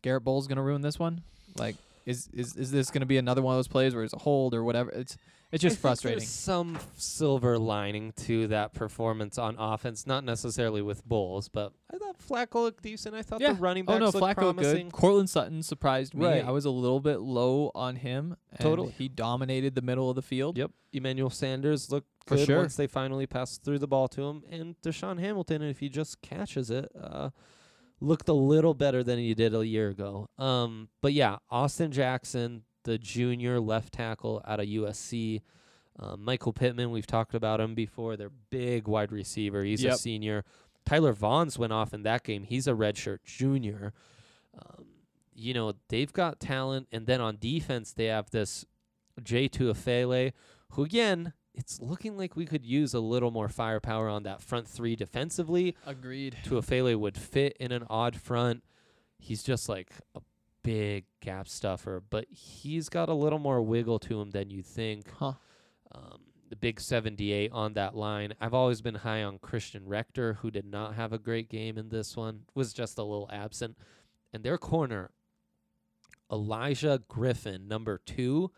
Garett 0.03 0.25
Bolles 0.25 0.47
to 0.57 0.63
ruin 0.63 0.83
this 0.83 0.99
one?" 0.99 1.23
Like 1.57 1.77
is 2.07 2.29
is 2.33 2.57
is 2.57 2.71
this 2.71 2.91
going 2.91 3.01
to 3.01 3.07
be 3.07 3.19
another 3.19 3.43
one 3.43 3.55
of 3.55 3.59
those 3.59 3.69
plays 3.69 3.95
where 3.95 4.05
it's 4.05 4.15
a 4.15 4.19
hold 4.19 4.55
or 4.55 4.65
whatever? 4.65 4.91
It's 4.91 5.17
it's 5.53 5.63
I 5.65 5.69
just 5.69 5.77
think 5.77 5.83
frustrating. 5.83 6.19
There's 6.21 6.29
some 6.31 6.77
silver 6.97 7.57
lining 7.59 8.13
to 8.25 8.49
that 8.49 8.75
performance 8.75 9.39
on 9.39 9.55
offense, 9.59 10.05
not 10.07 10.25
necessarily 10.25 10.83
with 10.83 11.07
Bolles, 11.07 11.49
but 11.49 11.73
I 11.93 11.99
thought 11.99 12.19
Flacco 12.19 12.55
looked 12.65 12.83
decent. 12.83 13.15
I 13.15 13.23
thought 13.23 13.41
Yeah. 13.41 13.53
the 13.53 13.61
running 13.61 13.85
Oh 13.87 13.93
backs 13.93 14.01
no, 14.01 14.07
looked 14.07 14.17
Flacco 14.39 14.43
promising. 14.55 14.87
good. 14.89 14.93
Courtland 14.93 15.31
Sutton 15.31 15.63
surprised 15.63 16.15
me. 16.15 16.27
Right. 16.27 16.45
I 16.45 16.51
was 16.51 16.65
a 16.65 16.71
little 16.71 16.99
bit 17.01 17.21
low 17.21 17.71
on 17.77 17.95
him. 17.97 18.37
And 18.51 18.61
Totally. 18.61 18.91
he 18.99 19.09
dominated 19.09 19.75
the 19.77 19.83
middle 19.83 20.11
of 20.11 20.17
the 20.17 20.23
field. 20.23 20.59
Yep. 20.59 20.73
Emmanuel 20.93 21.31
Sanders 21.31 21.93
looked 21.93 22.09
For 22.27 22.35
good 22.37 22.47
sure. 22.47 22.59
once 22.59 22.75
they 22.75 22.89
finally 22.89 23.27
passed 23.29 23.63
through 23.63 23.79
the 23.79 23.87
ball 23.89 24.09
to 24.09 24.23
him. 24.23 24.43
And 24.51 24.75
DaeSean 24.83 25.21
Hamilton, 25.21 25.63
if 25.63 25.79
he 25.79 25.89
just 25.89 26.23
catches 26.23 26.71
it, 26.71 26.91
uh, 27.01 27.31
looked 28.01 28.29
a 28.29 28.33
little 28.35 28.75
better 28.75 29.03
than 29.03 29.19
he 29.19 29.35
did 29.35 29.55
a 29.55 29.67
year 29.67 29.89
ago. 29.89 30.29
Um, 30.39 30.89
but 31.01 31.13
yeah, 31.13 31.37
Austin 31.51 31.93
Jackson, 31.93 32.63
the 32.85 32.99
junior 32.99 33.59
left 33.61 33.95
tackle 33.95 34.43
out 34.47 34.61
of 34.61 34.67
USC. 34.67 35.43
Um, 35.99 36.23
Michael 36.25 36.53
Pittman, 36.53 36.91
we've 36.91 37.07
talked 37.07 37.35
about 37.35 37.61
him 37.61 37.75
before. 37.75 38.17
They're 38.17 38.31
big 38.51 38.87
wide 38.87 39.13
receiver. 39.13 39.65
He's 39.65 39.83
Yep. 39.83 39.95
a 39.95 39.97
senior. 39.97 40.45
Tyler 40.85 41.15
Vaughns 41.15 41.59
went 41.59 41.73
off 41.73 41.95
in 41.95 42.03
that 42.03 42.23
game. 42.23 42.45
He's 42.45 42.67
a 42.69 42.73
redshirt 42.73 43.25
junior. 43.25 43.93
Um, 44.57 44.85
you 45.35 45.55
know, 45.55 45.73
they've 45.89 46.13
got 46.13 46.39
talent. 46.39 46.89
And 46.93 47.07
then 47.07 47.21
on 47.21 47.39
defense, 47.41 47.93
they 47.93 48.07
have 48.07 48.31
this 48.31 48.67
Jay 49.23 49.49
Tufele, 49.49 50.33
who 50.73 50.85
again, 50.85 51.33
it's 51.57 51.81
looking 51.81 52.17
like 52.17 52.37
we 52.37 52.47
could 52.47 52.65
use 52.65 52.95
a 52.95 53.01
little 53.01 53.31
more 53.31 53.49
firepower 53.49 54.09
on 54.09 54.23
that 54.25 54.43
front 54.43 54.69
three 54.69 54.95
defensively. 54.95 55.77
Agreed. 55.87 56.37
Tufele 56.45 56.97
would 56.97 57.17
fit 57.17 57.57
in 57.59 57.73
an 57.73 57.85
odd 57.89 58.17
front. 58.17 58.63
He's 59.19 59.43
just 59.43 59.69
like 59.69 59.91
a 60.15 60.21
big 60.63 61.07
gap 61.21 61.49
stuffer, 61.49 62.03
but 62.11 62.27
he's 62.29 62.89
got 62.89 63.09
a 63.09 63.15
little 63.15 63.39
more 63.39 63.63
wiggle 63.63 63.99
to 64.01 64.21
him 64.21 64.31
than 64.31 64.51
you 64.51 64.63
think. 64.63 65.11
Huh. 65.19 65.33
Um, 65.93 66.21
the 66.49 66.57
big 66.57 66.81
78 66.81 67.51
on 67.53 67.73
that 67.73 67.97
line. 67.97 68.35
I've 68.41 68.55
always 68.55 68.81
been 68.83 68.97
high 68.97 69.23
on 69.23 69.39
Christian 69.39 69.87
Rector, 69.87 70.35
who 70.35 70.51
did 70.51 70.67
not 70.67 70.95
have 70.95 71.13
a 71.13 71.19
great 71.19 71.49
game 71.49 71.79
in 71.79 71.89
this 71.89 72.17
one, 72.17 72.43
was 72.55 72.73
just 72.73 72.99
a 72.99 73.03
little 73.03 73.29
absent. 73.33 73.77
And 74.33 74.45
their 74.45 74.59
corner, 74.59 75.11
Olaijah 76.31 77.09
Griffin, 77.09 77.67
number 77.67 77.99
two, 78.05 78.53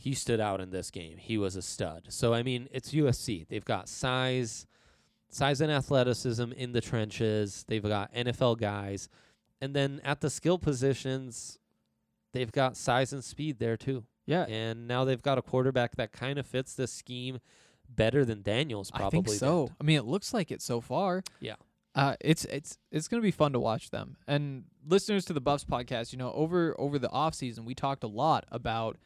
he 0.00 0.14
stood 0.14 0.38
out 0.38 0.60
in 0.60 0.70
this 0.70 0.92
game. 0.92 1.16
He 1.18 1.36
was 1.36 1.56
a 1.56 1.62
stud. 1.62 2.06
So, 2.10 2.32
I 2.32 2.44
mean, 2.44 2.68
it's 2.70 2.92
USC. 2.92 3.48
They've 3.48 3.64
got 3.64 3.88
size, 3.88 4.64
size 5.28 5.60
and 5.60 5.72
athleticism 5.72 6.52
in 6.52 6.70
the 6.70 6.80
trenches. 6.80 7.64
They've 7.66 7.82
got 7.82 8.14
NFL 8.14 8.60
guys. 8.60 9.08
And 9.60 9.74
then 9.74 10.00
at 10.04 10.20
the 10.20 10.30
skill 10.30 10.56
positions, 10.56 11.58
they've 12.32 12.52
got 12.52 12.76
size 12.76 13.12
and 13.12 13.24
speed 13.24 13.58
there 13.58 13.76
too. 13.76 14.04
Yeah. 14.24 14.44
And 14.44 14.86
now 14.86 15.04
they've 15.04 15.20
got 15.20 15.36
a 15.36 15.42
quarterback 15.42 15.96
that 15.96 16.12
kind 16.12 16.38
of 16.38 16.46
fits 16.46 16.74
this 16.74 16.92
scheme 16.92 17.40
better 17.88 18.24
than 18.24 18.42
Daniels 18.42 18.92
probably. 18.92 19.18
I 19.18 19.22
think 19.24 19.28
so. 19.36 19.68
I 19.80 19.84
mean, 19.84 19.98
it 19.98 20.04
looks 20.04 20.32
like 20.32 20.52
it 20.52 20.62
so 20.62 20.80
far. 20.80 21.24
Yeah. 21.40 21.56
Uh, 21.96 22.14
it's 22.20 22.44
it's 22.44 22.78
it's 22.92 23.08
gonna 23.08 23.22
be 23.22 23.32
fun 23.32 23.52
to 23.54 23.58
watch 23.58 23.90
them. 23.90 24.16
And 24.28 24.64
listeners 24.86 25.24
to 25.24 25.32
the 25.32 25.40
Buffs 25.40 25.64
podcast, 25.64 26.12
you 26.12 26.18
know, 26.18 26.30
over 26.32 26.78
over 26.78 27.00
the 27.00 27.10
off 27.10 27.34
season, 27.34 27.64
we 27.64 27.74
talked 27.74 28.04
a 28.04 28.08
lot 28.08 28.44
about 28.52 28.98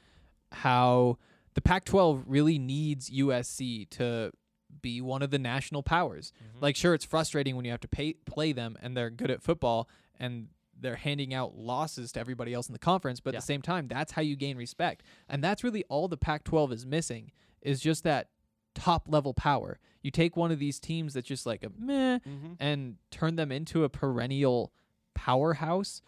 how 0.53 1.19
the 1.55 1.61
Pac-12 1.61 2.25
really 2.27 2.59
needs 2.59 3.11
USC 3.11 3.89
to 3.91 4.33
be 4.81 5.01
one 5.01 5.23
of 5.23 5.31
the 5.31 5.39
national 5.39 5.83
powers. 5.83 6.33
Mm-hmm. 6.43 6.59
Like, 6.63 6.77
sure, 6.77 6.95
it's 6.95 7.05
frustrating 7.05 7.57
when 7.57 7.65
you 7.65 7.71
have 7.71 7.81
to 7.81 7.89
pay, 7.89 8.15
play 8.27 8.53
them 8.53 8.77
and 8.83 8.97
they're 8.97 9.11
good 9.11 9.31
at 9.31 9.43
football 9.43 9.89
and 10.19 10.49
they're 10.81 10.97
handing 10.97 11.33
out 11.35 11.55
losses 11.57 12.11
to 12.13 12.21
everybody 12.21 12.55
else 12.55 12.69
in 12.69 12.73
the 12.73 12.79
conference. 12.79 13.21
But 13.21 13.35
Yeah. 13.35 13.39
at 13.39 13.43
the 13.43 13.47
same 13.47 13.63
time, 13.63 13.87
that's 13.87 14.13
how 14.13 14.23
you 14.23 14.35
gain 14.35 14.57
respect. 14.57 15.03
And 15.29 15.45
that's 15.45 15.63
really 15.63 15.85
all 15.89 16.09
the 16.09 16.17
Pac 16.17 16.45
12 16.45 16.73
is 16.73 16.87
missing 16.87 17.33
is 17.61 17.81
just 17.81 18.03
that 18.05 18.29
top 18.75 19.05
level 19.09 19.35
power. 19.35 19.79
You 20.03 20.11
take 20.11 20.37
one 20.37 20.51
of 20.51 20.59
these 20.59 20.81
teams 20.81 21.15
that's 21.15 21.29
just 21.29 21.45
like 21.47 21.63
a 21.63 21.71
meh 21.79 22.19
Mhm. 22.21 22.57
and 22.59 22.97
turn 23.11 23.37
them 23.37 23.53
into 23.53 23.85
a 23.85 23.89
perennial 23.91 24.73
powerhouse, 25.15 26.01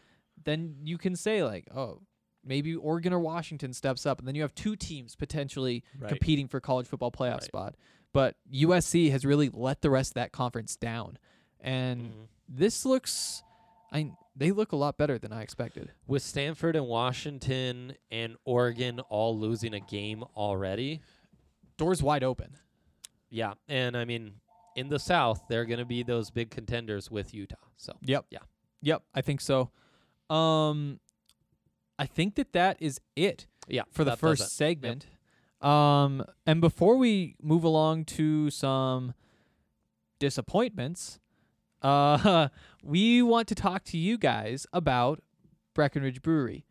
then 0.43 0.77
you 0.83 0.99
can 0.99 1.15
say, 1.15 1.45
like, 1.45 1.69
oh, 1.75 2.01
maybe 2.45 2.75
Oregon 2.77 3.13
or 3.13 3.19
Washington 3.19 3.73
steps 3.73 4.07
up. 4.07 4.19
And 4.19 4.29
then 4.29 4.35
you 4.35 4.43
have 4.43 4.55
two 4.55 4.77
teams 4.77 5.17
potentially 5.17 5.83
Right. 5.99 6.09
competing 6.09 6.49
for 6.49 6.61
college 6.61 6.87
football 6.87 7.11
playoff 7.11 7.35
Right. 7.35 7.43
spot. 7.45 7.75
But 8.13 8.37
USC 8.51 9.11
has 9.11 9.25
really 9.25 9.49
let 9.51 9.83
the 9.83 9.91
rest 9.91 10.11
of 10.11 10.15
that 10.15 10.33
conference 10.33 10.77
down. 10.77 11.19
And 11.61 12.01
Mhm. 12.03 12.29
this 12.49 12.85
looks 12.85 13.43
I 13.93 14.11
they 14.37 14.51
look 14.51 14.73
a 14.73 14.77
lot 14.77 14.99
better 14.99 15.17
than 15.21 15.33
I 15.33 15.43
expected. 15.43 15.93
With 16.09 16.21
Stanford 16.23 16.75
and 16.75 16.89
Washington 16.89 17.95
and 18.11 18.37
Oregon 18.45 18.99
all 18.99 19.39
losing 19.39 19.73
a 19.73 19.79
game 19.79 20.25
already. 20.37 21.01
Doors 21.77 22.03
wide 22.03 22.25
open. 22.25 22.57
Yeah. 23.31 23.55
And 23.69 23.97
I 23.97 24.05
mean, 24.05 24.41
in 24.75 24.89
the 24.89 24.99
South, 24.99 25.45
they're 25.49 25.65
going 25.65 25.79
to 25.79 25.85
be 25.85 26.03
those 26.03 26.31
big 26.31 26.51
contenders 26.51 27.09
with 27.09 27.33
Utah. 27.33 27.55
So, 27.77 27.97
Yep. 28.03 28.27
Yeah. 28.31 28.41
Yep, 28.83 29.05
I 29.15 29.21
think 29.21 29.41
so. 29.41 29.71
Um, 30.29 30.99
I 31.99 32.07
think 32.07 32.35
that 32.37 32.53
that 32.53 32.77
is 32.81 33.01
it 33.17 33.47
Yeah, 33.69 33.83
for 33.91 34.05
the 34.05 34.17
first 34.17 34.57
segment. 34.57 35.07
Um, 35.61 36.25
and 36.47 36.61
before 36.61 36.97
we 36.97 37.37
move 37.41 37.65
along 37.65 38.05
to 38.07 38.51
some 38.51 39.15
disappointments, 40.19 41.21
uh, 41.83 42.49
we 42.83 43.23
want 43.23 43.49
to 43.49 43.55
talk 43.55 43.85
to 43.85 43.99
you 43.99 44.19
guys 44.19 44.67
about 44.73 45.23
Breckenridge 45.75 46.23
Brewery 46.23 46.67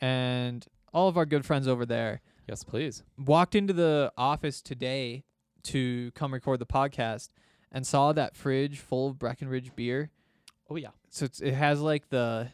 and 0.00 0.66
all 0.92 1.08
of 1.08 1.16
our 1.16 1.26
good 1.26 1.44
friends 1.44 1.66
over 1.66 1.84
there. 1.84 2.20
Yes, 2.48 2.64
please. 2.64 3.02
Walked 3.18 3.54
into 3.54 3.72
the 3.72 4.12
office 4.16 4.62
today 4.62 5.24
to 5.64 6.10
come 6.12 6.32
record 6.32 6.60
the 6.60 6.66
podcast 6.66 7.28
and 7.70 7.86
saw 7.86 8.12
that 8.12 8.36
fridge 8.36 8.78
full 8.78 9.08
of 9.08 9.18
Breckenridge 9.18 9.74
beer. 9.76 10.10
Oh 10.70 10.76
yeah. 10.76 10.90
So 11.10 11.24
it's, 11.26 11.40
it 11.40 11.54
has 11.54 11.80
like 11.80 12.08
the 12.08 12.48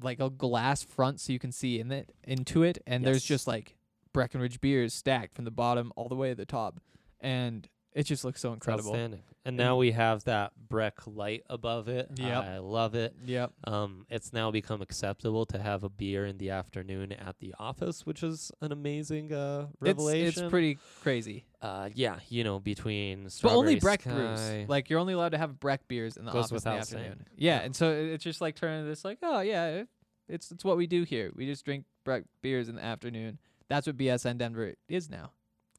like 0.00 0.20
a 0.20 0.30
glass 0.30 0.82
front 0.82 1.20
so 1.20 1.32
you 1.32 1.38
can 1.38 1.52
see 1.52 1.80
in 1.80 1.90
it 1.92 2.14
into 2.24 2.62
it 2.62 2.78
and 2.86 3.04
there's 3.04 3.24
just 3.24 3.46
like 3.46 3.76
Breckenridge 4.14 4.62
beers 4.62 4.94
stacked 4.94 5.34
from 5.34 5.44
the 5.44 5.50
bottom 5.50 5.92
all 5.96 6.08
the 6.08 6.14
way 6.14 6.30
to 6.30 6.34
the 6.34 6.46
top. 6.46 6.80
And 7.20 7.68
it 7.94 8.02
just 8.04 8.24
looks 8.24 8.40
so 8.40 8.52
incredible. 8.52 8.90
outstanding. 8.90 9.22
And 9.46 9.56
now 9.56 9.76
we 9.76 9.92
have 9.92 10.24
that 10.24 10.52
Breck 10.68 11.06
light 11.06 11.44
above 11.48 11.86
it. 11.88 12.08
Yeah. 12.16 12.40
I 12.40 12.58
love 12.58 12.94
it. 12.94 13.14
Yep. 13.26 13.52
Um, 13.64 14.06
it's 14.10 14.32
now 14.32 14.50
become 14.50 14.80
acceptable 14.82 15.44
to 15.46 15.58
have 15.58 15.84
a 15.84 15.88
beer 15.88 16.24
in 16.26 16.38
the 16.38 16.50
afternoon 16.50 17.12
at 17.12 17.38
the 17.38 17.54
office, 17.58 18.04
which 18.06 18.22
is 18.22 18.50
an 18.62 18.72
amazing 18.72 19.32
uh, 19.32 19.66
It's 19.68 19.76
revelation. 19.80 20.44
it's 20.44 20.50
pretty 20.50 20.78
crazy. 21.02 21.44
Uh, 21.62 21.90
yeah, 21.94 22.18
you 22.30 22.42
know, 22.42 22.58
between 22.58 23.28
But 23.42 23.52
only 23.52 23.76
Breck 23.78 24.02
Sky, 24.02 24.12
brews. 24.12 24.68
Like 24.68 24.90
you're 24.90 24.98
only 24.98 25.12
allowed 25.12 25.30
to 25.32 25.38
have 25.38 25.60
Breck 25.60 25.86
beers 25.88 26.16
in 26.16 26.24
the 26.24 26.32
Goes 26.32 26.50
office 26.50 26.64
in 26.64 26.72
the 26.76 26.82
saying. 26.82 27.02
afternoon. 27.04 27.26
Yeah, 27.36 27.58
Yeah. 27.58 27.64
and 27.64 27.76
so 27.76 27.90
it's 27.92 28.24
just 28.24 28.40
like 28.40 28.54
turning 28.56 28.86
this 28.86 29.04
like, 29.04 29.18
oh 29.22 29.40
yeah, 29.40 29.82
it's 30.28 30.50
it's 30.50 30.64
what 30.64 30.76
we 30.78 30.86
do 30.86 31.02
here. 31.04 31.30
We 31.36 31.46
just 31.46 31.64
drink 31.64 31.84
Breck 32.04 32.24
beers 32.42 32.68
in 32.68 32.76
the 32.76 32.84
afternoon. 32.84 33.38
That's 33.68 33.86
what 33.86 33.96
BSN 33.98 34.38
Denver 34.38 34.74
is 34.88 35.08
now. 35.10 35.32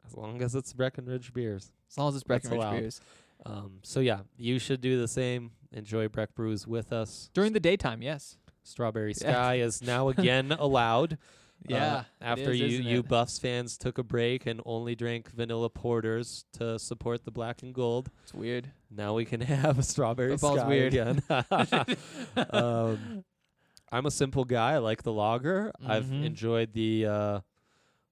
As 0.08 0.16
long 0.16 0.42
as 0.42 0.56
it's 0.56 0.74
Breckenridge 0.74 1.34
beers. 1.34 1.72
As 1.90 1.98
long 1.98 2.10
as 2.10 2.16
it's 2.16 2.24
Breckenridge 2.24 2.72
beers 2.72 3.02
Um, 3.46 3.80
so 3.84 4.00
yeah, 4.00 4.22
you 4.38 4.60
should 4.60 4.82
do 4.82 5.00
the 5.00 5.08
same. 5.08 5.52
Enjoy 5.72 6.08
Breck 6.08 6.34
brews 6.36 6.66
with 6.66 6.92
us. 6.94 7.30
during 7.34 7.54
the 7.54 7.60
daytime. 7.60 8.02
Yes. 8.02 8.38
Strawberry 8.64 9.14
Yeah. 9.22 9.32
Sky 9.34 9.56
is 9.56 9.82
now 9.84 10.08
again 10.16 10.52
allowed. 10.54 11.18
Yeah. 11.68 11.96
Uh, 11.96 12.04
after 12.22 12.52
is, 12.52 12.60
you 12.60 12.68
you 12.68 13.00
it? 13.00 13.08
Buffs 13.08 13.38
fans 13.40 13.78
took 13.78 13.98
a 13.98 14.04
break 14.04 14.46
and 14.46 14.62
only 14.66 14.96
drank 14.96 15.30
vanilla 15.32 15.70
porters 15.70 16.46
to 16.54 16.78
support 16.80 17.24
the 17.26 17.32
black 17.32 17.62
and 17.64 17.74
gold. 17.74 18.10
It's 18.24 18.34
weird. 18.34 18.72
Now 18.90 19.14
we 19.16 19.26
can 19.26 19.42
have 19.42 19.78
a 19.80 19.84
strawberry 19.84 20.32
Football's 20.32 20.60
sky 20.60 20.68
weird. 20.68 20.94
again. 20.94 21.24
um, 22.52 23.24
I'm 23.92 24.06
a 24.06 24.12
simple 24.12 24.46
guy. 24.46 24.74
I 24.74 24.78
like 24.80 25.04
the 25.04 25.14
lager. 25.14 25.72
I've 25.86 26.06
Mhm. 26.06 26.26
enjoyed 26.26 26.74
the 26.74 27.06
uh, 27.06 27.40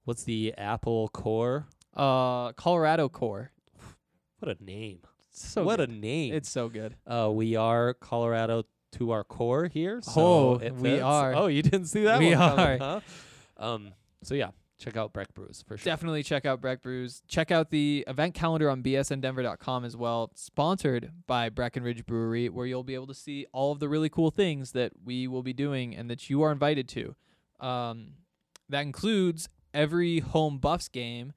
what's 0.06 0.24
the 0.24 0.54
apple 0.58 1.10
core? 1.10 1.68
Uh, 1.96 2.52
Colorado 2.54 3.10
Core. 3.10 3.52
What 4.40 4.58
a 4.60 4.64
name! 4.64 5.00
So 5.32 5.64
what 5.64 5.78
good. 5.78 5.90
a 5.90 5.94
name! 5.94 6.34
It's 6.34 6.50
so 6.50 6.70
good. 6.70 6.96
uh, 7.08 7.30
we 7.32 7.56
are 7.56 7.94
Colorado 7.94 8.64
to 8.94 9.12
our 9.12 9.24
core 9.24 9.68
here. 9.68 10.02
So 10.02 10.60
Oh, 10.62 10.72
we 10.74 11.00
are. 11.00 11.34
Oh, 11.34 11.48
you 11.48 11.62
didn't 11.62 11.86
see 11.88 12.04
that? 12.04 12.20
We 12.20 12.36
one 12.36 12.56
coming, 12.58 12.82
are. 12.82 13.02
Huh? 13.58 13.66
Um. 13.66 13.94
So 14.24 14.36
yeah, 14.36 14.50
check 14.78 14.98
out 14.98 15.14
Breck 15.14 15.34
Brews 15.34 15.64
for 15.68 15.78
sure. 15.78 15.86
Definitely 15.86 16.24
check 16.24 16.46
out 16.46 16.62
Breck 16.62 16.82
Brews. 16.82 17.22
Check 17.28 17.52
out 17.52 17.70
the 17.72 18.04
event 18.08 18.34
calendar 18.34 18.70
on 18.70 18.84
bsndenver.com 18.84 19.86
as 19.86 19.96
well. 19.96 20.32
Sponsored 20.36 21.12
by 21.26 21.50
Breckenridge 21.50 22.06
Brewery, 22.06 22.50
where 22.50 22.66
you'll 22.66 22.84
be 22.84 22.94
able 22.96 23.08
to 23.08 23.14
see 23.14 23.46
all 23.54 23.72
of 23.72 23.80
the 23.80 23.88
really 23.90 24.10
cool 24.10 24.30
things 24.32 24.72
that 24.74 24.92
we 25.04 25.28
will 25.28 25.44
be 25.44 25.54
doing 25.54 25.96
and 25.96 26.10
that 26.10 26.30
you 26.30 26.42
are 26.42 26.52
invited 26.52 26.88
to. 26.90 27.16
Um, 27.60 28.14
that 28.70 28.82
includes 28.82 29.48
every 29.74 30.20
home 30.20 30.58
Buffs 30.58 30.88
game. 30.90 31.34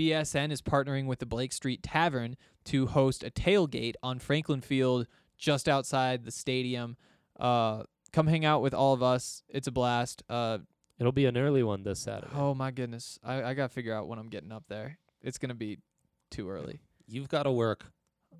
BSN 0.00 0.50
is 0.50 0.62
partnering 0.62 1.04
with 1.04 1.18
the 1.18 1.26
Blake 1.26 1.52
Street 1.52 1.82
Tavern 1.82 2.38
to 2.64 2.86
host 2.86 3.22
a 3.22 3.30
tailgate 3.30 3.96
on 4.02 4.18
Franklin 4.18 4.62
Field 4.62 5.06
just 5.36 5.68
outside 5.68 6.24
the 6.24 6.30
stadium. 6.30 6.96
Uh, 7.38 7.82
come 8.10 8.26
hang 8.26 8.46
out 8.46 8.62
with 8.62 8.72
all 8.72 8.94
of 8.94 9.02
us. 9.02 9.42
It's 9.50 9.66
a 9.66 9.70
blast. 9.70 10.22
Uh, 10.30 10.58
It'll 10.98 11.12
be 11.12 11.26
an 11.26 11.36
early 11.36 11.62
one 11.62 11.82
this 11.82 12.00
Saturday. 12.00 12.32
Oh 12.34 12.54
my 12.54 12.70
goodness. 12.70 13.18
I, 13.22 13.42
I 13.42 13.52
gotta 13.54 13.68
figure 13.68 13.92
out 13.94 14.08
when 14.08 14.18
I'm 14.18 14.28
getting 14.30 14.52
up 14.52 14.64
there. 14.68 14.96
It's 15.20 15.36
gonna 15.36 15.54
be 15.54 15.80
too 16.30 16.48
early. 16.48 16.80
You've 17.06 17.28
got 17.28 17.42
to 17.42 17.52
work. 17.52 17.92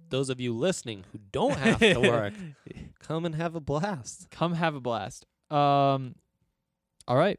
Those 0.09 0.31
of 0.31 0.41
you 0.41 0.55
listening 0.55 1.05
who 1.13 1.19
don't 1.31 1.59
have 1.59 1.79
to 1.81 1.99
work, 1.99 2.33
come 3.01 3.27
and 3.27 3.35
have 3.35 3.55
a 3.55 3.61
blast. 3.61 4.29
Come 4.31 4.55
have 4.55 4.75
a 4.75 4.81
blast. 4.81 5.27
Um 5.51 6.15
all 7.07 7.17
right. 7.19 7.39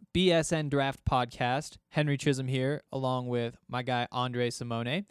BSN 0.13 0.69
Draft 0.69 1.05
Podcast. 1.05 1.77
Henry 1.89 2.17
Chisholm 2.17 2.47
here, 2.47 2.81
along 2.91 3.27
with 3.27 3.57
my 3.67 3.81
guy 3.81 4.07
Andre 4.11 4.49
Simone. 4.49 5.05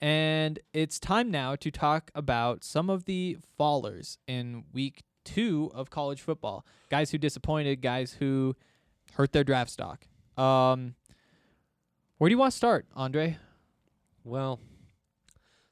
And 0.00 0.58
it's 0.74 0.98
time 0.98 1.30
now 1.30 1.56
to 1.56 1.70
talk 1.70 2.10
about 2.14 2.64
some 2.64 2.90
of 2.90 3.04
the 3.04 3.38
fallers 3.58 4.18
in 4.26 4.64
week 4.72 5.04
two 5.24 5.70
of 5.74 5.90
college 5.90 6.20
football. 6.20 6.66
Guys 6.90 7.10
who 7.10 7.18
disappointed, 7.18 7.80
guys 7.80 8.14
who 8.18 8.56
hurt 9.14 9.32
their 9.32 9.44
draft 9.44 9.70
stock. 9.70 10.06
Um, 10.36 10.96
where 12.18 12.28
do 12.28 12.34
you 12.34 12.38
want 12.38 12.52
to 12.52 12.56
start, 12.56 12.86
Andre? 12.94 13.38
Well, 14.24 14.60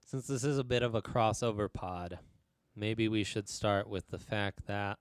since 0.06 0.26
this 0.26 0.44
is 0.44 0.58
a 0.58 0.64
bit 0.64 0.82
of 0.82 0.94
a 0.94 1.02
crossover 1.02 1.72
pod, 1.72 2.18
maybe 2.74 3.08
we 3.08 3.24
should 3.24 3.48
start 3.48 3.88
with 3.88 4.08
the 4.08 4.18
fact 4.18 4.66
that 4.66 4.98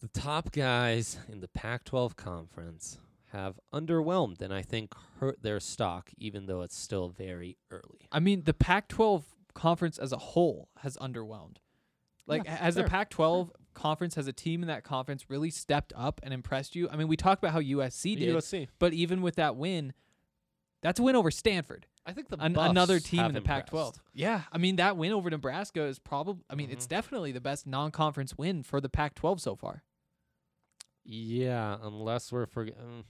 the 0.00 0.08
top 0.08 0.52
guys 0.52 1.18
in 1.28 1.40
the 1.40 1.48
Pac 1.48 1.84
12 1.84 2.16
conference 2.16 2.98
have 3.32 3.58
underwhelmed 3.72 4.40
and 4.40 4.52
I 4.52 4.62
think 4.62 4.92
hurt 5.20 5.42
their 5.42 5.60
stock, 5.60 6.10
even 6.16 6.46
though 6.46 6.62
it's 6.62 6.76
still 6.76 7.08
very 7.08 7.56
early. 7.70 8.08
I 8.12 8.20
mean, 8.20 8.42
the 8.44 8.54
Pac 8.54 8.88
12 8.88 9.24
conference 9.54 9.98
as 9.98 10.12
a 10.12 10.18
whole 10.18 10.68
has 10.78 10.96
underwhelmed. 10.98 11.56
Like, 12.26 12.44
Yeah, 12.44 12.56
has 12.56 12.74
the 12.74 12.84
Pac 12.84 13.10
12 13.10 13.52
conference, 13.74 14.14
has 14.16 14.26
a 14.26 14.32
team 14.32 14.62
in 14.62 14.68
that 14.68 14.84
conference 14.84 15.30
really 15.30 15.50
stepped 15.50 15.92
up 15.96 16.20
and 16.22 16.34
impressed 16.34 16.74
you? 16.74 16.88
I 16.90 16.96
mean, 16.96 17.08
we 17.08 17.16
talked 17.16 17.42
about 17.42 17.52
how 17.52 17.60
USC 17.60 18.18
did, 18.18 18.34
USC. 18.34 18.68
but 18.78 18.92
even 18.92 19.22
with 19.22 19.36
that 19.36 19.56
win, 19.56 19.92
that's 20.82 21.00
a 21.00 21.02
win 21.02 21.16
over 21.16 21.30
Stanford, 21.30 21.86
I 22.06 22.12
think 22.12 22.28
the 22.28 22.36
an- 22.40 22.52
Buffs 22.52 22.70
another 22.70 23.00
team 23.00 23.24
in 23.24 23.34
the 23.34 23.40
Pac 23.40 23.66
12. 23.66 23.88
impressed. 23.96 24.00
Yeah. 24.14 24.42
I 24.52 24.58
mean, 24.58 24.76
that 24.76 24.96
win 24.96 25.12
over 25.12 25.28
Nebraska 25.28 25.82
is 25.82 25.98
probably, 25.98 26.44
I 26.48 26.54
mean, 26.54 26.70
it's 26.70 26.86
Mhm. 26.86 26.90
definitely 26.90 27.32
the 27.32 27.40
best 27.40 27.66
non 27.66 27.90
conference 27.90 28.38
win 28.38 28.62
for 28.62 28.80
the 28.80 28.88
Pac 28.88 29.14
12 29.16 29.40
so 29.40 29.56
far. 29.56 29.82
Yeah, 31.04 31.78
unless 31.82 32.32
we're 32.32 32.46
forgetting. 32.46 33.04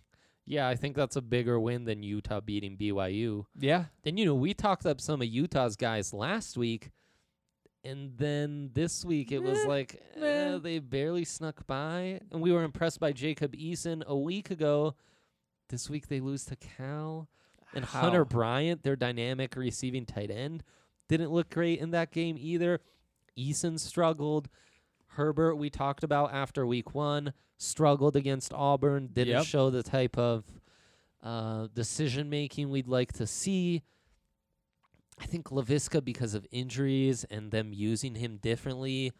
Yeah, 0.44 0.68
I 0.68 0.76
think 0.76 0.94
that's 0.97 1.16
a 1.16 1.22
bigger 1.22 1.59
win 1.59 1.84
than 1.84 2.03
Utah 2.03 2.40
beating 2.40 2.76
BYU. 2.76 3.47
Yeah. 3.59 3.86
Then 4.03 4.16
you 4.16 4.24
know 4.24 4.34
we 4.34 4.55
talked 4.55 4.86
up 4.86 5.01
some 5.01 5.20
of 5.20 5.26
Utah's 5.28 5.76
guys 5.76 6.12
last 6.12 6.57
week, 6.57 6.90
and 7.82 8.16
then 8.16 8.70
this 8.74 9.05
week 9.05 9.32
it 9.32 9.40
was 9.42 9.64
like 9.64 10.01
eh, 10.14 10.59
they 10.59 10.78
barely 10.78 11.24
snuck 11.24 11.66
by, 11.66 12.20
and 12.30 12.40
we 12.42 12.53
were 12.53 12.62
impressed 12.64 13.01
by 13.01 13.12
Jacob 13.12 13.55
Eason 13.57 14.05
a 14.05 14.16
week 14.16 14.51
ago. 14.51 14.94
This 15.68 15.90
week 15.90 16.07
they 16.07 16.20
lose 16.20 16.44
to 16.44 16.57
Cal, 16.57 17.28
and 17.77 17.85
Hunter 17.85 18.24
Bryant, 18.24 18.83
their 18.83 18.97
dynamic 18.97 19.55
receiving 19.57 20.07
tight 20.07 20.31
end, 20.31 20.62
didn't 21.09 21.31
look 21.31 21.51
great 21.51 21.79
in 21.81 21.91
that 21.93 22.11
game 22.11 22.37
either. 22.39 22.81
Eason 23.39 23.79
struggled. 23.79 24.49
Herbert, 25.09 25.57
we 25.57 25.70
talked 25.70 26.03
about 26.05 26.33
after 26.33 26.66
week 26.66 26.95
one, 26.95 27.33
struggled 27.59 28.16
against 28.16 28.53
Auburn. 28.53 29.09
Didn't 29.12 29.35
Yep. 29.35 29.45
show 29.45 29.70
the 29.70 29.83
type 29.83 30.18
of 30.18 30.45
uh, 31.22 31.68
decision 31.74 32.29
making 32.31 32.70
we'd 32.70 32.87
like 32.89 33.12
to 33.14 33.27
see. 33.27 33.83
I 35.18 35.24
think 35.27 35.49
Laviska, 35.49 36.05
because 36.05 36.35
of 36.35 36.47
injuries 36.51 37.24
and 37.24 37.51
them 37.51 37.72
using 37.72 38.14
him 38.16 38.37
differently, 38.37 39.12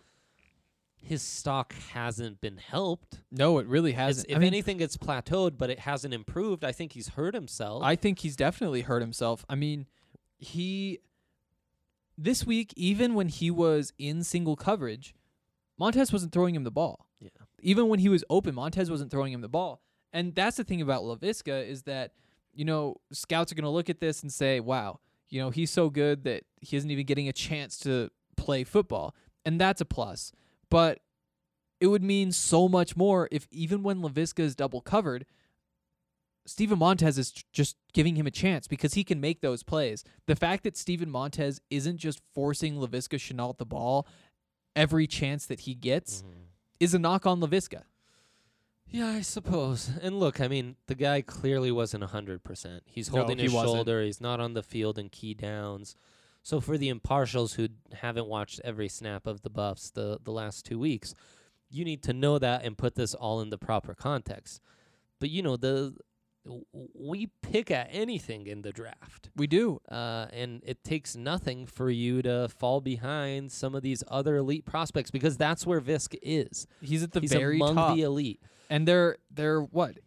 his 1.07 1.23
stock 1.23 1.73
hasn't 1.93 2.41
been 2.41 2.57
helped. 2.57 3.21
No, 3.31 3.59
it 3.59 3.67
really 3.67 3.93
hasn't. 3.93 4.29
if 4.29 4.37
I 4.37 4.41
mean, 4.41 4.49
anything, 4.49 4.81
it's 4.81 4.97
plateaued, 4.97 5.57
but 5.57 5.71
it 5.71 5.81
hasn't 5.81 6.13
improved. 6.13 6.65
I 6.65 6.73
think 6.73 6.93
he's 6.93 7.09
hurt 7.11 7.35
himself. 7.35 7.83
I 7.85 7.95
think 7.95 8.19
he's 8.19 8.35
definitely 8.35 8.83
hurt 8.83 9.03
himself. 9.03 9.45
I 9.49 9.55
mean, 9.55 9.87
he 10.39 10.99
this 12.19 12.45
week, 12.45 12.73
even 12.77 13.15
when 13.15 13.29
he 13.29 13.51
was 13.51 13.93
in 13.99 14.25
single 14.25 14.57
coverage, 14.57 15.15
Montez 15.79 16.13
wasn't 16.13 16.33
throwing 16.33 16.55
him 16.55 16.65
the 16.65 16.71
ball. 16.71 17.07
Yeah. 17.21 17.29
Even 17.61 17.89
when 17.89 18.01
he 18.01 18.09
was 18.09 18.25
open, 18.29 18.55
Montez 18.55 18.91
wasn't 18.91 19.11
throwing 19.11 19.33
him 19.33 19.43
the 19.43 19.49
ball. 19.49 19.83
And 20.13 20.35
that's 20.35 20.57
the 20.57 20.65
thing 20.65 20.81
about 20.81 21.03
Laviska 21.03 21.67
is 21.67 21.83
that, 21.83 22.13
you 22.55 22.65
know, 22.65 22.97
scouts 23.13 23.53
are 23.53 23.55
going 23.55 23.65
to 23.65 23.71
look 23.71 23.91
at 23.91 24.01
this 24.01 24.23
and 24.23 24.33
say, 24.33 24.61
wow, 24.61 25.01
you 25.29 25.41
know, 25.41 25.51
he's 25.51 25.71
so 25.71 25.91
good 25.91 26.25
that 26.25 26.45
he 26.61 26.77
isn't 26.77 26.91
even 26.91 27.05
getting 27.05 27.29
a 27.29 27.33
chance 27.33 27.79
to 27.81 28.11
play 28.37 28.65
football. 28.65 29.15
And 29.45 29.61
that's 29.61 29.81
a 29.81 29.85
plus. 29.85 30.33
But 30.77 30.99
it 31.81 31.87
would 31.87 32.03
mean 32.03 32.33
so 32.33 32.69
much 32.69 32.99
more 32.99 33.31
if 33.33 33.47
even 33.51 33.83
when 33.83 34.03
Laviska 34.03 34.41
is 34.41 34.55
double 34.55 34.83
covered, 34.83 35.25
Steven 36.45 36.79
Montez 36.79 37.17
is 37.17 37.33
just 37.51 37.77
giving 37.95 38.15
him 38.17 38.27
a 38.27 38.31
chance 38.31 38.69
because 38.69 38.93
he 38.93 39.03
can 39.03 39.19
make 39.19 39.41
those 39.41 39.63
plays. 39.63 40.05
The 40.27 40.37
fact 40.37 40.65
that 40.65 40.77
Steven 40.77 41.11
Montez 41.11 41.63
isn't 41.71 41.97
just 41.97 42.21
forcing 42.35 42.75
Laviska 42.77 43.17
Shenault 43.19 43.57
the 43.57 43.65
ball 43.65 44.07
every 44.77 45.07
chance 45.07 45.47
that 45.47 45.61
he 45.61 45.75
gets 45.75 46.21
Mhm. 46.23 46.49
is 46.79 46.93
a 46.93 46.99
knock 46.99 47.25
on 47.25 47.41
Laviska. 47.41 47.85
Yeah, 48.87 49.09
I 49.09 49.23
suppose. 49.23 49.89
And 50.03 50.21
look, 50.21 50.43
I 50.43 50.47
mean, 50.49 50.77
the 50.89 50.95
guy 50.95 51.23
clearly 51.23 51.73
wasn't 51.73 52.05
a 52.05 52.09
100%. 52.09 52.83
He's 52.85 53.11
No, 53.11 53.21
holding 53.21 53.39
he 53.39 53.45
his 53.45 53.53
wasn't. 53.55 53.77
shoulder. 53.77 54.03
He's 54.03 54.21
not 54.21 54.41
on 54.41 54.53
the 54.53 54.63
field 54.63 54.99
in 54.99 55.09
key 55.09 55.33
downs. 55.33 55.97
So 56.47 56.61
for 56.61 56.79
the 56.79 56.95
impartials 56.95 57.57
who 57.57 57.67
haven't 57.93 58.29
watched 58.29 58.61
every 58.63 58.87
snap 58.89 59.27
of 59.27 59.43
the 59.43 59.51
Buffs 59.51 59.91
the, 59.91 60.21
the 60.23 60.31
last 60.31 60.65
two 60.65 60.79
weeks, 60.79 61.13
you 61.69 61.85
need 61.85 62.05
to 62.05 62.13
know 62.13 62.39
that 62.39 62.65
and 62.65 62.79
put 62.79 62.95
this 62.95 63.15
all 63.15 63.41
in 63.41 63.51
the 63.51 63.59
proper 63.59 63.97
context. 63.97 64.61
But, 65.19 65.31
you 65.31 65.43
know, 65.43 65.57
the 65.57 65.97
we 66.95 67.31
pick 67.43 67.73
at 67.73 67.89
anything 67.91 68.47
in 68.47 68.63
the 68.63 68.71
draft. 68.71 69.31
We 69.35 69.49
do. 69.49 69.81
Uh, 69.91 70.27
and 70.33 70.63
it 70.65 70.85
takes 70.85 71.17
nothing 71.17 71.67
for 71.67 71.91
you 71.91 72.23
to 72.23 72.49
fall 72.49 72.81
behind 72.81 73.51
some 73.51 73.75
of 73.75 73.83
these 73.83 74.05
other 74.07 74.37
elite 74.37 74.65
prospects 74.65 75.11
because 75.11 75.37
that's 75.37 75.67
where 75.67 75.81
Visk 75.81 76.15
is. 76.23 76.69
He's 76.81 77.03
at 77.03 77.11
the 77.11 77.23
He's 77.23 77.33
very 77.33 77.57
among 77.57 77.75
top. 77.75 77.97
the 77.97 78.03
elite. 78.03 78.41
and 78.71 78.87
they're 78.87 79.17
they're 79.35 79.63
what? 79.63 79.99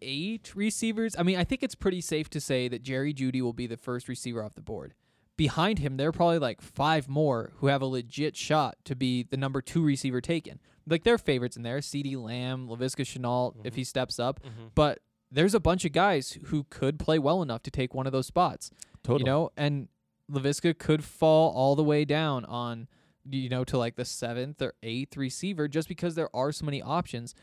Eight 0.00 0.52
receivers? 0.54 1.14
I 1.18 1.22
mean, 1.24 1.36
I 1.36 1.44
think 1.44 1.62
it's 1.62 1.74
pretty 1.74 2.00
safe 2.00 2.30
to 2.30 2.40
say 2.40 2.68
that 2.68 2.82
Jerry 2.82 3.12
Jeudy 3.12 3.42
will 3.42 3.52
be 3.52 3.66
the 3.66 3.76
first 3.76 4.08
receiver 4.08 4.42
off 4.42 4.54
the 4.54 4.62
board. 4.62 4.94
Behind 5.36 5.78
him, 5.78 5.96
there 5.96 6.08
are 6.08 6.12
probably 6.12 6.38
like 6.38 6.60
five 6.60 7.08
more 7.08 7.52
who 7.56 7.66
have 7.68 7.82
a 7.82 7.86
legit 7.86 8.36
shot 8.36 8.76
to 8.84 8.94
be 8.94 9.22
the 9.22 9.36
number 9.36 9.60
two 9.62 9.82
receiver 9.82 10.20
taken. 10.20 10.60
Like 10.86 11.04
their 11.04 11.18
favorites 11.18 11.56
in 11.56 11.62
there, 11.62 11.78
CeeDee 11.78 12.16
Lamb, 12.22 12.68
Laviska 12.68 13.04
Shenault, 13.04 13.54
if 13.64 13.72
Mhm. 13.72 13.76
he 13.76 13.84
steps 13.84 14.18
up. 14.18 14.40
Mm-hmm. 14.42 14.66
But 14.74 15.00
there's 15.30 15.54
a 15.54 15.60
bunch 15.60 15.84
of 15.84 15.92
guys 15.92 16.32
who 16.46 16.64
could 16.64 16.98
play 16.98 17.18
well 17.18 17.40
enough 17.40 17.62
to 17.62 17.70
take 17.70 17.94
one 17.94 18.06
of 18.06 18.12
those 18.12 18.26
spots. 18.26 18.70
Totally. 19.02 19.20
You 19.20 19.24
know, 19.26 19.50
and 19.56 19.88
Laviska 20.30 20.76
could 20.78 21.02
fall 21.02 21.50
all 21.52 21.74
the 21.76 21.82
way 21.84 22.04
down 22.04 22.44
on, 22.44 22.86
you 23.28 23.48
know, 23.48 23.64
to 23.64 23.78
like 23.78 23.96
the 23.96 24.04
seventh 24.04 24.60
or 24.60 24.74
eighth 24.82 25.16
receiver 25.16 25.66
just 25.68 25.88
because 25.88 26.14
there 26.14 26.34
are 26.36 26.52
so 26.52 26.64
many 26.66 26.82
options. 26.82 27.34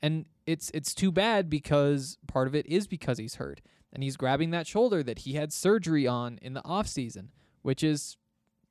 And 0.00 0.24
it's 0.46 0.70
it's 0.74 0.94
too 0.94 1.12
bad 1.12 1.48
because 1.50 2.18
part 2.26 2.46
of 2.48 2.54
it 2.54 2.66
is 2.66 2.86
because 2.86 3.18
he's 3.18 3.34
hurt. 3.36 3.60
And 3.94 4.02
he's 4.02 4.16
grabbing 4.16 4.50
that 4.50 4.66
shoulder 4.66 5.02
that 5.04 5.20
he 5.20 5.34
had 5.34 5.52
surgery 5.52 6.06
on 6.06 6.38
in 6.42 6.52
the 6.52 6.64
off 6.64 6.88
season, 6.88 7.30
which 7.62 7.84
is 7.84 8.16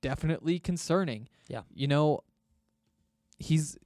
definitely 0.02 0.60
concerning. 0.60 1.30
Yeah. 1.48 1.62
You 1.74 1.88
know, 1.88 2.20
he's 3.40 3.78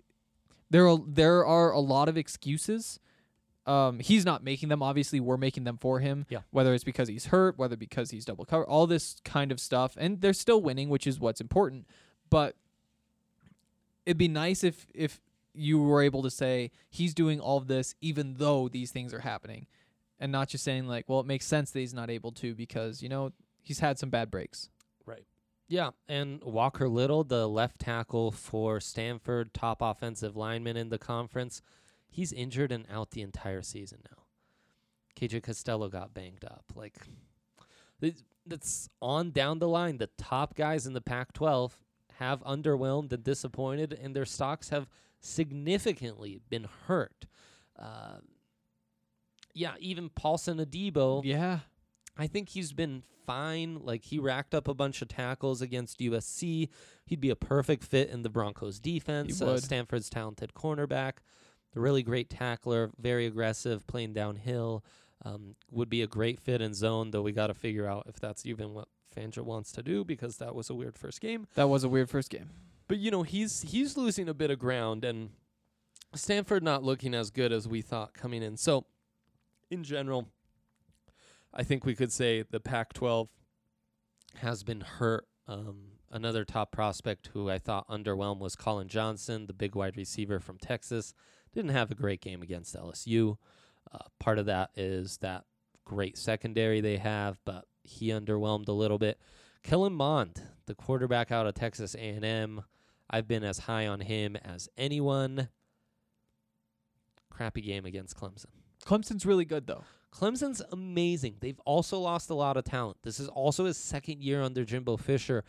there 0.69 0.87
are 0.89 0.97
there 1.07 1.45
are 1.45 1.71
a 1.71 1.79
lot 1.79 2.09
of 2.09 2.17
excuses. 2.17 2.99
Um, 3.67 3.99
he's 3.99 4.25
not 4.25 4.43
making 4.43 4.69
them. 4.69 4.81
Obviously, 4.81 5.19
we're 5.19 5.37
making 5.37 5.65
them 5.65 5.77
for 5.77 5.99
him. 5.99 6.25
Yeah. 6.29 6.39
Whether 6.51 6.73
it's 6.73 6.83
because 6.83 7.07
he's 7.07 7.27
hurt, 7.27 7.57
whether 7.57 7.77
because 7.77 8.11
he's 8.11 8.25
double 8.25 8.45
covered, 8.45 8.65
all 8.65 8.87
this 8.87 9.17
kind 9.23 9.51
of 9.51 9.59
stuff, 9.59 9.95
and 9.97 10.21
they're 10.21 10.33
still 10.33 10.61
winning, 10.61 10.89
which 10.89 11.05
is 11.05 11.19
what's 11.19 11.41
important. 11.41 11.85
But 12.29 12.55
it'd 14.05 14.17
be 14.17 14.27
nice 14.27 14.63
if 14.63 14.87
if 14.95 15.19
you 15.53 15.81
were 15.81 16.01
able 16.01 16.23
to 16.23 16.29
say 16.31 16.71
he's 16.89 17.13
doing 17.13 17.39
all 17.39 17.57
of 17.57 17.67
this 17.67 17.95
even 17.99 18.35
though 18.37 18.67
these 18.69 18.91
things 18.91 19.13
are 19.13 19.19
happening, 19.19 19.67
and 20.19 20.31
not 20.31 20.49
just 20.49 20.63
saying 20.63 20.87
like, 20.87 21.05
well, 21.07 21.19
it 21.19 21.25
makes 21.25 21.45
sense 21.45 21.71
that 21.71 21.79
he's 21.79 21.93
not 21.93 22.09
able 22.09 22.31
to 22.33 22.55
because 22.55 23.01
you 23.01 23.09
know 23.09 23.31
he's 23.61 23.79
had 23.79 23.99
some 23.99 24.09
bad 24.09 24.31
breaks. 24.31 24.69
Right. 25.05 25.25
Yeah, 25.67 25.91
and 26.07 26.41
Walker 26.43 26.87
Little, 26.87 27.23
the 27.23 27.47
left 27.47 27.79
tackle 27.79 28.31
for 28.31 28.79
Stanford, 28.79 29.53
top 29.53 29.81
offensive 29.81 30.35
lineman 30.37 30.77
in 30.77 30.89
the 30.89 30.97
conference, 30.97 31.61
he's 32.09 32.31
injured 32.31 32.71
and 32.71 32.85
out 32.89 33.11
the 33.11 33.21
entire 33.21 33.61
season 33.61 33.99
now. 34.09 34.23
KJ 35.19 35.43
Costello 35.43 35.89
got 35.89 36.13
banged 36.13 36.45
up. 36.45 36.63
Like 36.75 36.95
that's 38.45 38.89
on 39.01 39.31
down 39.31 39.59
the 39.59 39.67
line. 39.67 39.97
The 39.97 40.09
top 40.17 40.55
guys 40.55 40.85
in 40.85 40.93
the 40.93 41.01
Pac-12 41.01 41.71
have 42.19 42.43
underwhelmed 42.43 43.11
and 43.11 43.23
disappointed, 43.23 43.97
and 44.01 44.15
their 44.15 44.25
stocks 44.25 44.69
have 44.69 44.87
significantly 45.19 46.39
been 46.49 46.67
hurt. 46.87 47.25
Uh, 47.77 48.19
yeah, 49.57 49.73
even 49.79 50.09
Paulson 50.09 50.59
Adebo. 50.59 51.21
Yeah. 51.23 51.59
I 52.17 52.27
think 52.27 52.49
he's 52.49 52.73
been 52.73 53.03
fine. 53.25 53.79
Like 53.83 54.05
he 54.05 54.19
racked 54.19 54.55
up 54.55 54.67
a 54.67 54.73
bunch 54.73 55.01
of 55.01 55.07
tackles 55.07 55.61
against 55.61 55.99
USC. 55.99 56.69
He'd 57.05 57.21
be 57.21 57.29
a 57.29 57.35
perfect 57.35 57.83
fit 57.83 58.09
in 58.09 58.21
the 58.21 58.29
Broncos 58.29 58.79
defense. 58.79 59.41
Uh. 59.41 59.59
Stanford's 59.59 60.09
talented 60.09 60.53
cornerback, 60.53 61.13
a 61.75 61.79
really 61.79 62.03
great 62.03 62.29
tackler, 62.29 62.91
very 62.99 63.25
aggressive, 63.25 63.85
playing 63.87 64.13
downhill. 64.13 64.83
Um, 65.25 65.55
would 65.71 65.89
be 65.89 66.03
a 66.03 66.07
great 66.07 66.39
fit 66.39 66.61
in 66.61 66.75
zone, 66.75 67.09
though 67.09 67.23
we 67.23 67.31
got 67.31 67.47
to 67.47 67.55
figure 67.55 67.87
out 67.87 68.05
if 68.07 68.19
that's 68.19 68.45
even 68.45 68.75
what 68.75 68.87
Fangio 69.15 69.43
wants 69.43 69.71
to 69.71 69.81
do 69.81 70.05
because 70.05 70.37
that 70.37 70.53
was 70.53 70.69
a 70.69 70.75
weird 70.75 70.95
first 70.95 71.21
game. 71.21 71.47
That 71.55 71.69
was 71.69 71.83
a 71.83 71.89
weird 71.89 72.07
first 72.07 72.29
game. 72.29 72.51
But 72.87 72.99
you 72.99 73.09
know 73.09 73.23
he's 73.23 73.63
he's 73.63 73.97
losing 73.97 74.29
a 74.29 74.33
bit 74.35 74.51
of 74.51 74.59
ground, 74.59 75.03
and 75.03 75.31
Stanford 76.13 76.63
not 76.63 76.83
looking 76.83 77.13
as 77.13 77.31
good 77.31 77.51
as 77.51 77.67
we 77.67 77.81
thought 77.81 78.13
coming 78.13 78.43
in. 78.43 78.57
So, 78.57 78.85
in 79.69 79.83
general, 79.83 80.29
I 81.53 81.63
think 81.63 81.85
we 81.85 81.95
could 81.95 82.11
say 82.11 82.43
the 82.49 82.59
Pac-12 82.59 83.27
has 84.35 84.63
been 84.63 84.81
hurt. 84.81 85.25
Um, 85.47 85.93
another 86.11 86.45
top 86.45 86.71
prospect 86.71 87.29
who 87.33 87.49
I 87.49 87.57
thought 87.57 87.87
underwhelmed 87.87 88.39
was 88.39 88.55
Collin 88.55 88.87
Johnson, 88.87 89.47
the 89.47 89.53
big 89.53 89.75
wide 89.75 89.97
receiver 89.97 90.39
from 90.39 90.57
Texas. 90.57 91.13
Didn't 91.53 91.71
have 91.71 91.91
a 91.91 91.95
great 91.95 92.21
game 92.21 92.41
against 92.41 92.75
LSU. 92.75 93.37
Uh, 93.91 93.99
part 94.19 94.37
of 94.37 94.45
that 94.45 94.71
is 94.75 95.17
that 95.17 95.45
great 95.85 96.17
secondary 96.17 96.81
they 96.81 96.97
have, 96.97 97.39
but 97.45 97.65
he 97.83 98.09
underwhelmed 98.09 98.67
a 98.67 98.73
little 98.73 98.97
bit. 98.97 99.19
Kellen 99.63 99.93
Mond, 99.93 100.41
the 100.65 100.75
quarterback 100.75 101.31
out 101.31 101.47
of 101.47 101.55
Texas 101.55 101.95
A&M, 101.95 102.63
I've 103.09 103.27
been 103.27 103.43
as 103.43 103.59
high 103.59 103.87
on 103.87 104.01
him 104.01 104.35
as 104.35 104.69
anyone. 104.77 105.49
Crappy 107.29 107.61
game 107.61 107.85
against 107.85 108.17
Clemson. 108.17 108.56
Clemson's 108.87 109.25
really 109.25 109.45
good 109.45 109.67
though. 109.67 109.83
Clemson's 110.13 110.61
amazing. 110.71 111.35
They've 111.41 111.59
also 111.65 111.99
lost 111.99 112.29
a 112.29 112.33
lot 112.33 112.55
of 112.55 112.63
talent. 112.63 112.97
This 113.03 113.19
is 113.19 113.27
also 113.27 113.65
his 113.65 113.77
second 113.77 114.23
year 114.23 114.41
under 114.41 114.63
Jimbo 114.63 114.95
Fisher. 114.97 115.43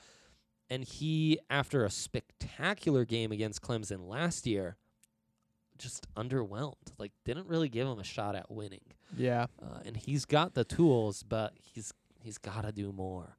And 0.68 0.84
he, 0.84 1.38
after 1.48 1.84
a 1.84 1.90
spectacular 1.90 3.04
game 3.04 3.32
against 3.32 3.62
Clemson 3.62 4.08
last 4.08 4.46
year, 4.46 4.76
just 5.78 6.12
underwhelmed. 6.14 6.74
Like, 6.98 7.12
didn't 7.24 7.46
really 7.46 7.68
give 7.68 7.86
him 7.86 8.00
a 8.00 8.04
shot 8.04 8.34
at 8.34 8.50
winning. 8.50 8.82
Yeah. 9.16 9.46
Uh, 9.62 9.78
and 9.86 9.96
he's 9.96 10.24
got 10.24 10.54
the 10.54 10.64
tools, 10.64 11.22
but 11.22 11.54
he's 11.62 11.94
he's 12.20 12.36
got 12.36 12.64
to 12.64 12.72
do 12.72 12.92
more. 12.92 13.36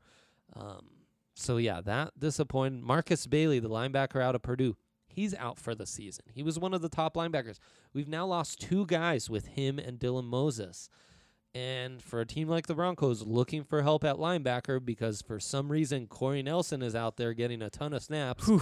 Um, 0.55 0.87
so 1.35 1.57
yeah, 1.57 1.81
that 1.81 2.17
disappointed. 2.17 2.81
Markus 2.81 3.27
Bailey, 3.27 3.59
the 3.59 3.69
linebacker 3.69 4.21
out 4.21 4.33
of 4.33 4.41
Purdue, 4.41 4.75
He's 5.19 5.35
out 5.35 5.59
for 5.59 5.75
the 5.75 5.85
season. 5.85 6.23
He 6.33 6.43
was 6.43 6.57
one 6.57 6.73
of 6.73 6.81
the 6.81 6.87
top 6.87 7.15
linebackers. 7.15 7.59
We've 7.93 8.07
now 8.07 8.25
lost 8.25 8.61
two 8.61 8.85
guys 8.85 9.29
with 9.29 9.47
him 9.47 9.77
and 9.77 9.99
Dylan 9.99 10.23
Moses. 10.23 10.89
And 11.53 12.01
for 12.01 12.21
a 12.21 12.25
team 12.25 12.47
like 12.47 12.67
the 12.67 12.73
Broncos 12.73 13.23
looking 13.23 13.65
for 13.65 13.81
help 13.81 14.05
at 14.05 14.15
linebacker 14.15 14.83
because 14.83 15.21
for 15.21 15.37
some 15.37 15.69
reason 15.69 16.07
Corey 16.07 16.41
Nelson 16.41 16.81
is 16.81 16.95
out 16.95 17.17
there 17.17 17.33
getting 17.33 17.61
a 17.61 17.69
ton 17.69 17.91
of 17.91 18.01
snaps 18.01 18.47
Whew. 18.47 18.61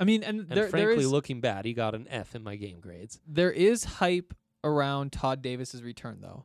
I 0.00 0.04
mean, 0.04 0.22
and, 0.22 0.40
and 0.40 0.48
there, 0.48 0.56
there 0.62 0.68
frankly 0.70 1.04
is 1.04 1.10
looking 1.10 1.42
bad. 1.42 1.66
He 1.66 1.74
got 1.74 1.94
an 1.94 2.06
F 2.08 2.34
in 2.34 2.42
my 2.42 2.56
game 2.56 2.80
grades. 2.80 3.20
there 3.26 3.52
is 3.52 3.84
hype 3.84 4.32
around 4.64 5.12
Todd 5.12 5.42
Davis's 5.42 5.82
return, 5.82 6.20
though. 6.22 6.44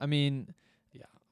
I 0.00 0.06
mean. 0.06 0.54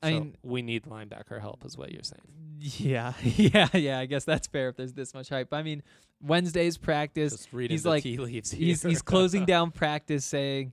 I 0.06 0.10
so 0.12 0.20
mean- 0.20 0.36
we 0.42 0.62
need 0.62 0.84
linebacker 0.84 1.40
help 1.40 1.64
is 1.64 1.76
what 1.76 1.92
you're 1.92 2.02
saying. 2.02 2.22
yeah, 2.58 3.12
yeah, 3.22 3.68
yeah. 3.74 3.98
I 3.98 4.06
guess 4.06 4.24
that's 4.24 4.46
fair 4.46 4.68
if 4.70 4.76
there's 4.76 4.92
this 4.94 5.12
much 5.14 5.28
hype. 5.28 5.52
I 5.52 5.62
mean, 5.62 5.82
Wednesday's 6.20 6.78
practice, 6.78 7.32
Just 7.32 7.52
reading 7.52 7.74
he's 7.74 7.82
the 7.82 7.90
like- 7.90 8.02
tea 8.02 8.16
leaves 8.18 8.50
he's 8.50 8.82
he's 8.82 9.02
closing 9.02 9.44
down 9.54 9.70
practice, 9.70 10.24
saying, 10.24 10.72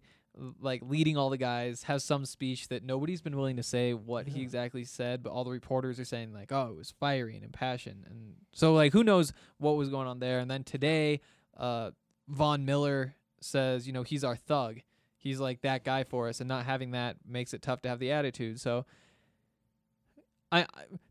like, 0.62 0.82
leading 0.86 1.18
all 1.18 1.30
the 1.30 1.38
guys, 1.38 1.84
has 1.84 2.04
some 2.04 2.26
speech 2.26 2.70
that 2.70 2.84
nobody's 2.84 3.22
been 3.22 3.36
willing 3.36 3.58
to 3.58 3.64
say 3.64 3.94
what 3.94 4.28
he 4.28 4.42
exactly 4.42 4.84
said, 4.86 5.22
but 5.22 5.32
all 5.32 5.44
the 5.44 5.52
reporters 5.52 6.00
are 6.00 6.06
saying 6.06 6.34
like, 6.34 6.52
oh, 6.52 6.70
it 6.72 6.78
was 6.78 6.92
fiery 7.00 7.36
and 7.36 7.44
impassioned, 7.44 8.06
and 8.10 8.36
so 8.54 8.74
like, 8.74 8.94
who 8.94 9.04
knows 9.04 9.34
what 9.58 9.76
was 9.76 9.90
going 9.90 10.08
on 10.08 10.20
there? 10.20 10.40
And 10.40 10.50
then 10.50 10.64
today, 10.64 11.20
uh, 11.58 11.92
Von 12.30 12.66
Miller 12.66 13.16
says, 13.42 13.86
you 13.86 13.92
know, 13.94 14.04
he's 14.04 14.24
our 14.24 14.36
thug. 14.38 14.80
He's 15.18 15.40
like 15.40 15.62
that 15.62 15.84
guy 15.86 16.04
for 16.04 16.28
us, 16.30 16.40
and 16.40 16.48
not 16.48 16.66
having 16.66 16.92
that 16.92 17.18
makes 17.28 17.54
it 17.54 17.62
tough 17.62 17.82
to 17.84 17.90
have 17.90 18.00
the 18.00 18.12
attitude. 18.12 18.60
So, 18.60 18.86
I, 20.54 20.60
I 20.62 20.66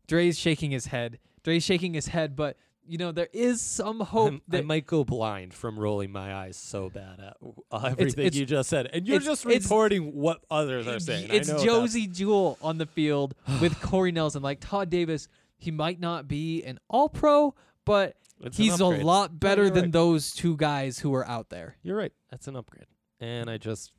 Dre's 0.07 0.37
shaking 0.37 0.71
his 0.71 0.87
head. 0.87 1.19
Dre's 1.43 1.63
shaking 1.63 1.93
his 1.93 2.07
head, 2.07 2.35
but 2.35 2.57
you 2.85 2.97
know 2.97 3.11
there 3.11 3.29
is 3.33 3.61
some 3.61 3.99
hope 4.01 4.31
I'm- 4.31 4.41
that 4.49 4.59
I 4.59 4.61
might 4.61 4.85
go 4.85 5.03
blind 5.03 5.53
from 5.53 5.79
rolling 5.79 6.11
my 6.11 6.33
eyes 6.33 6.57
so 6.57 6.89
bad 6.89 7.19
at 7.19 7.37
everything 7.71 8.25
it's- 8.27 8.35
you 8.35 8.45
just 8.45 8.69
said, 8.69 8.89
and 8.93 9.07
you're 9.07 9.17
it's- 9.17 9.29
just 9.29 9.45
it's- 9.45 9.63
reporting 9.63 10.13
what 10.15 10.43
others 10.51 10.87
are 10.87 10.99
saying. 10.99 11.31
I 11.31 11.35
It's 11.35 11.47
that's- 11.47 11.65
Josey 11.65 12.07
Jewell 12.07 12.57
on 12.61 12.77
the 12.77 12.85
field 12.85 13.35
with 13.61 13.79
Corey 13.81 14.11
Nelson. 14.11 14.41
Like 14.41 14.59
Todd 14.59 14.89
Davis, 14.89 15.27
he 15.57 15.71
might 15.71 15.99
not 15.99 16.27
be 16.27 16.63
an 16.63 16.79
All 16.89 17.07
Pro, 17.09 17.55
but 17.85 18.15
it's 18.41 18.57
he's 18.57 18.79
a 18.81 18.85
lot 18.85 19.39
better 19.39 19.69
than 19.69 19.83
right. 19.85 19.91
those 19.93 20.33
two 20.33 20.57
guys 20.57 20.99
who 20.99 21.13
are 21.13 21.25
out 21.27 21.49
there. 21.49 21.77
You're 21.83 21.95
right. 21.97 22.11
That's 22.31 22.47
an 22.47 22.55
upgrade. 22.57 22.87
And 23.21 23.49
I 23.49 23.57
just, 23.57 23.93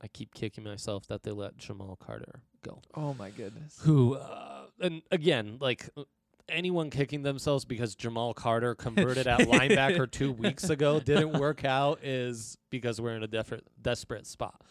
I 0.00 0.06
keep 0.08 0.32
kicking 0.32 0.64
myself 0.64 1.06
that 1.08 1.22
they 1.22 1.30
let 1.32 1.58
Jamal 1.58 1.96
Carter 1.96 2.40
go. 2.62 2.80
Oh 2.94 3.12
my 3.18 3.28
goodness. 3.28 3.78
Who, 3.82 4.14
uh, 4.14 4.51
and 4.80 5.02
again, 5.10 5.58
like 5.60 5.88
uh, 5.96 6.04
anyone 6.48 6.90
kicking 6.90 7.22
themselves 7.22 7.64
because 7.64 7.94
Jamal 7.94 8.34
Carter 8.34 8.74
converted 8.76 9.26
at 9.26 9.40
linebacker 9.40 10.10
two 10.10 10.32
weeks 10.32 10.70
ago 10.70 11.00
didn't 11.00 11.38
work 11.38 11.64
out 11.64 12.00
is 12.02 12.58
because 12.70 13.00
we're 13.00 13.16
in 13.16 13.22
a 13.22 13.28
desperate, 13.28 13.66
desperate 13.80 14.26
spot. 14.26 14.62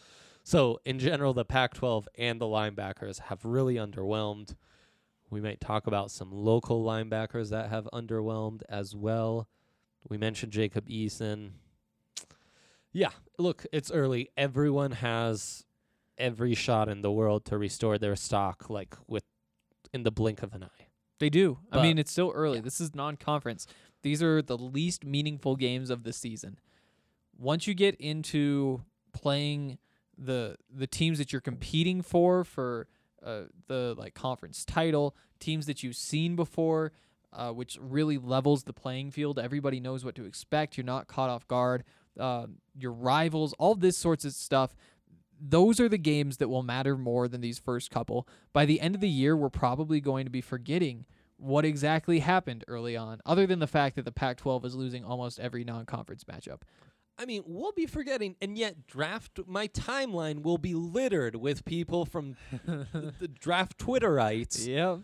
So 0.44 0.80
in 0.84 0.98
general, 0.98 1.34
the 1.34 1.44
Pac-12 1.44 2.06
and 2.18 2.40
the 2.40 2.46
linebackers 2.46 3.20
have 3.20 3.44
really 3.44 3.76
underwhelmed. 3.76 4.56
We 5.30 5.40
might 5.40 5.60
talk 5.60 5.86
about 5.86 6.10
some 6.10 6.30
local 6.32 6.84
linebackers 6.84 7.50
that 7.50 7.70
have 7.70 7.88
underwhelmed 7.92 8.62
as 8.68 8.94
well. 8.94 9.48
We 10.08 10.18
mentioned 10.18 10.52
Jacob 10.52 10.88
Eason. 10.88 11.52
Yeah, 12.92 13.10
look, 13.38 13.64
it's 13.72 13.90
early. 13.90 14.30
Everyone 14.36 14.92
has 14.92 15.64
every 16.18 16.54
shot 16.54 16.88
in 16.88 17.02
the 17.02 17.10
world 17.10 17.44
to 17.46 17.56
restore 17.56 17.98
their 17.98 18.16
stock 18.16 18.68
like 18.68 18.94
with 19.06 19.24
in 19.92 20.02
the 20.02 20.10
blink 20.10 20.42
of 20.42 20.54
an 20.54 20.64
eye. 20.64 20.86
They 21.18 21.30
do. 21.30 21.58
I 21.70 21.80
mean, 21.80 21.98
it's 21.98 22.10
still 22.10 22.32
early. 22.34 22.56
yeah. 22.56 22.62
This 22.62 22.80
is 22.80 22.94
non-conference. 22.94 23.66
These 24.02 24.22
are 24.22 24.42
the 24.42 24.58
least 24.58 25.04
meaningful 25.04 25.54
games 25.54 25.88
of 25.90 26.02
the 26.02 26.12
season. 26.12 26.58
Once 27.38 27.66
you 27.66 27.74
get 27.74 27.94
into 27.96 28.82
playing 29.12 29.78
the 30.18 30.56
the 30.70 30.86
teams 30.86 31.18
that 31.18 31.32
you're 31.32 31.40
competing 31.40 32.02
for 32.02 32.44
for 32.44 32.88
uh, 33.24 33.42
the 33.68 33.94
like 33.96 34.14
conference 34.14 34.64
title, 34.64 35.14
teams 35.38 35.66
that 35.66 35.82
you've 35.82 35.96
seen 35.96 36.34
before, 36.34 36.92
uh, 37.32 37.50
which 37.50 37.78
really 37.80 38.18
levels 38.18 38.64
the 38.64 38.72
playing 38.72 39.10
field. 39.10 39.38
Everybody 39.38 39.80
knows 39.80 40.04
what 40.04 40.14
to 40.16 40.24
expect. 40.24 40.76
You're 40.76 40.84
not 40.84 41.06
caught 41.06 41.30
off 41.30 41.46
guard. 41.46 41.84
Uh, 42.18 42.46
your 42.76 42.92
rivals, 42.92 43.54
all 43.58 43.74
this 43.74 43.96
sorts 43.96 44.24
of 44.24 44.32
stuff. 44.32 44.74
Those 45.44 45.80
are 45.80 45.88
the 45.88 45.98
games 45.98 46.36
that 46.36 46.48
will 46.48 46.62
matter 46.62 46.96
more 46.96 47.26
than 47.26 47.40
these 47.40 47.58
first 47.58 47.90
couple. 47.90 48.28
By 48.52 48.64
the 48.64 48.80
end 48.80 48.94
of 48.94 49.00
the 49.00 49.08
year, 49.08 49.36
we're 49.36 49.50
probably 49.50 50.00
going 50.00 50.24
to 50.24 50.30
be 50.30 50.40
forgetting 50.40 51.04
what 51.36 51.64
exactly 51.64 52.20
happened 52.20 52.64
early 52.68 52.96
on, 52.96 53.20
other 53.26 53.44
than 53.46 53.58
the 53.58 53.66
fact 53.66 53.96
that 53.96 54.04
the 54.04 54.12
Pac 54.12 54.36
12 54.36 54.64
is 54.64 54.74
losing 54.76 55.04
almost 55.04 55.40
every 55.40 55.64
non 55.64 55.84
conference 55.86 56.22
matchup. 56.24 56.60
I 57.18 57.24
mean, 57.26 57.42
we'll 57.44 57.72
be 57.72 57.86
forgetting, 57.86 58.36
and 58.40 58.56
yet 58.56 58.86
draft 58.86 59.40
my 59.46 59.66
timeline 59.68 60.42
will 60.42 60.58
be 60.58 60.74
littered 60.74 61.34
with 61.36 61.64
people 61.64 62.04
from 62.06 62.36
the 62.64 63.28
draft 63.38 63.76
Twitterites 63.78 64.66
Yep. 64.66 65.00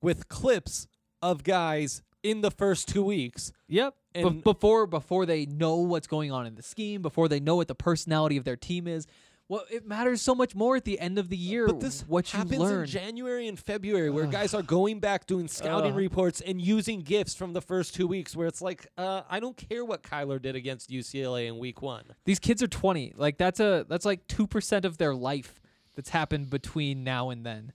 with 0.00 0.28
clips 0.28 0.88
of 1.22 1.44
guys 1.44 2.02
in 2.22 2.40
the 2.40 2.50
first 2.50 2.88
two 2.88 3.04
weeks. 3.04 3.52
Yep. 3.68 3.94
Be- 4.14 4.20
And- 4.22 4.42
before 4.44 4.86
before 4.86 5.26
they 5.26 5.44
know 5.46 5.76
what's 5.76 6.06
going 6.06 6.32
on 6.32 6.46
in 6.46 6.54
the 6.54 6.62
scheme, 6.62 7.02
before 7.02 7.28
they 7.28 7.38
know 7.40 7.56
what 7.56 7.68
the 7.68 7.74
personality 7.74 8.36
of 8.38 8.44
their 8.44 8.56
team 8.56 8.86
is, 8.88 9.06
well, 9.48 9.64
it 9.70 9.86
matters 9.86 10.22
so 10.22 10.34
much 10.34 10.54
more 10.54 10.76
at 10.76 10.84
the 10.84 10.98
end 10.98 11.18
of 11.18 11.28
the 11.28 11.36
year. 11.36 11.66
But 11.66 11.80
this 11.80 12.02
what 12.02 12.32
you 12.32 12.38
happens 12.38 12.58
learn. 12.58 12.80
in 12.80 12.86
January 12.86 13.46
and 13.46 13.58
February, 13.58 14.10
where 14.10 14.26
guys 14.26 14.54
are 14.54 14.62
going 14.62 14.98
back 14.98 15.26
doing 15.26 15.46
scouting 15.46 15.92
Ugh. 15.92 15.98
reports 15.98 16.40
and 16.40 16.60
using 16.60 17.02
gifts 17.02 17.34
from 17.34 17.52
the 17.52 17.60
first 17.60 17.94
two 17.94 18.08
weeks. 18.08 18.34
Where 18.34 18.48
it's 18.48 18.60
like, 18.60 18.86
uh, 18.98 19.22
I 19.30 19.38
don't 19.38 19.56
care 19.56 19.84
what 19.84 20.02
Kyler 20.02 20.42
did 20.42 20.56
against 20.56 20.90
UCLA 20.90 21.46
in 21.46 21.58
Week 21.58 21.80
One. 21.80 22.04
These 22.24 22.40
kids 22.40 22.62
are 22.62 22.66
20. 22.66 23.14
Like 23.16 23.38
that's 23.38 23.60
a 23.60 23.86
that's 23.88 24.04
like 24.04 24.26
2% 24.26 24.84
of 24.84 24.98
their 24.98 25.14
life 25.14 25.60
that's 25.94 26.10
happened 26.10 26.50
between 26.50 27.04
now 27.04 27.30
and 27.30 27.46
then. 27.46 27.72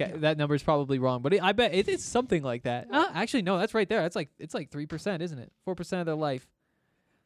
Okay, 0.00 0.12
that 0.18 0.36
number 0.36 0.56
is 0.56 0.62
probably 0.64 0.98
wrong, 0.98 1.22
but 1.22 1.32
it, 1.34 1.42
I 1.42 1.52
bet 1.52 1.72
it 1.72 1.88
is 1.88 2.02
something 2.02 2.42
like 2.42 2.64
that. 2.64 2.88
Uh, 2.90 3.06
actually, 3.14 3.42
no, 3.42 3.58
that's 3.58 3.74
right 3.74 3.88
there. 3.88 4.02
That's 4.02 4.16
like 4.16 4.30
it's 4.40 4.52
like 4.52 4.70
3%, 4.70 5.20
isn't 5.20 5.38
it? 5.38 5.52
4% 5.68 6.00
of 6.00 6.06
their 6.06 6.16
life. 6.16 6.48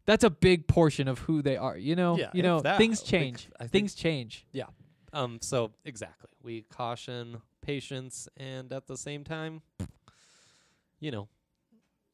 That's 0.08 0.24
a 0.24 0.30
big 0.30 0.66
portion 0.66 1.06
of 1.06 1.18
who 1.18 1.42
they 1.42 1.58
are, 1.58 1.76
you 1.76 1.94
know? 1.94 2.16
Yeah, 2.16 2.30
you 2.32 2.42
know, 2.42 2.60
that, 2.60 2.78
things 2.78 3.02
change. 3.02 3.46
Things 3.66 3.94
change. 3.94 4.46
Yeah. 4.52 4.64
Um, 5.12 5.38
so 5.42 5.72
exactly, 5.84 6.30
we 6.42 6.62
caution 6.62 7.42
patience, 7.60 8.26
and 8.38 8.72
at 8.72 8.86
the 8.86 8.96
same 8.96 9.22
time, 9.22 9.60
you 10.98 11.10
know, 11.10 11.28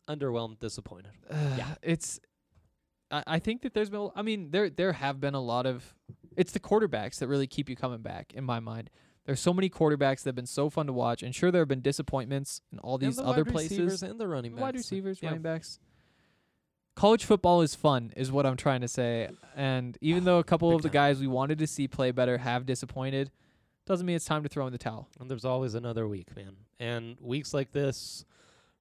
underwhelmed, 0.09 0.59
disappointed. 0.59 1.12
yeah, 1.30 1.68
it's. 1.82 2.18
I, 3.12 3.22
I 3.28 3.38
think 3.38 3.62
that 3.62 3.74
there's 3.74 3.90
been. 3.90 4.11
I 4.16 4.22
mean, 4.22 4.51
there 4.51 4.70
there 4.70 4.92
have 4.95 5.20
been 5.20 5.34
a 5.34 5.40
lot 5.40 5.64
of. 5.64 5.95
It's 6.36 6.51
the 6.51 6.59
quarterbacks 6.59 7.20
that 7.20 7.28
really 7.28 7.47
keep 7.47 7.70
you 7.70 7.76
coming 7.76 8.03
back, 8.03 8.32
in 8.34 8.42
my 8.42 8.59
mind. 8.59 8.90
There's 9.24 9.38
so 9.38 9.55
many 9.55 9.70
quarterbacks 9.70 10.24
that 10.24 10.30
have 10.30 10.34
been 10.34 10.47
so 10.47 10.68
fun 10.68 10.86
to 10.88 10.92
watch, 10.92 11.22
and 11.22 11.32
sure 11.32 11.53
there 11.53 11.61
have 11.62 11.68
been 11.68 11.80
disappointments 11.80 12.61
in 12.72 12.80
all 12.80 12.99
these 12.99 13.14
the 13.16 13.24
other 13.24 13.45
wide 13.45 13.53
places. 13.53 14.03
and 14.03 14.18
the 14.18 14.26
running 14.26 14.53
backs. 14.53 14.62
Wide 14.62 14.74
receivers, 14.74 15.20
Yeah. 15.22 15.28
running 15.28 15.42
backs. 15.42 15.78
College 16.97 17.24
football 17.24 17.61
is 17.61 17.74
fun, 17.74 18.12
is 18.16 18.30
what 18.30 18.47
I'm 18.47 18.57
trying 18.57 18.80
to 18.82 18.88
say. 18.88 19.28
And 19.57 19.99
even 20.01 20.24
though 20.24 20.38
a 20.38 20.45
couple 20.45 20.74
of 20.74 20.82
the 20.82 20.88
guys 20.88 21.20
we 21.20 21.26
wanted 21.26 21.59
to 21.59 21.66
see 21.66 21.88
play 21.88 22.12
better 22.12 22.38
have 22.38 22.66
disappointed, 22.66 23.30
doesn't 23.86 24.07
mean 24.07 24.16
it's 24.16 24.24
time 24.24 24.42
to 24.45 24.49
throw 24.49 24.66
in 24.66 24.72
the 24.72 24.78
towel. 24.78 25.09
And 25.18 25.30
there's 25.30 25.45
always 25.45 25.74
another 25.74 26.07
week, 26.07 26.34
man. 26.36 26.57
And 26.78 27.16
weeks 27.20 27.53
like 27.53 27.72
this 27.72 28.24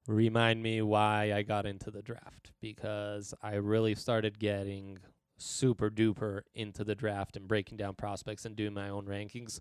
remind 0.07 0.61
me 0.61 0.81
why 0.81 1.33
I 1.33 1.43
got 1.43 1.65
into 1.65 1.89
the 1.89 2.01
draft 2.01 2.51
because 2.61 3.33
I 3.41 3.55
really 3.55 3.95
started 3.95 4.37
getting 4.37 4.99
super 5.37 5.89
duper 5.89 6.41
into 6.53 6.83
the 6.83 6.95
draft 6.95 7.35
and 7.35 7.47
breaking 7.47 7.77
down 7.77 7.95
prospects 7.95 8.45
and 8.45 8.55
doing 8.55 8.73
my 8.73 8.89
own 8.89 9.05
rankings 9.05 9.59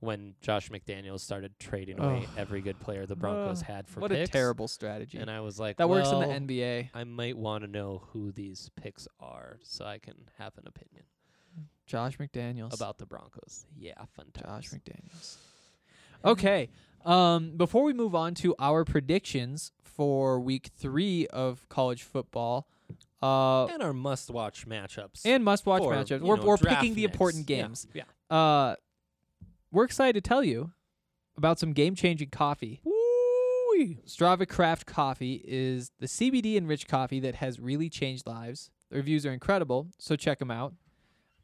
when 0.00 0.34
Josh 0.40 0.68
McDaniels 0.70 1.20
started 1.20 1.58
trading 1.58 1.98
away 1.98 2.24
Ugh. 2.24 2.28
every 2.36 2.60
good 2.60 2.78
player 2.80 3.06
the 3.06 3.16
Broncos 3.16 3.60
Ugh, 3.62 3.66
had 3.66 3.88
for 3.88 4.00
what 4.00 4.10
picks. 4.10 4.28
a 4.28 4.32
terrible 4.32 4.68
strategy. 4.68 5.18
And 5.18 5.30
I 5.30 5.40
was 5.40 5.58
like, 5.58 5.78
that 5.78 5.88
works 5.88 6.10
in 6.10 6.20
the 6.20 6.26
NBA. 6.26 6.90
I 6.94 7.04
might 7.04 7.36
want 7.36 7.64
to 7.64 7.70
know 7.70 8.02
who 8.12 8.30
these 8.30 8.70
picks 8.76 9.08
are 9.20 9.58
so 9.62 9.84
I 9.86 9.98
can 9.98 10.14
have 10.38 10.52
an 10.58 10.64
opinion 10.66 11.04
Josh 11.86 12.18
McDaniels. 12.18 12.74
about 12.74 12.98
the 12.98 13.06
Broncos. 13.06 13.64
Yeah, 13.78 13.94
fun 14.14 14.26
Josh. 14.38 14.68
McDaniels. 14.70 15.36
Okay. 16.24 16.68
Um, 17.04 17.52
before 17.56 17.84
we 17.84 17.92
move 17.92 18.14
on 18.14 18.34
to 18.36 18.54
our 18.58 18.84
predictions 18.84 19.72
for 19.82 20.40
week 20.40 20.70
three 20.76 21.26
of 21.28 21.68
college 21.68 22.02
football, 22.02 22.68
uh, 23.22 23.66
And 23.66 23.82
our 23.82 23.92
must-watch 23.92 24.66
matchups. 24.68 25.22
and 25.24 25.42
must-watch 25.44 25.82
matchups, 25.82 26.20
you 26.20 26.26
we're, 26.26 26.36
know, 26.36 26.44
we're 26.44 26.56
draft 26.56 26.80
picking 26.80 26.94
the 26.94 27.02
nicks. 27.02 27.12
important 27.14 27.48
Yeah, 27.48 27.56
games. 27.62 27.86
Yeah. 27.94 28.02
Uh, 28.28 28.74
we're 29.70 29.84
excited 29.84 30.22
to 30.22 30.26
tell 30.26 30.44
you 30.44 30.72
about 31.36 31.58
some 31.58 31.72
game-changing 31.72 32.30
coffee. 32.30 32.80
Strava 34.06 34.48
Craft 34.48 34.86
Coffee 34.86 35.42
is 35.46 35.90
the 35.98 36.06
CBD 36.06 36.56
enriched 36.56 36.88
coffee 36.88 37.20
that 37.20 37.36
has 37.36 37.60
really 37.60 37.90
changed 37.90 38.26
lives. 38.26 38.70
The 38.90 38.96
reviews 38.96 39.26
are 39.26 39.32
incredible, 39.32 39.88
so 39.98 40.16
check 40.16 40.38
them 40.38 40.50
out. 40.50 40.74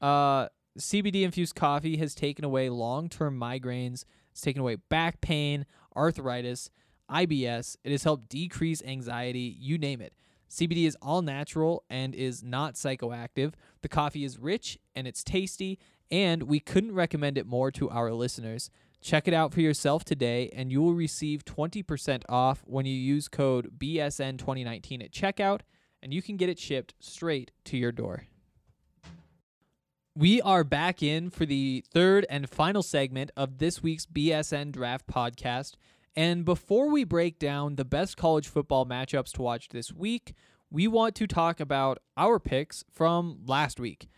Uh, 0.01 0.49
CBD 0.79 1.23
infused 1.23 1.55
coffee 1.55 1.99
has 1.99 2.15
taken 2.15 2.45
away 2.45 2.71
long 2.71 3.09
term 3.09 3.39
migraines, 3.39 4.05
it's 4.31 4.41
taken 4.41 4.63
away 4.63 4.77
back 4.89 5.21
pain, 5.21 5.67
arthritis, 5.95 6.71
IBS. 7.11 7.77
It 7.85 7.93
has 7.93 8.05
helped 8.05 8.29
decrease 8.29 8.83
anxiety, 8.83 9.55
you 9.59 9.77
name 9.77 10.01
it. 10.01 10.15
CBD 10.51 10.87
is 10.87 10.97
all 11.01 11.23
natural 11.23 11.85
and 11.91 12.15
is 12.15 12.43
not 12.43 12.75
psychoactive. 12.75 13.53
The 13.83 13.89
coffee 13.89 14.25
is 14.25 14.39
rich 14.39 14.79
and 14.95 15.07
it's 15.07 15.23
tasty, 15.23 15.79
and 16.13 16.43
we 16.43 16.61
couldn't 16.61 16.93
recommend 16.93 17.39
it 17.39 17.47
more 17.47 17.71
to 17.73 17.89
our 17.89 18.13
listeners. 18.13 18.71
Check 19.01 19.27
it 19.27 19.35
out 19.35 19.53
for 19.53 19.63
yourself 19.63 20.05
today, 20.05 20.51
and 20.55 20.71
you 20.71 20.83
will 20.83 20.95
receive 20.95 21.45
20% 21.45 22.23
off 22.29 22.63
when 22.67 22.85
you 22.85 22.95
use 22.95 23.27
code 23.27 23.79
BSN2019 23.79 25.03
at 25.03 25.11
checkout, 25.11 25.63
and 26.03 26.13
you 26.13 26.21
can 26.21 26.37
get 26.37 26.51
it 26.51 26.59
shipped 26.59 26.95
straight 27.01 27.51
to 27.65 27.79
your 27.79 27.91
door. 27.91 28.27
We 30.15 30.43
are 30.43 30.63
back 30.63 31.03
in 31.03 31.31
for 31.31 31.47
the 31.47 31.83
third 31.91 32.27
and 32.29 32.49
final 32.49 32.83
segment 32.83 33.31
of 33.35 33.57
this 33.57 33.83
week's 33.83 34.05
BSN 34.05 34.71
Draft 34.71 35.07
Podcast. 35.07 35.77
And 36.15 36.45
before 36.45 36.91
we 36.91 37.05
break 37.05 37.39
down 37.39 37.77
the 37.77 37.87
best 37.87 38.19
college 38.19 38.47
football 38.47 38.85
matchups 38.85 39.33
to 39.33 39.43
watch 39.43 39.71
this 39.71 39.91
week, 39.91 40.35
we 40.71 40.87
want 40.87 41.15
to 41.15 41.27
talk 41.27 41.61
about 41.61 41.99
our 42.19 42.39
picks 42.39 42.85
from 42.93 43.39
last 43.47 43.81
week. 43.81 44.09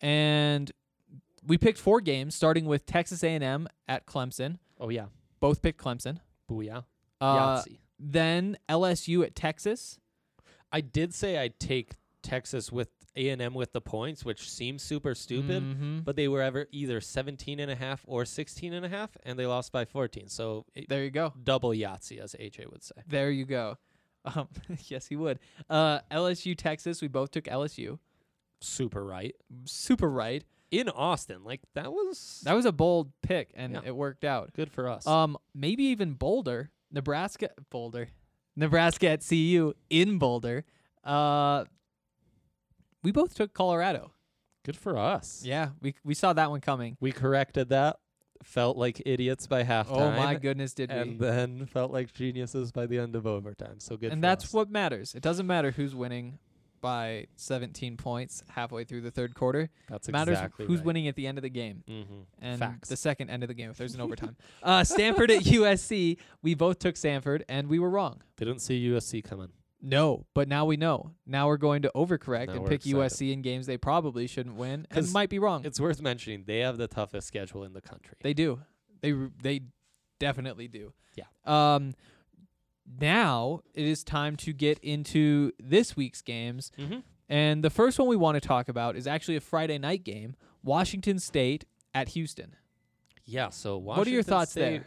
And 0.00 0.72
we 1.46 1.58
picked 1.58 1.78
four 1.78 2.00
games, 2.00 2.34
starting 2.34 2.66
with 2.66 2.86
Texas 2.86 3.22
A&M 3.24 3.68
at 3.88 4.06
Clemson. 4.06 4.58
Oh 4.80 4.88
yeah, 4.88 5.06
Both 5.40 5.62
picked 5.62 5.80
Clemson. 5.82 6.20
booyah. 6.50 6.84
Uh, 7.20 7.36
Yahtzee. 7.62 7.78
then 7.98 8.56
LSU 8.68 9.24
at 9.24 9.34
Texas. 9.34 9.98
I 10.72 10.80
did 10.80 11.14
say 11.14 11.38
I'd 11.38 11.58
take 11.60 11.96
Texas 12.22 12.72
with 12.72 12.88
A 13.16 13.28
and 13.28 13.40
M 13.42 13.54
with 13.54 13.72
the 13.72 13.80
points, 13.80 14.24
which 14.24 14.50
seems 14.50 14.82
super 14.82 15.14
stupid. 15.14 15.62
Mhm. 15.62 16.04
But 16.04 16.16
they 16.16 16.28
were 16.28 16.40
ever 16.42 16.66
either 16.72 17.00
17 17.00 17.60
and 17.60 17.70
a 17.70 17.74
half 17.76 18.02
or 18.06 18.24
16 18.24 18.72
and 18.72 18.84
a 18.84 18.88
half, 18.88 19.16
and 19.24 19.38
they 19.38 19.46
lost 19.46 19.70
by 19.70 19.84
14. 19.84 20.28
So 20.28 20.64
it, 20.74 20.88
There 20.88 21.04
you 21.04 21.10
go. 21.10 21.32
double 21.44 21.70
Yahtzee, 21.70 22.18
as 22.18 22.34
AJ 22.40 22.66
would 22.70 22.82
say. 22.82 22.94
There 23.06 23.30
you 23.30 23.44
go. 23.44 23.76
Um, 24.24 24.48
yes, 24.86 25.06
he 25.06 25.16
would. 25.16 25.38
Uh, 25.68 26.00
LSU, 26.10 26.56
Texas. 26.56 27.02
We 27.02 27.08
both 27.08 27.30
took 27.32 27.44
LSU. 27.44 27.98
Super 28.60 29.04
right. 29.04 29.34
Super 29.64 30.08
right. 30.10 30.44
In 30.72 30.88
Austin, 30.88 31.44
like 31.44 31.60
that 31.74 31.92
was 31.92 32.40
That 32.44 32.54
was 32.54 32.64
a 32.64 32.72
bold 32.72 33.12
pick, 33.22 33.52
and 33.54 33.74
Yeah. 33.74 33.82
it 33.84 33.94
worked 33.94 34.24
out. 34.24 34.52
good 34.54 34.72
for 34.72 34.88
us. 34.88 35.06
Um, 35.06 35.36
maybe 35.54 35.84
even 35.84 36.14
Boulder, 36.14 36.70
Nebraska, 36.90 37.50
Boulder, 37.70 38.08
Nebraska 38.56 39.08
at 39.10 39.20
CU 39.22 39.74
in 39.90 40.18
Boulder. 40.18 40.64
Uh, 41.04 41.66
we 43.02 43.12
both 43.12 43.34
took 43.34 43.52
Colorado. 43.52 44.12
good 44.64 44.76
for 44.76 44.96
us. 44.96 45.42
Yeah, 45.44 45.70
we 45.80 45.94
we 46.04 46.14
saw 46.14 46.32
that 46.32 46.50
one 46.50 46.60
coming. 46.60 46.96
We 47.00 47.12
corrected 47.12 47.68
that. 47.70 47.98
Felt 48.42 48.76
like 48.76 49.00
idiots 49.06 49.46
by 49.46 49.62
halftime. 49.64 49.86
Oh 49.90 50.10
my 50.12 50.34
goodness, 50.36 50.72
did 50.74 50.90
we? 50.90 50.96
And 50.96 51.18
then 51.20 51.66
felt 51.66 51.92
like 51.92 52.12
geniuses 52.12 52.72
by 52.72 52.86
the 52.86 52.98
end 52.98 53.14
of 53.14 53.24
overtime. 53.26 53.78
So 53.78 53.96
good. 53.96 54.10
and 54.12 54.20
for 54.20 54.22
that's 54.22 54.44
us. 54.46 54.52
what 54.52 54.68
matters. 54.70 55.14
It 55.14 55.22
doesn't 55.22 55.46
matter 55.46 55.70
who's 55.72 55.94
winning 55.94 56.38
by 56.82 57.26
17 57.36 57.96
points 57.96 58.42
halfway 58.50 58.84
through 58.84 59.00
the 59.00 59.10
third 59.10 59.34
quarter. 59.34 59.70
that's 59.88 60.08
It 60.08 60.12
matters 60.12 60.36
exactly 60.36 60.66
who's 60.66 60.80
right. 60.80 60.86
winning 60.86 61.08
at 61.08 61.16
the 61.16 61.26
end 61.26 61.38
of 61.38 61.42
the 61.42 61.48
game. 61.48 61.82
Mm-hmm. 61.88 62.20
and 62.42 62.58
Facts. 62.58 62.90
the 62.90 62.96
second 62.96 63.30
end 63.30 63.42
of 63.42 63.48
the 63.48 63.54
game 63.54 63.70
if 63.70 63.78
there's 63.78 63.94
an 63.94 64.02
overtime. 64.02 64.36
uh, 64.62 64.84
Stanford 64.84 65.30
at 65.30 65.44
USC. 65.44 66.18
We 66.42 66.54
both 66.54 66.78
took 66.78 66.98
Stanford, 66.98 67.44
and 67.48 67.68
we 67.68 67.78
were 67.78 67.88
wrong. 67.88 68.20
They 68.36 68.44
didn't 68.44 68.60
see 68.60 68.86
USC 68.90 69.24
coming. 69.24 69.48
No, 69.80 70.26
but 70.34 70.46
now 70.46 70.64
we 70.64 70.76
know. 70.76 71.12
Now 71.26 71.48
we're 71.48 71.56
going 71.56 71.82
to 71.82 71.90
overcorrect 71.96 72.48
Now 72.48 72.54
and 72.54 72.66
pick 72.66 72.86
excited. 72.86 72.96
USC 72.96 73.32
in 73.32 73.42
games 73.42 73.66
they 73.66 73.76
probably 73.78 74.26
shouldn't 74.28 74.54
win, 74.56 74.86
and 74.90 75.12
might 75.12 75.30
be 75.30 75.38
wrong. 75.40 75.64
It's 75.64 75.80
worth 75.80 76.00
mentioning 76.00 76.44
they 76.46 76.58
have 76.58 76.76
the 76.76 76.86
toughest 76.86 77.26
schedule 77.26 77.64
in 77.64 77.72
the 77.72 77.80
country. 77.80 78.16
They 78.22 78.34
do. 78.34 78.60
They 79.00 79.12
they 79.42 79.62
definitely 80.20 80.68
do. 80.68 80.92
Yeah. 81.16 81.24
Um. 81.44 81.94
Now 83.00 83.60
it 83.74 83.84
is 83.84 84.02
time 84.04 84.36
to 84.38 84.52
get 84.52 84.78
into 84.80 85.52
this 85.60 85.96
week's 85.96 86.22
games, 86.22 86.72
mm-hmm. 86.78 86.98
and 87.28 87.62
the 87.62 87.70
first 87.70 87.98
one 87.98 88.08
we 88.08 88.16
want 88.16 88.40
to 88.40 88.46
talk 88.46 88.68
about 88.68 88.96
is 88.96 89.06
actually 89.06 89.36
a 89.36 89.40
Friday 89.40 89.78
night 89.78 90.04
game: 90.04 90.34
Washington 90.62 91.18
State 91.18 91.64
at 91.94 92.10
Houston. 92.10 92.56
Yeah. 93.24 93.50
So 93.50 93.76
Washington 93.76 93.98
what 93.98 94.06
are 94.08 94.10
your 94.10 94.22
thoughts 94.22 94.52
State 94.52 94.60
there? 94.60 94.86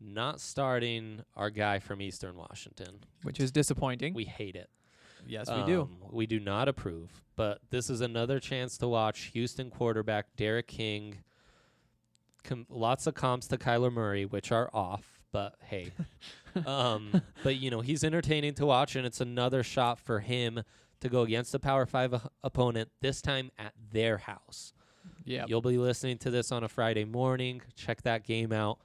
Not 0.00 0.40
starting 0.40 1.22
our 1.36 1.50
guy 1.50 1.78
from 1.78 2.00
Eastern 2.00 2.36
Washington. 2.36 3.00
Which 3.22 3.40
is 3.40 3.50
disappointing. 3.50 4.14
We 4.14 4.24
hate 4.24 4.56
it. 4.56 4.70
yes, 5.26 5.50
we 5.50 5.62
do. 5.64 5.82
Um, 5.82 5.98
We 6.10 6.26
do 6.26 6.40
not 6.40 6.68
approve. 6.68 7.22
But 7.36 7.60
this 7.70 7.90
is 7.90 8.00
another 8.00 8.40
chance 8.40 8.78
to 8.78 8.88
watch 8.88 9.30
Houston 9.34 9.70
quarterback 9.70 10.36
D'Eriq 10.36 10.66
King. 10.66 11.18
Com- 12.44 12.66
lots 12.70 13.06
of 13.06 13.14
comps 13.14 13.46
to 13.48 13.58
Kyler 13.58 13.92
Murray, 13.92 14.24
which 14.24 14.50
are 14.50 14.70
off, 14.72 15.20
but 15.32 15.56
hey. 15.62 15.90
um, 16.66 17.22
but 17.42 17.56
you 17.56 17.70
know 17.70 17.80
he's 17.80 18.04
entertaining 18.04 18.54
to 18.54 18.66
watch, 18.66 18.96
and 18.96 19.06
it's 19.06 19.20
another 19.20 19.62
shot 19.62 19.98
for 19.98 20.20
him 20.20 20.62
to 21.00 21.08
go 21.08 21.22
against 21.22 21.54
a 21.54 21.58
Power 21.58 21.86
Five 21.86 22.28
opponent. 22.42 22.90
This 23.00 23.20
time 23.20 23.50
at 23.58 23.72
their 23.92 24.18
house. 24.18 24.72
Yeah. 25.24 25.44
You'll 25.48 25.60
be 25.60 25.78
listening 25.78 26.18
to 26.18 26.30
this 26.30 26.52
on 26.52 26.64
a 26.64 26.68
Friday 26.68 27.04
morning. 27.04 27.62
Check 27.76 28.02
that 28.02 28.24
game 28.24 28.52
out. 28.52 28.78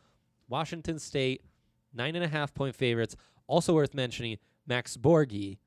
Washington 0.48 1.00
State, 1.00 1.42
nine 1.94 2.16
and 2.16 2.24
a 2.24 2.28
half 2.28 2.54
point 2.54 2.76
favorites. 2.76 3.16
Also 3.48 3.74
worth 3.74 3.94
mentioning, 3.94 4.38
Max 4.68 4.98
Borghi, 4.98 5.58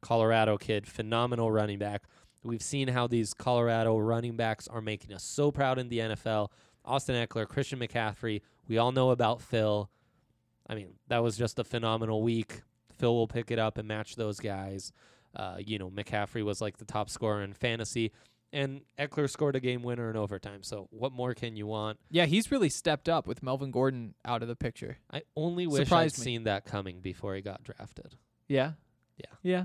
Colorado 0.00 0.56
kid, 0.58 0.86
phenomenal 0.86 1.50
running 1.50 1.78
back. 1.78 2.02
We've 2.42 2.62
seen 2.62 2.88
how 2.88 3.06
these 3.06 3.34
Colorado 3.34 3.98
running 3.98 4.36
backs 4.36 4.66
are 4.68 4.80
making 4.80 5.14
us 5.14 5.22
so 5.22 5.50
proud 5.50 5.78
in 5.78 5.88
the 5.88 5.98
NFL. 5.98 6.48
Austin 6.84 7.14
Ekeler, 7.14 7.46
Christian 7.46 7.78
McCaffrey. 7.78 8.42
We 8.68 8.78
all 8.78 8.92
know 8.92 9.10
about 9.10 9.40
Phil. 9.40 9.88
I 10.66 10.74
mean, 10.74 10.94
that 11.08 11.22
was 11.22 11.36
just 11.36 11.58
a 11.58 11.64
phenomenal 11.64 12.22
week. 12.22 12.62
Phil 12.98 13.14
will 13.14 13.28
pick 13.28 13.50
it 13.50 13.58
up 13.58 13.78
and 13.78 13.88
match 13.88 14.16
those 14.16 14.38
guys. 14.38 14.92
Uh, 15.34 15.56
you 15.58 15.78
know, 15.78 15.90
McCaffrey 15.90 16.44
was 16.44 16.60
like 16.60 16.76
the 16.76 16.84
top 16.84 17.08
scorer 17.10 17.42
in 17.42 17.52
fantasy 17.52 18.12
and 18.52 18.82
Ekeler 18.98 19.28
scored 19.30 19.56
a 19.56 19.60
game 19.60 19.82
winner 19.82 20.10
in 20.10 20.16
overtime. 20.16 20.62
So 20.62 20.88
what 20.90 21.12
more 21.12 21.34
can 21.34 21.56
you 21.56 21.66
want? 21.66 21.98
Yeah, 22.10 22.26
he's 22.26 22.50
really 22.50 22.68
stepped 22.68 23.08
up 23.08 23.26
with 23.26 23.42
Melvin 23.42 23.70
Gordon 23.70 24.14
out 24.24 24.42
of 24.42 24.48
the 24.48 24.56
picture. 24.56 24.98
I 25.10 25.22
only 25.36 25.66
wish 25.66 25.90
I'd 25.90 26.04
me. 26.04 26.10
seen 26.10 26.44
that 26.44 26.64
coming 26.64 27.00
before 27.00 27.34
he 27.34 27.40
got 27.40 27.62
drafted 27.62 28.16
Yeah. 28.48 28.72
Yeah. 29.16 29.32
Yeah. 29.42 29.64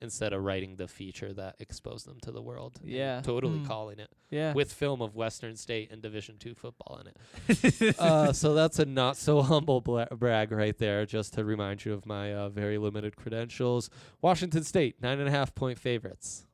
Instead 0.00 0.32
of 0.32 0.42
writing 0.42 0.76
the 0.76 0.86
feature 0.88 1.32
that 1.32 1.56
exposed 1.58 2.06
them 2.06 2.18
to 2.22 2.30
the 2.32 2.42
world. 2.42 2.78
Yeah. 2.84 3.20
totally 3.22 3.58
Hmm. 3.58 3.64
calling 3.66 3.98
it 3.98 4.10
Yeah. 4.30 4.52
with 4.52 4.72
film 4.72 5.00
of 5.02 5.14
Western 5.14 5.56
State 5.56 5.90
and 5.90 6.00
Division 6.02 6.36
two 6.38 6.54
football 6.54 7.00
in 7.00 7.08
it. 7.08 7.96
uh, 8.00 8.32
so 8.32 8.54
that's 8.54 8.78
a 8.78 8.84
not 8.84 9.16
so 9.16 9.42
humble 9.52 9.80
bla- 9.80 10.08
brag 10.16 10.52
right 10.52 10.76
there, 10.78 11.06
just 11.06 11.34
to 11.34 11.44
remind 11.44 11.84
you 11.84 11.92
of 11.92 12.06
my 12.06 12.34
uh, 12.34 12.48
very 12.48 12.78
limited 12.78 13.16
credentials. 13.16 13.90
Washington 14.22 14.62
State 14.64 15.00
nine 15.02 15.18
and 15.18 15.28
a 15.28 15.32
half 15.32 15.54
point 15.54 15.78
favorites. 15.78 16.46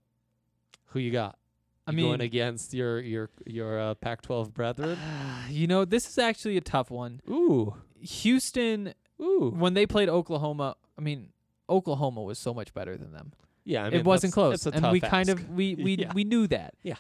Who 0.86 0.99
you 0.99 1.11
got? 1.11 1.38
I 1.86 1.90
You 1.90 1.97
mean, 1.97 2.07
going 2.07 2.20
against 2.20 2.74
your 2.74 3.01
your 3.01 3.28
your 3.47 3.80
uh, 3.80 3.95
Pac-12 3.95 4.53
brethren. 4.55 4.99
you 5.51 5.66
know, 5.66 5.84
this 5.84 6.09
is 6.09 6.18
actually 6.18 6.57
a 6.57 6.61
tough 6.61 6.90
one. 6.90 7.20
Ooh, 7.28 7.74
Houston, 8.01 8.95
ooh. 9.20 9.53
when 9.57 9.74
they 9.74 9.86
played 9.86 10.09
Oklahoma, 10.09 10.76
I 10.97 11.01
mean, 11.01 11.30
Oklahoma 11.72 12.22
was 12.22 12.38
so 12.38 12.52
much 12.54 12.72
better 12.74 12.96
than 12.96 13.12
them. 13.12 13.32
Yeah, 13.64 13.84
I 13.84 13.90
mean 13.90 14.00
it 14.00 14.04
wasn't 14.04 14.32
close, 14.32 14.66
and 14.66 14.90
we 14.92 15.00
kind 15.00 15.28
of 15.28 15.48
we 15.50 15.74
we 15.74 15.96
Yeah. 15.98 16.12
we 16.12 16.24
knew 16.24 16.46
that. 16.48 16.74
Yeah. 16.82 16.96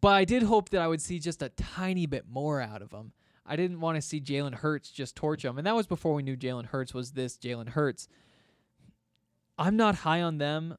But 0.00 0.14
I 0.14 0.24
did 0.24 0.42
hope 0.44 0.70
that 0.70 0.80
I 0.80 0.88
would 0.88 1.00
see 1.02 1.18
just 1.18 1.42
a 1.42 1.48
tiny 1.50 2.06
bit 2.06 2.24
more 2.28 2.60
out 2.60 2.82
of 2.82 2.90
them. 2.90 3.12
I 3.44 3.56
didn't 3.56 3.80
want 3.80 3.96
to 3.96 4.02
see 4.02 4.20
Jalen 4.20 4.54
Hurts 4.54 4.90
just 4.90 5.16
torch 5.16 5.42
them, 5.42 5.58
and 5.58 5.66
that 5.66 5.74
was 5.74 5.86
before 5.86 6.14
we 6.14 6.22
knew 6.22 6.36
Jalen 6.36 6.66
Hurts 6.66 6.92
was 6.94 7.12
this 7.12 7.36
Jalen 7.36 7.70
Hurts. 7.70 8.08
I'm 9.58 9.76
not 9.76 9.96
high 9.96 10.22
on 10.22 10.38
them. 10.38 10.76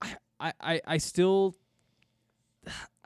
I 0.00 0.16
I 0.38 0.52
I, 0.60 0.80
I 0.86 0.98
still. 0.98 1.54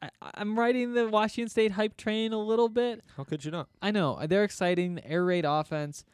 I, 0.03 0.11
I'm 0.35 0.59
riding 0.59 0.93
the 0.93 1.09
Washington 1.09 1.49
State 1.49 1.72
hype 1.72 1.97
train 1.97 2.32
a 2.35 2.39
little 2.39 2.68
bit. 2.68 3.03
How 3.16 3.24
could 3.24 3.45
you 3.45 3.51
not? 3.51 3.68
I 3.80 3.91
know 3.91 4.18
they're 4.26 4.45
exciting. 4.45 4.97
The 4.97 5.07
air 5.09 5.24
raid 5.24 5.45
offense. 5.47 6.05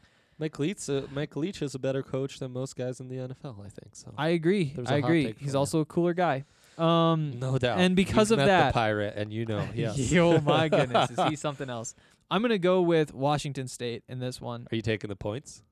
Mike 0.40 0.58
Leach, 0.58 0.88
uh, 0.88 1.02
Mike 1.12 1.36
Leach 1.36 1.60
is 1.60 1.74
a 1.74 1.78
better 1.78 2.02
coach 2.02 2.38
than 2.38 2.50
most 2.52 2.74
guys 2.74 2.98
in 2.98 3.08
the 3.08 3.16
NFL. 3.16 3.60
I 3.60 3.68
think 3.68 3.94
so. 3.94 4.12
I 4.16 4.28
agree. 4.30 4.74
I 4.86 4.96
agree. 4.96 5.34
He's 5.38 5.54
also 5.54 5.80
a 5.80 5.84
cooler 5.84 6.14
guy. 6.14 6.44
Um, 6.78 7.38
no 7.38 7.58
doubt. 7.58 7.78
and 7.78 7.94
because 7.94 8.30
You've 8.30 8.38
of 8.40 8.46
met 8.46 8.52
that- 8.58 8.66
the 8.68 8.72
pirate, 8.72 9.14
and 9.16 9.30
you 9.32 9.44
know, 9.44 9.68
yes. 9.74 10.12
oh 10.16 10.40
my 10.40 10.68
goodness, 10.70 11.10
is 11.10 11.18
he 11.28 11.36
something 11.46 11.68
else? 11.68 11.94
I'm 12.30 12.40
gonna 12.40 12.56
go 12.58 12.80
with 12.80 13.12
Washington 13.12 13.68
State 13.68 14.02
in 14.08 14.18
this 14.18 14.40
one. 14.40 14.66
Are 14.72 14.76
you 14.76 14.80
taking 14.82 15.08
the 15.08 15.16
points? 15.16 15.62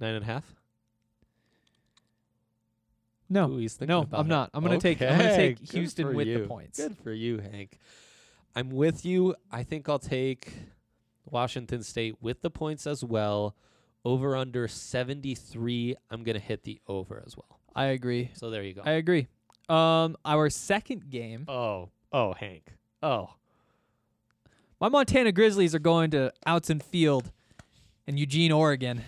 Nine 0.00 0.14
and 0.14 0.24
a 0.24 0.26
half. 0.26 0.54
No, 3.28 3.50
Ooh, 3.50 3.68
no, 3.86 4.06
I'm 4.12 4.26
it. 4.26 4.28
not. 4.28 4.50
I'm 4.54 4.62
gonna 4.62 4.78
take. 4.80 5.00
I'm 5.02 5.18
gonna 5.18 5.36
take 5.36 5.58
Houston 5.72 6.14
with 6.14 6.26
you. 6.26 6.40
the 6.42 6.46
points. 6.46 6.78
Good 6.78 6.96
for 6.98 7.12
you, 7.12 7.38
Hank. 7.38 7.78
I'm 8.54 8.70
with 8.70 9.04
you. 9.04 9.34
I 9.50 9.62
think 9.62 9.88
I'll 9.88 9.98
take 9.98 10.52
Washington 11.30 11.82
State 11.82 12.16
with 12.20 12.42
the 12.42 12.50
points 12.50 12.86
as 12.86 13.02
well. 13.04 13.54
Over 14.04 14.36
under 14.36 14.66
73. 14.66 15.94
I'm 16.10 16.24
gonna 16.24 16.38
hit 16.40 16.64
the 16.64 16.80
over 16.88 17.22
as 17.24 17.36
well. 17.36 17.60
I 17.74 17.86
agree. 17.86 18.30
So 18.34 18.50
there 18.50 18.62
you 18.64 18.74
go. 18.74 18.82
I 18.84 18.92
agree. 18.92 19.28
Um, 19.68 20.16
our 20.24 20.50
second 20.50 21.08
game, 21.08 21.44
oh, 21.48 21.90
oh, 22.12 22.32
Hank. 22.34 22.64
Oh, 23.02 23.30
my 24.80 24.88
Montana 24.88 25.30
Grizzlies 25.32 25.74
are 25.74 25.78
going 25.78 26.10
to 26.10 26.32
Autzen 26.46 26.82
Field 26.82 27.30
in 28.06 28.16
Eugene, 28.16 28.50
Oregon. 28.50 29.02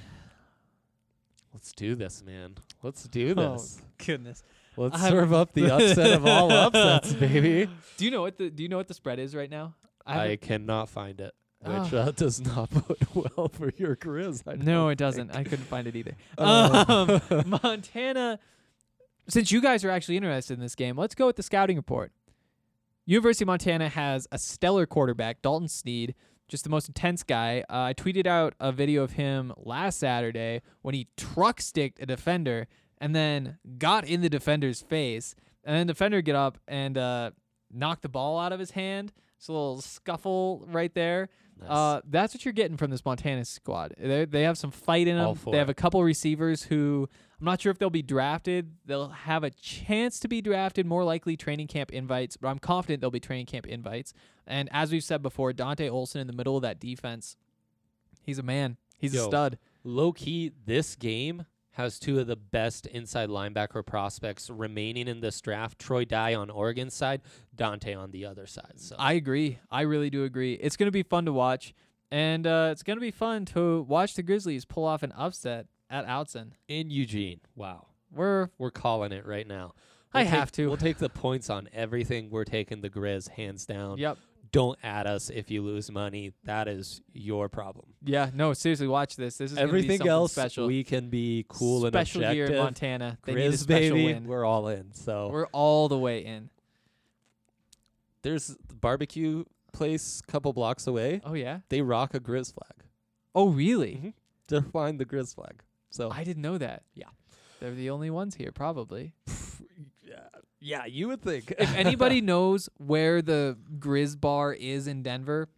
let's 1.53 1.73
do 1.73 1.95
this, 1.95 2.23
man. 2.25 2.55
Let's 2.83 3.05
do 3.09 3.35
Oh, 3.37 3.53
this. 3.55 3.83
Goodness. 3.99 4.43
Let's 4.77 5.01
I'm- 5.03 5.11
serve 5.11 5.33
up 5.33 5.53
the 5.53 5.71
upset 5.75 6.12
of 6.12 6.25
all 6.27 6.51
upsets, 6.53 7.12
baby. 7.15 7.69
Do 7.97 8.05
you 8.05 8.11
know 8.11 8.23
what 8.23 8.39
the 8.39 8.51
Do 8.51 8.62
you 8.62 8.69
know 8.69 8.77
what 8.77 8.89
the 8.89 8.95
spread 8.95 9.19
is 9.19 9.35
right 9.35 9.51
now? 9.51 9.75
I, 10.07 10.15
haven't- 10.15 10.41
cannot 10.43 10.89
find 10.89 11.21
it, 11.21 11.35
which 11.65 11.93
Ah. 11.95 11.97
uh, 11.97 12.11
does 12.17 12.41
not 12.41 12.71
bode 12.71 13.07
well 13.37 13.49
for 13.49 13.73
your. 13.77 13.97
I 14.47 14.55
no, 14.57 14.89
it 14.89 14.99
doesn't. 14.99 15.29
think. 15.33 15.47
I 15.47 15.49
couldn't 15.49 15.67
find 15.67 15.87
it 15.87 15.97
either. 15.97 16.17
Uh. 16.39 17.21
Um, 17.31 17.59
Montana. 17.62 18.39
Since 19.29 19.51
you 19.51 19.62
guys 19.62 19.85
are 19.85 19.91
actually 19.91 20.17
interested 20.19 20.55
in 20.55 20.61
this 20.61 20.75
game, 20.75 20.99
let's 20.99 21.15
go 21.15 21.27
with 21.27 21.37
the 21.37 21.43
scouting 21.43 21.77
report. 21.77 22.12
University 23.07 23.45
of 23.45 23.49
Montana 23.49 23.89
has 23.89 24.27
a 24.33 24.39
stellar 24.39 24.87
quarterback, 24.87 25.41
Dalton 25.43 25.69
Sneed, 25.69 26.15
just 26.49 26.65
the 26.65 26.71
most 26.71 26.89
intense 26.89 27.23
guy. 27.23 27.65
Uh, 27.71 27.85
I 27.85 27.95
tweeted 27.95 28.27
out 28.27 28.55
a 28.61 28.71
video 28.73 29.03
of 29.03 29.12
him 29.12 29.53
last 29.57 29.99
Saturday 29.99 30.61
when 30.83 30.95
he 30.95 31.09
truck 31.17 31.61
sticked 31.61 32.01
a 32.03 32.07
defender 32.07 32.67
and 32.99 33.15
then 33.15 33.59
got 33.79 34.07
in 34.07 34.21
the 34.21 34.29
defender's 34.31 34.83
face, 34.83 35.35
and 35.65 35.75
then 35.75 35.87
the 35.87 35.93
defender 35.95 36.21
get 36.21 36.37
up 36.37 36.59
and 36.69 36.97
uh, 36.99 37.31
knocked 37.73 38.03
the 38.03 38.09
ball 38.09 38.39
out 38.39 38.53
of 38.53 38.61
his 38.61 38.73
hand. 38.73 39.12
It's 39.39 39.49
a 39.49 39.53
little 39.53 39.81
scuffle 39.81 40.67
right 40.71 40.95
there. 40.95 41.29
Nice. 41.61 41.70
Uh, 41.70 42.00
that's 42.11 42.34
what 42.34 42.44
you're 42.44 42.52
getting 42.52 42.76
from 42.76 42.90
this 42.90 43.05
Montana 43.05 43.44
squad. 43.44 43.94
They 43.98 44.24
they 44.24 44.42
have 44.42 44.59
some 44.59 44.70
fight 44.70 45.07
in 45.09 45.16
All 45.16 45.34
them. 45.34 45.42
for 45.42 45.52
They 45.52 45.59
have 45.59 45.68
it. 45.68 45.72
a 45.72 45.74
couple 45.74 46.02
receivers 46.02 46.64
who 46.64 47.09
I'm 47.40 47.44
not 47.44 47.61
sure 47.61 47.70
if 47.70 47.78
they'll 47.78 47.90
be 47.90 48.02
drafted. 48.02 48.72
They'll 48.86 49.09
have 49.11 49.44
a 49.44 49.50
chance 49.50 50.18
to 50.20 50.28
be 50.28 50.40
drafted, 50.40 50.86
more 50.86 51.05
likely 51.05 51.36
training 51.36 51.68
camp 51.68 51.92
invites, 51.92 52.36
but 52.36 52.48
I'm 52.48 52.59
confident 52.59 53.00
they'll 53.00 53.11
be 53.11 53.20
training 53.20 53.46
camp 53.46 53.66
invites. 53.66 54.12
And 54.46 54.68
as 54.72 54.90
we've 54.92 55.05
said 55.05 55.22
before, 55.22 55.52
Dante 55.52 55.88
Olson 55.88 56.20
in 56.20 56.26
the 56.26 56.32
middle 56.32 56.57
of 56.57 56.62
that 56.62 56.80
defense, 56.80 57.36
he's 58.22 58.38
a 58.38 58.42
man. 58.42 58.76
He's 58.98 59.14
a 59.14 59.18
Yo. 59.18 59.28
stud. 59.28 59.59
Low 59.84 60.12
key, 60.12 60.52
this 60.66 60.96
game 60.96 61.44
has 61.75 61.99
two 61.99 62.18
of 62.18 62.27
the 62.27 62.37
best 62.37 62.87
inside 62.87 63.29
linebacker 63.29 63.85
prospects 63.85 64.49
remaining 64.51 65.07
in 65.09 65.20
this 65.20 65.41
draft. 65.41 65.79
Troy 65.79 66.05
Dye 66.05 66.35
on 66.35 66.51
Oregon's 66.51 66.95
side, 66.95 67.20
Dante 67.55 67.95
on 67.95 68.11
the 68.11 68.25
other 68.27 68.47
side. 68.47 68.75
So 68.77 68.97
I 68.99 69.12
agree. 69.14 69.59
I 69.70 69.83
really 69.83 70.11
do 70.11 70.25
agree. 70.25 70.55
It's 70.55 70.77
going 70.77 70.87
to 70.89 70.93
be 70.93 71.03
fun 71.03 71.25
to 71.27 71.33
watch, 71.33 71.75
and 72.11 72.47
uh, 72.47 72.68
it's 72.72 72.83
going 72.83 72.97
to 72.97 73.01
be 73.01 73.11
fun 73.11 73.45
to 73.47 73.83
watch 73.83 74.14
the 74.14 74.22
Grizzlies 74.22 74.64
pull 74.64 74.85
off 74.85 75.03
an 75.03 75.12
upset 75.16 75.66
at 75.91 76.07
Autzen. 76.07 76.53
in 76.68 76.91
Eugene, 76.91 77.41
wow, 77.55 77.87
We're 78.11 78.49
we're 78.59 78.70
calling 78.70 79.12
it 79.12 79.27
right 79.27 79.47
now. 79.47 79.75
I 80.12 80.22
take- 80.22 80.31
have 80.33 80.53
to. 80.53 80.68
We'll 80.68 80.77
take 80.77 80.99
the 80.99 81.09
points 81.09 81.51
on 81.51 81.68
everything. 81.72 82.31
We're 82.31 82.45
taking 82.45 82.81
the 82.81 82.89
Grizz 82.91 83.29
hands 83.31 83.66
down. 83.66 83.99
yep. 83.99 84.16
Don't 84.55 84.78
add 84.84 85.09
us 85.09 85.30
if 85.30 85.50
you 85.50 85.62
lose 85.62 85.90
money. 85.90 86.32
That 86.44 86.68
is 86.68 87.02
your 87.12 87.48
problem. 87.48 87.86
Yeah, 88.05 88.30
no, 88.32 88.52
seriously, 88.52 88.86
watch 88.86 89.16
this. 89.16 89.36
This 89.38 89.50
is 89.50 89.59
Everything 89.59 90.07
else, 90.07 90.30
special. 90.30 90.68
we 90.68 90.84
can 90.84 91.11
be 91.11 91.44
cool 91.48 91.84
special 91.88 92.22
and 92.22 92.36
year 92.36 92.44
objective. 92.44 92.59
in 92.61 92.64
Montana. 92.64 93.18
They 93.24 93.34
need 93.34 93.46
a 93.52 93.57
special 93.57 93.96
baby, 93.96 94.05
win. 94.14 94.26
we're 94.28 94.44
all 94.44 94.68
in. 94.68 94.94
So 94.94 95.28
We're 95.32 95.46
all 95.46 95.88
the 95.88 95.98
way 95.98 96.24
in. 96.24 96.50
there's 98.22 98.57
the 98.68 98.74
barbecue 98.74 99.44
place 99.72 100.22
a 100.26 100.30
couple 100.30 100.52
blocks 100.52 100.86
away. 100.86 101.20
Oh 101.24 101.34
yeah. 101.34 101.59
They 101.68 101.82
rock 101.82 102.14
a 102.14 102.20
Grizz 102.20 102.55
flag. 102.55 102.84
Oh 103.34 103.48
really? 103.48 103.96
Mhm. 103.96 104.12
They're 104.46 104.62
flying 104.62 104.98
the 104.98 105.05
Grizz 105.05 105.34
flag. 105.34 105.62
So 105.90 106.11
I 106.12 106.22
didn't 106.22 106.42
know 106.42 106.59
that. 106.59 106.84
Yeah. 106.94 107.09
They're 107.61 107.74
the 107.74 107.90
only 107.90 108.11
ones 108.11 108.36
here, 108.36 108.52
probably. 108.52 109.14
Yeah, 110.65 110.87
you 110.87 111.09
would 111.09 111.21
think. 111.21 111.53
if 111.59 111.75
anybody 111.77 112.23
knows 112.23 112.71
where 112.79 113.21
the 113.21 113.59
Grizz 113.79 114.19
bar 114.19 114.53
is 114.55 114.87
in 114.87 115.03
Denver, 115.03 115.49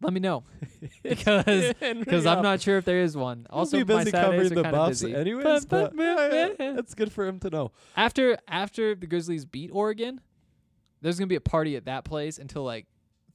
let 0.00 0.12
me 0.12 0.20
know 0.20 0.44
because 1.02 1.74
because 1.80 2.26
I'm 2.26 2.42
not 2.42 2.60
sure 2.60 2.78
if 2.78 2.84
there 2.84 3.00
is 3.00 3.16
one. 3.16 3.46
Also, 3.50 3.78
be 3.78 3.92
my 3.92 4.00
busy 4.00 4.10
Saturdays 4.12 4.48
covering 4.50 4.58
are 4.58 4.70
the 4.70 4.76
buffs 4.76 5.02
busy. 5.02 5.14
anyways. 5.14 5.64
But- 5.66 5.96
But, 5.96 5.96
but- 5.96 6.32
yeah, 6.32 6.48
yeah. 6.58 6.72
that's 6.72 6.94
good 6.94 7.12
for 7.12 7.26
him 7.26 7.40
to 7.40 7.50
know. 7.50 7.72
After 7.96 8.38
after 8.46 8.94
the 8.94 9.06
Grizzlies 9.06 9.44
beat 9.44 9.70
Oregon, 9.72 10.20
there's 11.00 11.18
gonna 11.18 11.26
be 11.26 11.36
a 11.36 11.40
party 11.40 11.76
at 11.76 11.86
that 11.86 12.04
place 12.04 12.38
until 12.38 12.62
like 12.62 12.86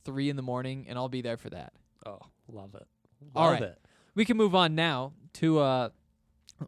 three 0.05 0.29
in 0.29 0.37
the 0.37 0.41
morning, 0.41 0.85
and 0.87 0.97
I'll 0.97 1.09
be 1.09 1.21
there 1.21 1.37
for 1.37 1.49
that. 1.49 1.73
Oh, 2.05 2.19
love 2.47 2.73
it. 2.75 2.87
Love 3.35 3.51
right. 3.51 3.61
it. 3.63 3.79
We 4.15 4.23
can 4.23 4.37
move 4.37 4.55
on 4.55 4.75
now 4.75 5.11
to 5.33 5.59
uh, 5.59 5.89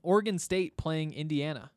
Oregon 0.03 0.37
State 0.37 0.75
playing 0.75 1.13
Indiana. 1.13 1.71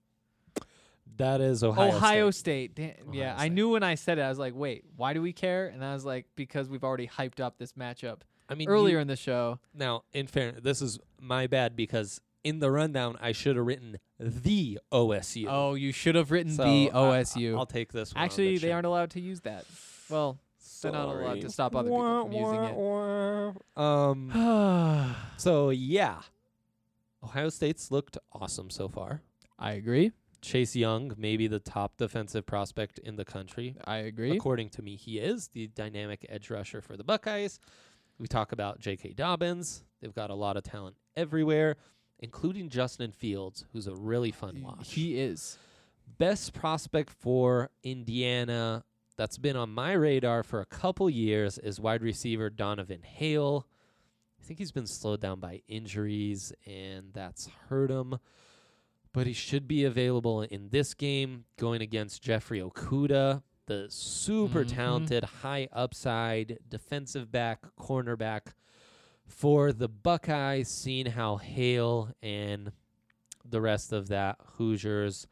That 1.19 1.41
is 1.41 1.63
Ohio. 1.63 1.89
Ohio, 1.95 2.31
State. 2.31 2.73
State. 2.73 2.97
Ohio 3.03 3.13
yeah, 3.13 3.35
I 3.39 3.49
knew 3.49 3.71
when 3.71 3.83
I 3.83 3.95
said 3.97 4.19
it, 4.19 4.23
I 4.23 4.29
was 4.29 4.39
like, 4.39 4.55
wait, 4.55 4.85
why 4.97 5.13
do 5.13 5.23
we 5.23 5.33
care? 5.33 5.67
And 5.69 5.85
I 5.85 5.95
was 5.95 6.05
like, 6.05 6.27
because 6.37 6.69
we've 6.69 6.85
already 6.85 7.07
hyped 7.07 7.41
up 7.41 7.59
this 7.59 7.73
matchup 7.75 8.21
I 8.49 8.55
mean, 8.55 8.69
earlier 8.69 8.97
you- 8.97 9.01
in 9.03 9.09
the 9.09 9.17
show. 9.17 9.59
now, 9.75 10.05
in 10.13 10.27
fairness, 10.27 10.61
this 10.63 10.81
is 10.83 10.99
my 11.21 11.47
bad 11.47 11.77
because 11.77 12.21
in 12.45 12.59
the 12.59 12.71
rundown 12.71 13.17
I 13.21 13.33
should 13.33 13.57
have 13.57 13.67
written 13.67 13.99
the 14.19 14.79
OSU. 14.91 15.47
Oh, 15.49 15.75
you 15.75 15.93
should 15.93 16.15
have 16.15 16.31
written 16.31 16.53
So 16.53 16.65
the 16.65 16.91
I- 16.91 16.95
OSU. 16.95 17.57
I'll 17.57 17.67
take 17.67 17.93
this. 17.93 18.15
One 18.15 18.25
Actually, 18.25 18.59
they 18.59 18.73
aren't 18.73 18.87
allowed 18.87 19.11
to 19.11 19.21
use 19.21 19.41
that. 19.43 19.65
Well, 20.09 20.39
they're 20.83 20.91
not 20.93 21.07
allowed 21.15 21.41
to 21.43 21.51
stop 21.51 21.77
other 21.77 21.89
people 21.89 22.23
from 22.25 22.33
using 22.33 22.65
it. 22.65 22.75
it. 23.77 23.81
Um. 23.81 25.15
So 25.37 25.71
yeah, 25.71 26.21
Ohio 27.23 27.49
State's 27.49 27.91
looked 27.91 28.17
awesome 28.33 28.71
so 28.71 28.89
far. 28.89 29.23
I 29.59 29.73
agree. 29.73 30.13
Chase 30.43 30.75
Young, 30.77 31.15
maybe 31.17 31.47
the 31.47 31.61
top 31.61 31.97
defensive 31.97 32.45
prospect 32.45 32.99
in 32.99 33.17
the 33.17 33.25
country. 33.25 33.77
I 33.85 33.99
agree. 33.99 34.37
According 34.37 34.71
to 34.71 34.83
me, 34.83 34.97
he 34.97 35.19
is 35.19 35.49
the 35.49 35.69
dynamic 35.69 36.27
edge 36.29 36.51
rusher 36.51 36.81
for 36.81 36.97
the 36.97 37.05
Buckeyes. 37.05 37.61
We 38.19 38.27
talk 38.27 38.53
about 38.53 38.81
J.K. 38.81 39.15
Dobbins. 39.15 39.85
They've 40.01 40.15
got 40.15 40.31
a 40.31 40.35
lot 40.35 40.57
of 40.57 40.65
talent 40.65 40.97
everywhere, 41.17 41.77
including 42.19 42.69
Justin 42.69 43.13
Fields, 43.13 43.65
who's 43.73 43.87
a 43.87 43.95
really 43.95 44.33
fun 44.33 44.61
watch. 44.63 44.93
He 44.93 45.19
is. 45.19 45.59
Best 46.19 46.53
prospect 46.53 47.11
for 47.11 47.71
Indiana 47.85 48.85
that's 49.17 49.39
been 49.39 49.57
on 49.57 49.71
my 49.71 49.93
radar 49.93 50.43
for 50.43 50.61
a 50.61 50.67
couple 50.67 51.09
years 51.09 51.59
is 51.59 51.79
wide 51.79 52.03
receiver 52.03 52.51
Donavan 52.51 53.05
Hale. 53.05 53.67
I 54.41 54.45
think 54.45 54.59
he's 54.59 54.73
been 54.73 54.87
slowed 54.89 55.21
down 55.21 55.39
by 55.39 55.63
injuries, 55.69 56.53
and 56.67 57.13
that's 57.13 57.49
hurt 57.69 57.91
him. 57.91 58.19
But 59.13 59.27
he 59.27 59.33
should 59.33 59.69
be 59.69 59.85
available 59.85 60.43
in 60.43 60.71
this 60.71 60.95
game 60.95 61.45
going 61.59 61.83
against 61.83 62.23
Jeffrey 62.23 62.61
Okudah, 62.61 63.43
the 63.67 63.87
super 63.91 64.65
Mhm. 64.65 64.69
talented, 64.75 65.25
high 65.25 65.69
upside 65.73 66.59
defensive 66.69 67.31
back, 67.31 67.77
cornerback 67.77 68.55
for 69.27 69.73
the 69.73 69.89
Buckeyes, 69.89 70.69
seeing 70.69 71.07
how 71.07 71.37
Hale 71.37 72.11
and 72.23 72.73
the 73.45 73.61
rest 73.61 73.93
of 73.93 74.09
that 74.09 74.39
Hoosiers 74.57 75.27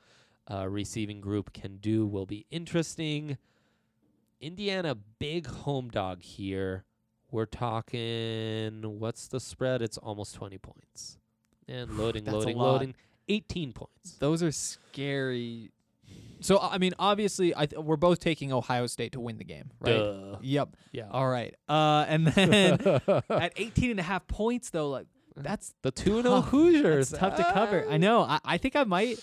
uh, 0.50 0.68
receiving 0.68 1.20
group 1.20 1.52
can 1.52 1.76
do 1.76 2.04
will 2.06 2.26
be 2.26 2.44
interesting. 2.50 3.38
Indiana, 4.40 4.94
big 4.96 5.46
home 5.46 5.88
dog 5.90 6.22
here. 6.22 6.84
We're 7.30 7.46
talking, 7.46 8.98
what's 8.98 9.28
the 9.28 9.38
spread? 9.38 9.80
It's 9.80 9.96
almost 9.98 10.34
20 10.34 10.58
points. 10.58 11.18
And 11.68 11.90
loading, 11.98 12.24
loading, 12.24 12.56
loading. 12.58 12.94
18 13.30 13.72
points. 13.72 14.16
Those 14.18 14.42
are 14.42 14.52
scary. 14.52 15.70
So 16.40 16.58
I 16.58 16.78
mean, 16.78 16.92
obviously, 16.98 17.54
I 17.56 17.66
th- 17.66 17.82
we're 17.82 17.96
both 17.96 18.18
taking 18.18 18.52
Ohio 18.52 18.86
State 18.86 19.12
to 19.12 19.20
win 19.20 19.36
the 19.38 19.44
game, 19.44 19.70
right? 19.78 19.96
Duh. 19.96 20.36
Yep. 20.40 20.76
Yeah. 20.92 21.08
All 21.10 21.28
right. 21.28 21.54
Uh, 21.68 22.04
and 22.08 22.26
then 22.26 22.80
at 23.30 23.52
18 23.56 23.90
and 23.92 24.00
a 24.00 24.02
half 24.02 24.26
points, 24.26 24.70
though, 24.70 24.88
like 24.88 25.06
that's 25.36 25.74
the 25.82 25.90
2 25.90 26.22
0 26.22 26.22
tough. 26.22 26.48
Hoosiers. 26.50 27.10
That's 27.10 27.20
tough 27.20 27.36
to 27.36 27.52
cover. 27.52 27.86
I 27.88 27.98
know. 27.98 28.22
I, 28.22 28.40
I 28.44 28.58
think 28.58 28.74
I 28.74 28.84
might. 28.84 29.22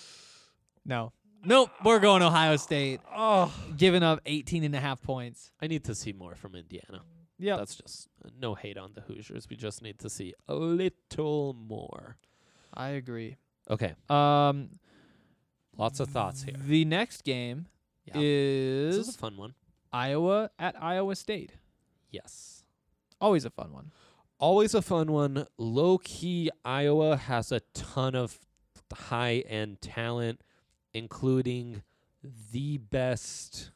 No. 0.85 1.11
Nope. 1.43 1.69
We're 1.83 1.99
going 1.99 2.21
Ohio 2.21 2.55
State. 2.55 3.01
Oh. 3.15 3.53
Giving 3.75 4.03
up 4.03 4.21
18 4.25 4.63
and 4.63 4.75
a 4.75 4.79
half 4.79 5.01
points. 5.01 5.51
I 5.61 5.67
need 5.67 5.83
to 5.85 5.95
see 5.95 6.13
more 6.13 6.35
from 6.35 6.55
Indiana. 6.55 7.01
Yeah. 7.39 7.57
That's 7.57 7.75
just 7.75 8.07
uh, 8.23 8.29
no 8.39 8.55
hate 8.55 8.77
on 8.77 8.91
the 8.93 9.01
Hoosiers. 9.01 9.47
We 9.49 9.55
just 9.55 9.81
need 9.81 9.99
to 9.99 10.09
see 10.09 10.33
a 10.47 10.55
little 10.55 11.53
more. 11.53 12.17
I 12.73 12.89
agree. 12.89 13.37
Okay. 13.69 13.93
Um, 14.09 14.69
Lots 15.77 15.99
of 15.99 16.09
thoughts 16.09 16.43
here. 16.43 16.55
The 16.57 16.85
next 16.85 17.23
game 17.23 17.67
Yeah. 18.05 18.13
This 18.13 18.95
is 18.95 19.07
is 19.09 19.15
a 19.15 19.17
fun 19.17 19.37
one. 19.37 19.53
Iowa 19.91 20.49
at 20.57 20.81
Iowa 20.81 21.15
State. 21.15 21.53
Yes. 22.11 22.63
Always 23.19 23.45
a 23.45 23.49
fun 23.49 23.71
one. 23.73 23.91
Always 24.39 24.73
a 24.73 24.81
fun 24.81 25.11
one. 25.11 25.47
Low 25.57 25.97
key, 25.97 26.49
Iowa 26.63 27.17
has 27.17 27.51
a 27.51 27.61
ton 27.73 28.15
of 28.15 28.39
high 28.93 29.43
end 29.47 29.81
talent, 29.81 30.41
including 30.93 31.83
the 32.51 32.77
best 32.77 33.71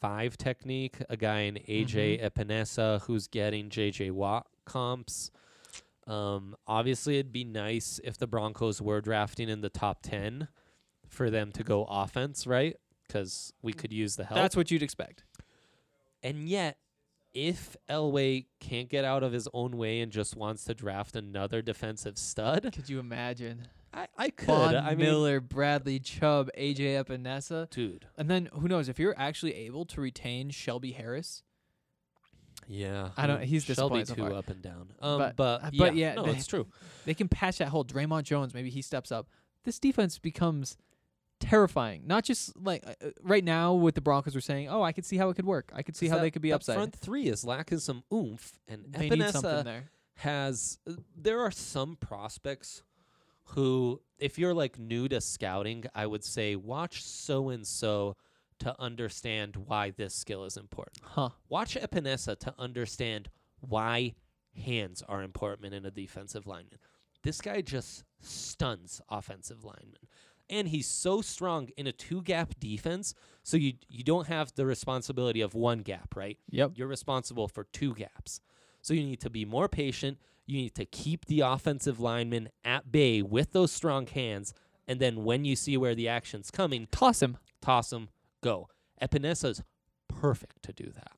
five 0.00 0.36
technique, 0.36 0.96
a 1.08 1.16
guy 1.16 1.40
in 1.40 1.54
AJ 1.68 2.22
Epenesa 2.22 3.02
who's 3.02 3.26
getting 3.26 3.68
JJ 3.70 4.10
Watt 4.12 4.46
comps. 4.64 5.30
Um, 6.06 6.54
obviously, 6.66 7.18
it'd 7.18 7.32
be 7.32 7.44
nice 7.44 8.00
if 8.04 8.18
the 8.18 8.26
Broncos 8.26 8.80
were 8.82 9.00
drafting 9.00 9.48
in 9.48 9.60
the 9.60 9.70
top 9.70 10.02
10 10.02 10.48
for 11.08 11.30
them 11.30 11.52
to 11.52 11.62
go 11.62 11.84
offense, 11.84 12.46
right? 12.46 12.76
Because 13.06 13.52
we 13.62 13.72
could 13.72 13.92
use 13.92 14.16
the 14.16 14.24
help. 14.24 14.36
That's 14.36 14.56
what 14.56 14.70
you'd 14.70 14.82
expect. 14.82 15.24
And 16.22 16.48
yet, 16.48 16.78
if 17.32 17.76
Elway 17.88 18.46
can't 18.60 18.88
get 18.88 19.04
out 19.04 19.22
of 19.22 19.32
his 19.32 19.48
own 19.52 19.76
way 19.76 20.00
and 20.00 20.12
just 20.12 20.36
wants 20.36 20.64
to 20.64 20.74
draft 20.74 21.16
another 21.16 21.62
defensive 21.62 22.16
stud, 22.16 22.70
Could 22.74 22.88
you 22.88 22.98
imagine? 23.00 23.68
I, 23.92 24.08
I 24.16 24.30
could. 24.30 24.46
Von 24.46 24.76
I 24.76 24.90
mean, 24.90 25.06
Miller, 25.06 25.40
Bradley 25.40 26.00
Chubb, 26.00 26.50
AJ 26.58 27.04
Epenesa. 27.04 27.70
dude. 27.70 28.06
And 28.16 28.28
then 28.28 28.48
who 28.52 28.66
knows 28.68 28.88
if 28.88 28.98
you're 28.98 29.14
actually 29.16 29.54
able 29.54 29.84
to 29.86 30.00
retain 30.00 30.50
Shelby 30.50 30.92
Harris? 30.92 31.42
Yeah, 32.68 33.10
I 33.16 33.26
don't- 33.26 33.42
he's 33.42 33.64
Shelby 33.64 34.00
disappointed 34.02 34.08
so 34.08 34.14
too 34.14 34.22
far. 34.22 34.32
up 34.34 34.48
and 34.50 34.62
down. 34.62 34.92
Um, 35.00 35.18
But- 35.18 35.36
but 35.36 35.62
uh, 35.64 35.70
yeah, 35.72 35.78
but 35.84 35.94
yeah, 35.96 36.14
no, 36.14 36.22
they- 36.24 36.32
it's 36.32 36.46
true. 36.46 36.66
They 37.04 37.14
can 37.14 37.28
patch 37.28 37.58
that 37.58 37.68
hole. 37.68 37.84
Dre'Mont 37.84 38.22
Jones, 38.24 38.54
maybe 38.54 38.70
he 38.70 38.82
steps 38.82 39.10
up. 39.12 39.28
This 39.64 39.78
defense 39.78 40.18
becomes 40.18 40.76
terrifying. 41.40 42.06
Not 42.06 42.24
just 42.24 42.56
like 42.56 42.84
uh, 42.86 42.94
uh, 43.04 43.10
right 43.22 43.44
now 43.44 43.74
with 43.74 43.94
the 43.94 44.00
Broncos, 44.00 44.34
we're 44.34 44.40
saying, 44.40 44.68
"Oh, 44.68 44.82
I 44.82 44.92
could 44.92 45.04
see 45.04 45.16
how 45.16 45.28
it 45.30 45.34
could 45.34 45.44
work. 45.46 45.70
I 45.74 45.82
could 45.82 45.96
see 45.96 46.08
how 46.08 46.16
That- 46.16 46.22
they 46.22 46.30
could 46.30 46.42
be 46.42 46.52
upside." 46.52 46.76
Front 46.76 46.94
three 46.94 47.26
is 47.26 47.44
lacking 47.44 47.78
some 47.80 48.04
oomph, 48.12 48.58
and 48.68 48.84
they 48.92 49.08
need 49.10 49.30
something 49.30 49.64
there. 49.64 49.90
has. 50.16 50.78
uh, 50.88 50.92
There 51.16 51.40
are 51.40 51.50
some 51.50 51.96
prospects 51.96 52.82
who, 53.48 54.00
if 54.18 54.38
you're 54.38 54.54
like 54.54 54.78
new 54.78 55.08
to 55.08 55.20
scouting, 55.20 55.84
I 55.94 56.06
would 56.06 56.24
say 56.24 56.56
watch 56.56 57.02
so 57.04 57.48
and 57.50 57.66
so 57.66 58.16
to 58.60 58.74
understand 58.80 59.56
why 59.56 59.90
this 59.90 60.14
skill 60.14 60.44
is 60.44 60.56
important. 60.56 60.98
Huh? 61.02 61.30
Watch 61.48 61.74
Epenesa 61.76 62.38
to 62.40 62.54
understand 62.58 63.28
why 63.60 64.14
hands 64.64 65.02
are 65.08 65.22
important 65.22 65.74
in 65.74 65.84
a 65.84 65.90
defensive 65.90 66.46
lineman. 66.46 66.78
This 67.22 67.40
guy 67.40 67.60
just 67.62 68.04
stuns 68.20 69.00
offensive 69.08 69.64
linemen. 69.64 70.08
And 70.50 70.68
he's 70.68 70.86
so 70.86 71.22
strong 71.22 71.70
in 71.78 71.86
a 71.86 71.92
two 71.92 72.20
gap 72.20 72.52
defense, 72.60 73.14
so 73.42 73.56
you 73.56 73.74
you 73.88 74.04
don't 74.04 74.26
have 74.28 74.52
the 74.54 74.66
responsibility 74.66 75.40
of 75.40 75.54
one 75.54 75.78
gap, 75.78 76.14
right? 76.14 76.38
Yep. 76.50 76.72
You're 76.74 76.86
responsible 76.86 77.48
for 77.48 77.64
two 77.64 77.94
gaps. 77.94 78.40
So 78.82 78.92
you 78.92 79.02
need 79.04 79.20
to 79.20 79.30
be 79.30 79.46
more 79.46 79.68
patient. 79.70 80.18
You 80.44 80.58
need 80.58 80.74
to 80.74 80.84
keep 80.84 81.24
the 81.24 81.40
offensive 81.40 81.98
lineman 81.98 82.50
at 82.62 82.92
bay 82.92 83.22
with 83.22 83.52
those 83.52 83.72
strong 83.72 84.06
hands. 84.06 84.52
And 84.86 85.00
then 85.00 85.24
when 85.24 85.46
you 85.46 85.56
see 85.56 85.78
where 85.78 85.94
the 85.94 86.08
action's 86.08 86.50
coming, 86.50 86.88
Toss 86.90 87.22
him. 87.22 87.38
toss 87.62 87.90
him, 87.90 88.10
go. 88.44 88.68
Epenesa's 89.00 89.62
perfect 90.08 90.62
to 90.62 90.72
do 90.72 90.90
that. 90.94 91.12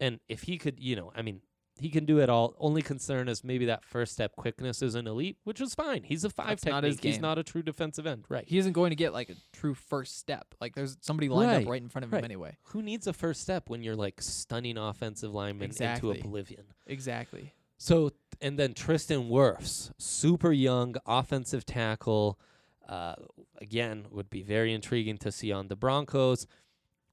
And 0.00 0.20
if 0.28 0.42
he 0.42 0.58
could, 0.58 0.78
you 0.78 0.94
know, 0.96 1.10
I 1.16 1.22
mean, 1.22 1.40
he 1.80 1.90
can 1.90 2.04
do 2.04 2.18
it 2.18 2.28
all. 2.28 2.54
Only 2.58 2.82
concern 2.82 3.28
is 3.28 3.44
maybe 3.44 3.66
that 3.66 3.84
first 3.84 4.12
step 4.12 4.34
quickness 4.36 4.82
isn't 4.82 5.06
elite, 5.06 5.36
which 5.44 5.60
is 5.60 5.74
fine. 5.74 6.02
He's 6.02 6.24
a 6.24 6.30
five 6.30 6.48
That's 6.48 6.64
not 6.66 6.82
his 6.84 6.96
technique. 6.96 7.08
He's 7.08 7.14
game. 7.16 7.22
not 7.22 7.38
a 7.38 7.42
true 7.44 7.62
defensive 7.62 8.06
end, 8.06 8.24
right? 8.28 8.44
He 8.46 8.58
isn't 8.58 8.72
going 8.72 8.90
to 8.90 8.96
get 8.96 9.12
like 9.12 9.30
a 9.30 9.34
true 9.52 9.74
first 9.74 10.18
step. 10.18 10.54
Like 10.60 10.74
there's 10.74 10.96
somebody 11.02 11.28
lined 11.28 11.50
Right, 11.50 11.62
up 11.64 11.68
right 11.70 11.80
in 11.82 11.88
front 11.88 12.04
of 12.04 12.12
right. 12.12 12.18
him 12.18 12.24
anyway. 12.24 12.56
Who 12.64 12.82
needs 12.82 13.06
a 13.06 13.12
first 13.12 13.40
step 13.42 13.68
when 13.70 13.82
you're 13.84 13.96
like 13.96 14.20
stunning 14.20 14.76
offensive 14.76 15.32
linemen 15.32 15.66
Exactly. 15.66 16.16
into 16.16 16.26
oblivion? 16.26 16.64
Exactly. 16.86 17.54
So, 17.76 18.10
and 18.40 18.58
then 18.58 18.74
Tristan 18.74 19.28
Wirfs, 19.30 19.92
super 19.98 20.50
young 20.52 20.96
offensive 21.06 21.64
tackle. 21.64 22.38
Uh, 22.88 23.14
again, 23.60 24.06
would 24.10 24.30
be 24.30 24.42
very 24.42 24.72
intriguing 24.72 25.18
to 25.18 25.30
see 25.30 25.52
on 25.52 25.68
the 25.68 25.76
Broncos. 25.76 26.46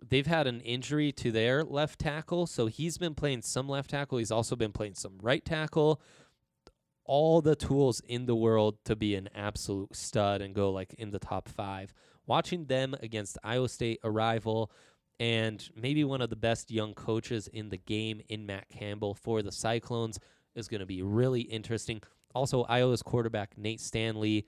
They've 0.07 0.27
had 0.27 0.47
an 0.47 0.61
injury 0.61 1.11
to 1.13 1.31
their 1.31 1.63
left 1.63 1.99
tackle, 1.99 2.47
so 2.47 2.67
he's 2.67 2.97
been 2.97 3.15
playing 3.15 3.41
some 3.41 3.67
left 3.67 3.89
tackle. 3.89 4.17
He's 4.17 4.31
also 4.31 4.55
been 4.55 4.71
playing 4.71 4.95
some 4.95 5.17
right 5.21 5.43
tackle. 5.43 6.01
All 7.03 7.41
the 7.41 7.55
tools 7.55 8.01
in 8.07 8.25
the 8.25 8.35
world 8.35 8.77
to 8.85 8.95
be 8.95 9.15
an 9.15 9.29
absolute 9.35 9.95
stud 9.95 10.41
and 10.41 10.55
go 10.55 10.71
like 10.71 10.93
in 10.93 11.11
the 11.11 11.19
top 11.19 11.49
five. 11.49 11.93
Watching 12.25 12.65
them 12.65 12.95
against 13.01 13.37
Iowa 13.43 13.69
State, 13.69 13.99
a 14.03 14.09
rival, 14.09 14.71
and 15.19 15.67
maybe 15.75 16.03
one 16.03 16.21
of 16.21 16.29
the 16.29 16.35
best 16.35 16.71
young 16.71 16.93
coaches 16.93 17.47
in 17.47 17.69
the 17.69 17.77
game 17.77 18.21
in 18.27 18.45
Matt 18.45 18.69
Campbell 18.69 19.13
for 19.13 19.41
the 19.41 19.51
Cyclones 19.51 20.19
is 20.55 20.67
going 20.67 20.79
to 20.79 20.85
be 20.85 21.01
really 21.01 21.41
interesting. 21.41 22.01
Also, 22.33 22.63
Iowa's 22.63 23.01
quarterback 23.01 23.57
Nate 23.57 23.79
Stanley, 23.79 24.47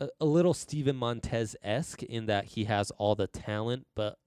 a, 0.00 0.08
a 0.20 0.24
little 0.24 0.54
Steven 0.54 0.96
Montez 0.96 1.56
esque 1.62 2.02
in 2.02 2.26
that 2.26 2.44
he 2.46 2.64
has 2.64 2.90
all 2.92 3.14
the 3.14 3.26
talent, 3.26 3.86
but 3.94 4.18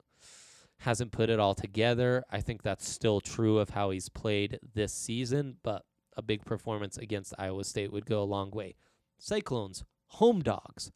hasn't 0.79 1.11
put 1.11 1.29
it 1.29 1.39
all 1.39 1.55
together. 1.55 2.23
I 2.29 2.41
think 2.41 2.61
that's 2.61 2.87
still 2.87 3.19
true 3.19 3.57
of 3.57 3.71
how 3.71 3.89
he's 3.89 4.09
played 4.09 4.59
this 4.73 4.93
season, 4.93 5.57
but 5.63 5.83
a 6.15 6.21
big 6.21 6.45
performance 6.45 6.97
against 6.97 7.33
Iowa 7.37 7.63
State 7.63 7.91
would 7.91 8.05
go 8.05 8.21
a 8.21 8.25
long 8.25 8.51
way. 8.51 8.75
Cyclones, 9.17 9.83
home 10.07 10.41
dogs, 10.41 10.91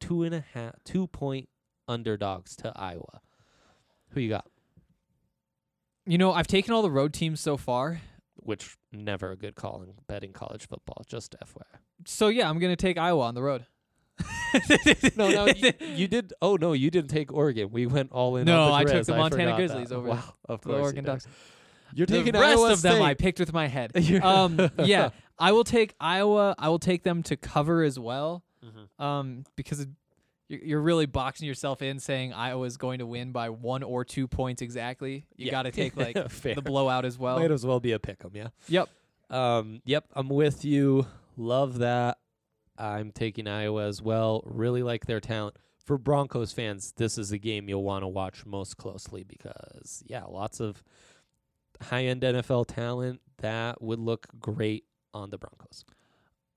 two 0.00 0.22
and 0.22 0.34
a 0.34 0.44
half, 0.54 0.74
two 0.84 1.06
point 1.06 1.48
underdogs 1.86 2.56
to 2.56 2.72
Iowa. 2.74 3.20
Who 4.10 4.20
you 4.20 4.28
got? 4.28 4.46
You 6.04 6.18
know, 6.18 6.32
I've 6.32 6.48
taken 6.48 6.74
all 6.74 6.82
the 6.82 6.90
road 6.90 7.12
teams 7.12 7.40
so 7.40 7.56
far. 7.56 8.00
Which 8.44 8.76
never 8.90 9.30
a 9.30 9.36
good 9.36 9.54
call 9.54 9.82
in 9.82 9.92
betting 10.08 10.32
college 10.32 10.66
football. 10.66 11.04
Just 11.06 11.36
FYI. 11.40 11.78
So 12.06 12.28
yeah, 12.28 12.48
I'm 12.48 12.58
gonna 12.58 12.76
take 12.76 12.98
Iowa 12.98 13.22
on 13.22 13.34
the 13.34 13.42
road. 13.42 13.66
No, 15.16 15.30
no, 15.30 15.46
you, 15.46 15.72
you 15.94 16.08
did. 16.08 16.34
Oh 16.42 16.56
no, 16.56 16.74
you 16.74 16.90
didn't 16.90 17.08
take 17.08 17.32
Oregon. 17.32 17.70
We 17.72 17.86
went 17.86 18.12
all 18.12 18.36
in. 18.36 18.44
No, 18.44 18.64
on 18.64 18.68
the 18.68 18.74
I 18.74 18.84
took 18.84 19.06
the 19.06 19.16
Montana 19.16 19.56
Grizzlies 19.56 19.88
that. 19.88 19.94
over 19.94 20.08
Wow, 20.10 20.34
of 20.46 20.60
the 20.60 20.68
course, 20.68 20.76
you 20.78 20.82
Oregon. 20.84 21.04
Ducks. 21.04 21.26
You're 21.94 22.06
the 22.06 22.12
taking 22.18 22.32
the 22.34 22.40
rest 22.40 22.58
Iowa 22.58 22.72
of 22.72 22.82
them 22.82 23.00
I 23.02 23.14
picked 23.14 23.38
with 23.40 23.52
my 23.52 23.66
head. 23.66 23.92
Um, 24.22 24.70
yeah, 24.84 25.10
I 25.38 25.52
will 25.52 25.64
take 25.64 25.94
Iowa. 26.00 26.54
I 26.58 26.68
will 26.68 26.78
take 26.78 27.02
them 27.02 27.22
to 27.24 27.36
cover 27.36 27.82
as 27.82 27.98
well. 27.98 28.44
Mhm. 28.64 29.02
Um, 29.04 29.44
because 29.56 29.86
you're, 30.48 30.60
you're 30.60 30.80
really 30.82 31.06
boxing 31.06 31.48
yourself 31.48 31.80
in 31.82 31.98
saying 31.98 32.32
Iowa's 32.34 32.76
going 32.76 32.98
to 32.98 33.06
win 33.06 33.32
by 33.32 33.48
one 33.50 33.82
or 33.82 34.04
two 34.04 34.28
points 34.28 34.60
exactly. 34.62 35.24
You 35.36 35.46
Yeah. 35.46 35.50
got 35.52 35.62
to 35.62 35.70
take 35.70 35.96
like 35.96 36.14
the 36.14 36.62
blowout 36.62 37.04
as 37.06 37.18
well. 37.18 37.38
Might 37.38 37.50
as 37.50 37.64
well 37.64 37.80
be 37.80 37.92
a 37.92 37.98
pick 37.98 38.22
'em, 38.24 38.32
yeah. 38.34 38.48
Yep. 38.68 38.88
Um. 39.30 39.80
Yep. 39.86 40.04
I'm 40.14 40.28
with 40.28 40.62
you. 40.64 41.06
Love 41.36 41.78
that. 41.78 42.18
I'm 42.78 43.12
taking 43.12 43.46
Iowa 43.46 43.86
as 43.86 44.02
well. 44.02 44.42
Really 44.46 44.82
like 44.82 45.06
their 45.06 45.20
talent. 45.20 45.56
For 45.84 45.98
Broncos 45.98 46.52
fans, 46.52 46.92
this 46.96 47.18
is 47.18 47.32
a 47.32 47.38
game 47.38 47.68
you'll 47.68 47.82
want 47.82 48.02
to 48.02 48.08
watch 48.08 48.46
most 48.46 48.76
closely 48.76 49.24
because 49.24 50.02
yeah, 50.06 50.24
lots 50.24 50.60
of 50.60 50.82
high 51.80 52.04
end 52.06 52.22
NFL 52.22 52.66
talent 52.66 53.20
that 53.38 53.82
would 53.82 53.98
look 53.98 54.26
great 54.38 54.84
on 55.12 55.30
the 55.30 55.38
Broncos. 55.38 55.84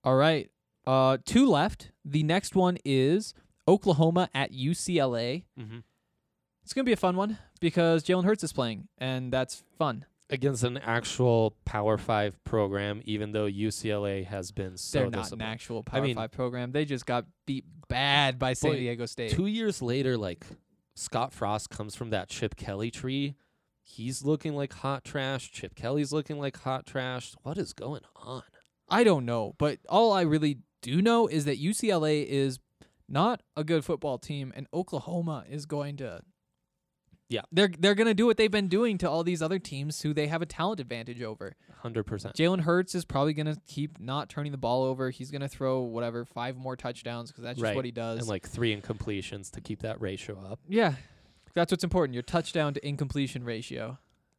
All 0.04 0.16
right. 0.16 0.50
Uh, 0.86 1.18
two 1.24 1.48
left. 1.48 1.90
The 2.04 2.22
next 2.22 2.54
one 2.54 2.78
is 2.84 3.34
Oklahoma 3.66 4.30
at 4.32 4.52
UCLA. 4.52 5.44
Mm-hmm. 5.58 5.78
It's 6.62 6.72
gonna 6.72 6.84
be 6.84 6.92
a 6.92 6.96
fun 6.96 7.16
one 7.16 7.38
because 7.60 8.04
Jalen 8.04 8.24
Hurts 8.24 8.44
is 8.44 8.52
playing, 8.52 8.88
and 8.98 9.32
that's 9.32 9.64
fun. 9.78 10.04
Against 10.28 10.64
an 10.64 10.76
actual 10.78 11.54
Power 11.64 11.96
Five 11.96 12.42
program, 12.42 13.00
even 13.04 13.30
though 13.30 13.46
UCLA 13.46 14.24
has 14.26 14.50
been 14.50 14.76
so 14.76 14.98
They're 15.00 15.10
not 15.10 15.30
an 15.30 15.40
actual 15.40 15.84
Power 15.84 16.02
mean- 16.02 16.16
Five 16.16 16.32
program. 16.32 16.72
They 16.72 16.84
just 16.84 17.06
got 17.06 17.26
beat 17.46 17.64
bad 17.88 18.38
by 18.38 18.54
San 18.54 18.72
Diego 18.72 19.06
State. 19.06 19.30
Two 19.32 19.46
years 19.46 19.80
later, 19.80 20.16
like 20.16 20.44
Scott 20.96 21.32
Frost 21.32 21.70
comes 21.70 21.94
from 21.94 22.10
that 22.10 22.28
Chip 22.28 22.56
Kelly 22.56 22.90
tree. 22.90 23.36
He's 23.82 24.24
looking 24.24 24.56
like 24.56 24.72
hot 24.72 25.04
trash. 25.04 25.52
Chip 25.52 25.76
Kelly's 25.76 26.12
looking 26.12 26.40
like 26.40 26.56
hot 26.56 26.86
trash. 26.86 27.34
What 27.44 27.56
is 27.56 27.72
going 27.72 28.02
on? 28.16 28.42
I 28.88 29.04
don't 29.04 29.24
know, 29.24 29.54
but 29.58 29.78
all 29.88 30.12
I 30.12 30.22
really 30.22 30.58
do 30.82 31.00
know 31.00 31.28
is 31.28 31.44
that 31.44 31.60
UCLA 31.60 32.26
is 32.26 32.58
not 33.08 33.42
a 33.56 33.62
good 33.62 33.84
football 33.84 34.18
team, 34.18 34.52
and 34.56 34.66
Oklahoma 34.74 35.44
is 35.48 35.66
going 35.66 35.96
to. 35.98 36.22
Yeah. 37.28 37.40
they're 37.50 37.70
they're 37.78 37.94
gonna 37.96 38.14
do 38.14 38.26
what 38.26 38.36
they've 38.36 38.50
been 38.50 38.68
doing 38.68 38.98
to 38.98 39.10
all 39.10 39.24
these 39.24 39.42
other 39.42 39.58
teams 39.58 40.00
who 40.02 40.14
they 40.14 40.28
have 40.28 40.42
a 40.42 40.46
talent 40.46 40.78
advantage 40.80 41.22
over. 41.22 41.56
Hundred 41.78 42.04
percent. 42.04 42.34
Jalen 42.36 42.60
Hurts 42.60 42.94
is 42.94 43.04
probably 43.04 43.32
gonna 43.34 43.56
keep 43.66 43.98
not 44.00 44.28
turning 44.28 44.52
the 44.52 44.58
ball 44.58 44.84
over. 44.84 45.10
He's 45.10 45.30
gonna 45.30 45.48
throw 45.48 45.80
whatever 45.80 46.24
five 46.24 46.56
more 46.56 46.76
touchdowns 46.76 47.30
because 47.32 47.44
that's 47.44 47.56
just 47.58 47.64
Right. 47.64 47.74
what 47.76 47.84
he 47.84 47.90
does. 47.90 48.20
And 48.20 48.28
like 48.28 48.46
three 48.48 48.74
incompletions 48.76 49.50
to 49.52 49.60
keep 49.60 49.82
that 49.82 50.00
ratio 50.00 50.38
up. 50.50 50.60
yeah, 50.68 50.94
that's 51.54 51.72
what's 51.72 51.84
important. 51.84 52.14
Your 52.14 52.22
touchdown 52.22 52.74
to 52.74 52.86
incompletion 52.86 53.44
ratio. 53.44 53.98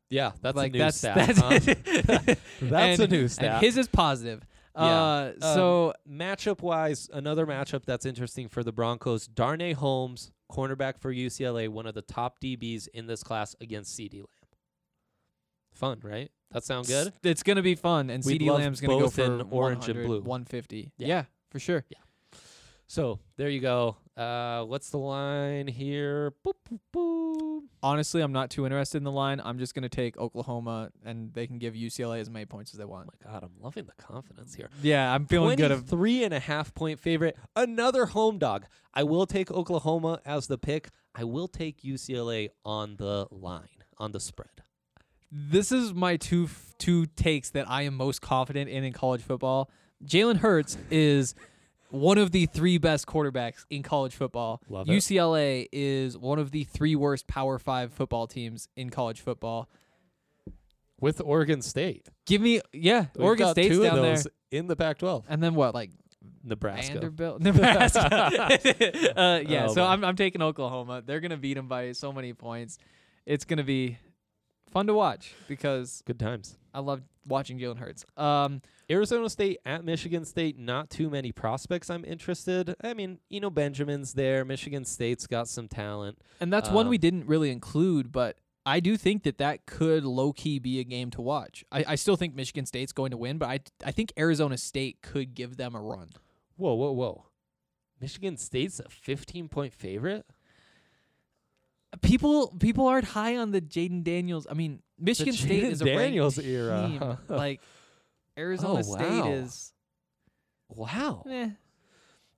Yeah, 0.10 0.32
that's 0.42 0.56
like 0.56 0.70
a 0.70 0.74
new 0.74 0.80
that's 0.80 0.98
stat. 0.98 1.16
that's 1.36 1.40
huh? 1.40 2.36
That's 2.62 3.00
a 3.00 3.08
new 3.08 3.28
stat. 3.28 3.56
And 3.56 3.62
his 3.66 3.76
is 3.78 3.90
positive. 3.90 4.42
Yeah. 4.78 5.02
Uh, 5.02 5.32
Um, 5.34 5.40
so 5.42 5.94
matchup 6.10 6.62
wise, 6.62 7.10
another 7.12 7.46
matchup 7.46 7.86
that's 7.86 8.06
interesting 8.06 8.48
for 8.48 8.64
the 8.64 8.72
Broncos: 8.72 9.28
Darnay 9.28 9.74
Holmes, 9.74 10.32
cornerback 10.52 11.00
for 11.00 11.14
UCLA, 11.14 11.68
one 11.68 11.86
of 11.88 11.94
the 11.96 12.02
top 12.02 12.40
DBs 12.40 12.88
in 12.94 13.08
this 13.08 13.24
class 13.24 13.56
against 13.60 13.98
CeeDee 13.98 14.20
Lamb. 14.20 14.28
Fun, 15.74 16.00
right? 16.04 16.32
That 16.52 16.64
sound 16.64 16.88
good? 16.88 17.08
s- 17.08 17.14
It's 17.24 17.44
gonna 17.44 17.62
be 17.62 17.76
fun, 17.76 18.10
and 18.10 18.24
CeeDee 18.24 18.50
Lamb's 18.50 18.80
gonna 18.82 19.00
go 19.00 19.10
for 19.10 19.24
in 19.24 19.42
orange 19.52 19.90
and 19.90 20.06
blue. 20.06 20.22
150. 20.22 20.92
Yeah. 20.98 21.08
Yeah. 21.08 21.26
for 21.52 21.60
sure. 21.60 21.84
Yeah. 21.90 22.40
So 22.88 23.20
there 23.38 23.50
you 23.50 23.60
go. 23.60 23.98
Uh, 24.18 24.64
what's 24.66 24.90
the 24.90 24.98
line 24.98 25.68
here? 25.68 26.34
Boop, 26.46 26.54
boop, 26.70 26.80
boop. 26.92 27.62
Honestly, 27.84 28.22
I'm 28.22 28.32
not 28.32 28.50
too 28.50 28.66
interested 28.66 28.98
in 28.98 29.04
the 29.04 29.12
line. 29.12 29.40
I'm 29.44 29.60
just 29.60 29.76
gonna 29.76 29.90
take 29.90 30.18
Oklahoma, 30.18 30.90
and 31.06 31.32
they 31.34 31.46
can 31.46 31.60
give 31.60 31.76
UCLA 31.76 32.20
as 32.20 32.30
many 32.30 32.46
points 32.46 32.74
as 32.74 32.80
they 32.80 32.84
Oh 32.84 32.88
want. 32.88 33.08
my 33.08 33.32
God, 33.32 33.44
I'm 33.44 33.52
loving 33.62 33.86
the 33.86 33.94
confidence 34.04 34.56
here. 34.56 34.70
Yeah, 34.82 35.14
I'm 35.14 35.26
feeling 35.28 35.56
good. 35.58 35.70
Of, 35.72 35.86
Three 35.88 36.24
and 36.24 36.34
a 36.34 36.40
half 36.40 36.74
point 36.74 37.00
favorite. 37.00 37.38
Another 37.56 38.08
home 38.08 38.40
dog. 38.40 38.66
I 38.94 39.04
will 39.04 39.28
take 39.28 39.52
Oklahoma 39.52 40.20
as 40.26 40.48
the 40.48 40.58
pick. 40.58 40.90
I 41.14 41.24
will 41.24 41.48
take 41.48 41.82
UCLA 41.84 42.50
on 42.66 42.96
the 42.98 43.28
line, 43.30 43.68
on 44.00 44.12
the 44.14 44.20
spread. 44.20 44.50
this 45.32 45.72
is 45.72 45.94
my 45.94 46.18
two 46.18 46.46
f- 46.46 46.74
two 46.80 47.06
takes 47.06 47.52
that 47.52 47.70
I 47.70 47.84
am 47.84 47.96
most 47.96 48.22
confident 48.22 48.70
in 48.70 48.84
in 48.84 48.94
college 48.94 49.22
football. 49.22 49.70
Jalen 50.04 50.38
Hurts 50.38 50.78
is 50.90 51.36
one 51.90 52.18
of 52.18 52.32
the 52.32 52.46
three 52.46 52.78
best 52.78 53.08
quarterbacks 53.08 53.66
in 53.70 53.84
college 53.84 54.16
football. 54.16 54.62
Love. 54.70 54.88
UCLA 54.88 55.68
is 55.72 56.18
one 56.18 56.40
of 56.40 56.52
the 56.52 56.64
three 56.64 56.96
worst 56.96 57.28
Power 57.28 57.58
Five 57.60 57.94
football 57.94 58.28
teams 58.28 58.68
in 58.76 58.90
college 58.90 59.22
football. 59.22 59.70
With 61.00 61.22
Oregon 61.24 61.62
State. 61.62 62.10
Give 62.26 62.42
me, 62.42 62.60
yeah, 62.74 63.06
We've 63.16 63.24
Oregon 63.26 63.46
got 63.48 63.52
State's 63.52 63.76
two 63.76 63.84
down 63.84 64.00
of 64.00 64.04
there, 64.04 64.18
in 64.50 64.66
the 64.66 64.76
Pac-12. 64.76 65.26
and 65.30 65.44
then 65.44 65.54
what, 65.54 65.76
like 65.76 65.92
Nebraska. 66.44 66.94
Vanderbilt, 66.94 67.40
Nebraska. 67.44 68.00
uh, 69.16 69.42
yeah, 69.48 69.68
Oh, 69.70 69.74
so. 69.76 69.84
I'm 69.86 70.04
I'm 70.04 70.16
taking 70.16 70.42
Oklahoma. 70.42 71.04
They're 71.06 71.20
gonna 71.20 71.38
beat 71.38 71.54
them 71.54 71.68
by 71.68 71.92
so 71.92 72.12
many 72.12 72.34
points. 72.34 72.80
It's 73.28 73.46
gonna 73.46 73.64
be 73.64 74.00
fun 74.78 74.88
to 74.88 74.94
watch 74.94 75.34
because 75.48 76.04
Good 76.06 76.20
times. 76.20 76.58
I 76.74 76.80
love 76.80 77.02
watching 77.26 77.58
Jalen 77.60 77.80
Hurts. 77.80 78.06
Um, 78.16 78.62
Arizona 78.90 79.30
State 79.30 79.58
at 79.66 79.84
Michigan 79.84 80.24
State, 80.24 80.58
not 80.58 80.90
too 80.92 81.10
many 81.10 81.32
prospects 81.32 81.90
I'm 81.90 82.06
interested. 82.06 82.76
I 82.84 82.94
mean, 82.94 83.18
you 83.30 83.40
know 83.40 83.50
Benjamin's 83.50 84.14
there. 84.14 84.46
Michigan 84.46 84.86
State's 84.86 85.26
got 85.26 85.48
some 85.48 85.68
talent. 85.68 86.20
and 86.40 86.54
that's 86.54 86.70
one 86.70 86.88
we 86.90 86.98
Um, 86.98 87.02
didn't 87.02 87.26
really 87.26 87.50
include, 87.50 88.12
but 88.12 88.38
I 88.68 88.80
do 88.80 88.98
think 88.98 89.24
that 89.24 89.40
that 89.40 89.66
could 89.66 90.04
low 90.06 90.32
key 90.32 90.60
be 90.60 90.80
a 90.80 90.84
game 90.84 91.10
to 91.12 91.22
watch. 91.22 91.66
I, 91.72 91.84
I 91.88 91.96
still 91.96 92.16
think 92.16 92.36
Michigan 92.36 92.66
State's 92.66 92.92
going 92.92 93.12
to 93.12 93.18
win, 93.18 93.40
but 93.40 93.50
I 93.50 93.60
I 93.84 93.92
think 93.92 94.14
Arizona 94.18 94.58
State 94.58 95.02
could 95.02 95.34
give 95.34 95.58
them 95.58 95.74
a 95.74 95.82
run. 95.82 96.10
Whoa, 96.56 96.76
whoa, 96.76 96.92
whoa. 96.92 97.26
Michigan 98.00 98.38
State's 98.38 98.80
a 98.80 98.90
15 98.90 99.50
point 99.50 99.74
favorite? 99.74 100.26
People 102.02 102.48
people 102.60 102.88
aren't 102.88 103.06
high 103.06 103.38
on 103.38 103.52
the 103.52 103.62
Jayden 103.62 104.04
Daniels. 104.04 104.48
I 104.50 104.54
mean, 104.54 104.82
Michigan 105.00 105.34
State 105.34 105.64
Jayden 105.64 105.72
is 105.72 105.82
a 105.82 105.86
Daniels 105.86 106.38
era, 106.40 106.88
team. 106.88 107.18
Like 107.36 107.62
Arizona 108.38 108.80
Oh, 108.80 108.82
State 108.82 109.10
wow. 109.24 109.32
is. 109.32 109.74
Wow. 110.70 111.24
Eh, 111.30 111.50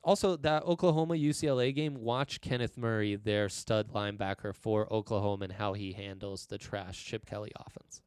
Also, 0.03 0.37
that 0.37 0.63
Oklahoma 0.63 1.15
UCLA 1.15 1.73
game, 1.75 1.95
watch 2.01 2.41
Kenneth 2.41 2.77
Murray, 2.77 3.15
their 3.15 3.49
stud 3.49 3.91
linebacker 3.91 4.55
for 4.55 4.91
Oklahoma, 4.93 5.45
and 5.45 5.53
how 5.53 5.73
he 5.73 5.91
handles 5.93 6.45
the 6.45 6.57
trash 6.57 7.03
Chip 7.05 7.25
Kelly 7.25 7.51
offense. 7.57 8.01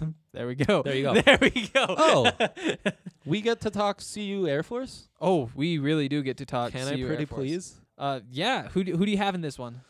There 0.32 0.46
we 0.46 0.54
go. 0.54 0.82
There 0.82 0.94
you 0.96 1.02
go. 1.02 1.14
There 1.20 1.38
we 1.40 1.50
go. 1.50 1.84
Oh. 1.88 2.30
We 3.26 3.42
get 3.42 3.60
to 3.60 3.70
talk 3.70 4.00
CU 4.14 4.46
Air 4.48 4.62
Force. 4.62 5.08
oh, 5.20 5.50
we 5.54 5.76
really 5.78 6.08
do 6.08 6.22
get 6.22 6.38
to 6.38 6.46
talk. 6.46 6.72
Can 6.72 6.88
CU 6.88 7.04
I 7.04 7.06
pretty 7.06 7.26
please? 7.26 7.74
Uh, 7.98 8.20
yeah. 8.30 8.68
Who 8.70 8.82
do, 8.82 8.96
who 8.96 9.04
do 9.04 9.12
you 9.12 9.18
have 9.18 9.34
in 9.34 9.42
this 9.42 9.58
one? 9.58 9.82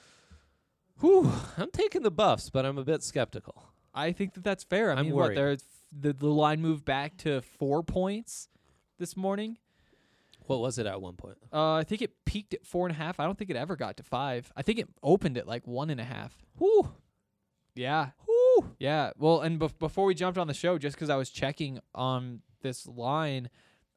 Whew, 1.03 1.30
I'm 1.59 1.70
taking 1.70 2.03
the 2.03 2.11
Buffs, 2.11 2.48
but 2.48 2.64
I'm 2.64 2.78
a 2.78 2.84
bit 2.84 3.03
skeptical. 3.03 3.68
I 3.94 4.12
think 4.12 4.32
that 4.34 4.44
that's 4.44 4.64
fair. 4.64 4.90
I 4.90 4.94
I'm 4.94 5.07
mean, 5.07 5.14
worried. 5.14 5.28
what? 5.30 5.34
They're, 5.34 5.57
the 6.00 6.12
the 6.14 6.28
line 6.28 6.62
moved 6.62 6.84
back 6.86 7.18
to 7.18 7.42
four 7.42 7.82
points 7.82 8.48
this 8.98 9.16
morning. 9.16 9.59
What 10.46 10.61
was 10.61 10.78
it 10.78 10.86
at 10.86 11.00
one 11.03 11.14
point? 11.14 11.36
Uh, 11.53 11.74
I 11.74 11.84
think 11.84 12.03
it 12.03 12.24
peaked 12.24 12.55
at 12.55 12.64
four 12.66 12.86
and 12.86 12.94
a 12.96 12.98
half. 12.98 13.20
I 13.20 13.24
don't 13.26 13.36
think 13.38 13.50
it 13.50 13.57
ever 13.57 13.76
got 13.76 13.96
to 13.98 14.03
five. 14.03 14.50
I 14.57 14.62
think 14.62 14.78
it 14.78 14.88
opened 15.03 15.36
at 15.38 15.46
like 15.46 15.66
one 15.66 15.90
and 15.90 16.00
a 16.00 16.05
half. 16.05 16.36
Whew. 16.59 16.88
Yeah. 17.74 18.11
Whew. 18.26 18.74
Yeah. 18.78 19.11
Well, 19.18 19.40
and 19.40 19.61
bef- 19.61 19.78
before 19.78 20.07
we 20.07 20.14
jumped 20.14 20.38
on 20.38 20.46
the 20.46 20.55
show, 20.55 20.78
just 20.78 20.96
because 20.96 21.11
I 21.11 21.16
was 21.16 21.30
checking 21.30 21.78
on 21.94 22.40
this 22.62 22.86
line, 22.86 23.50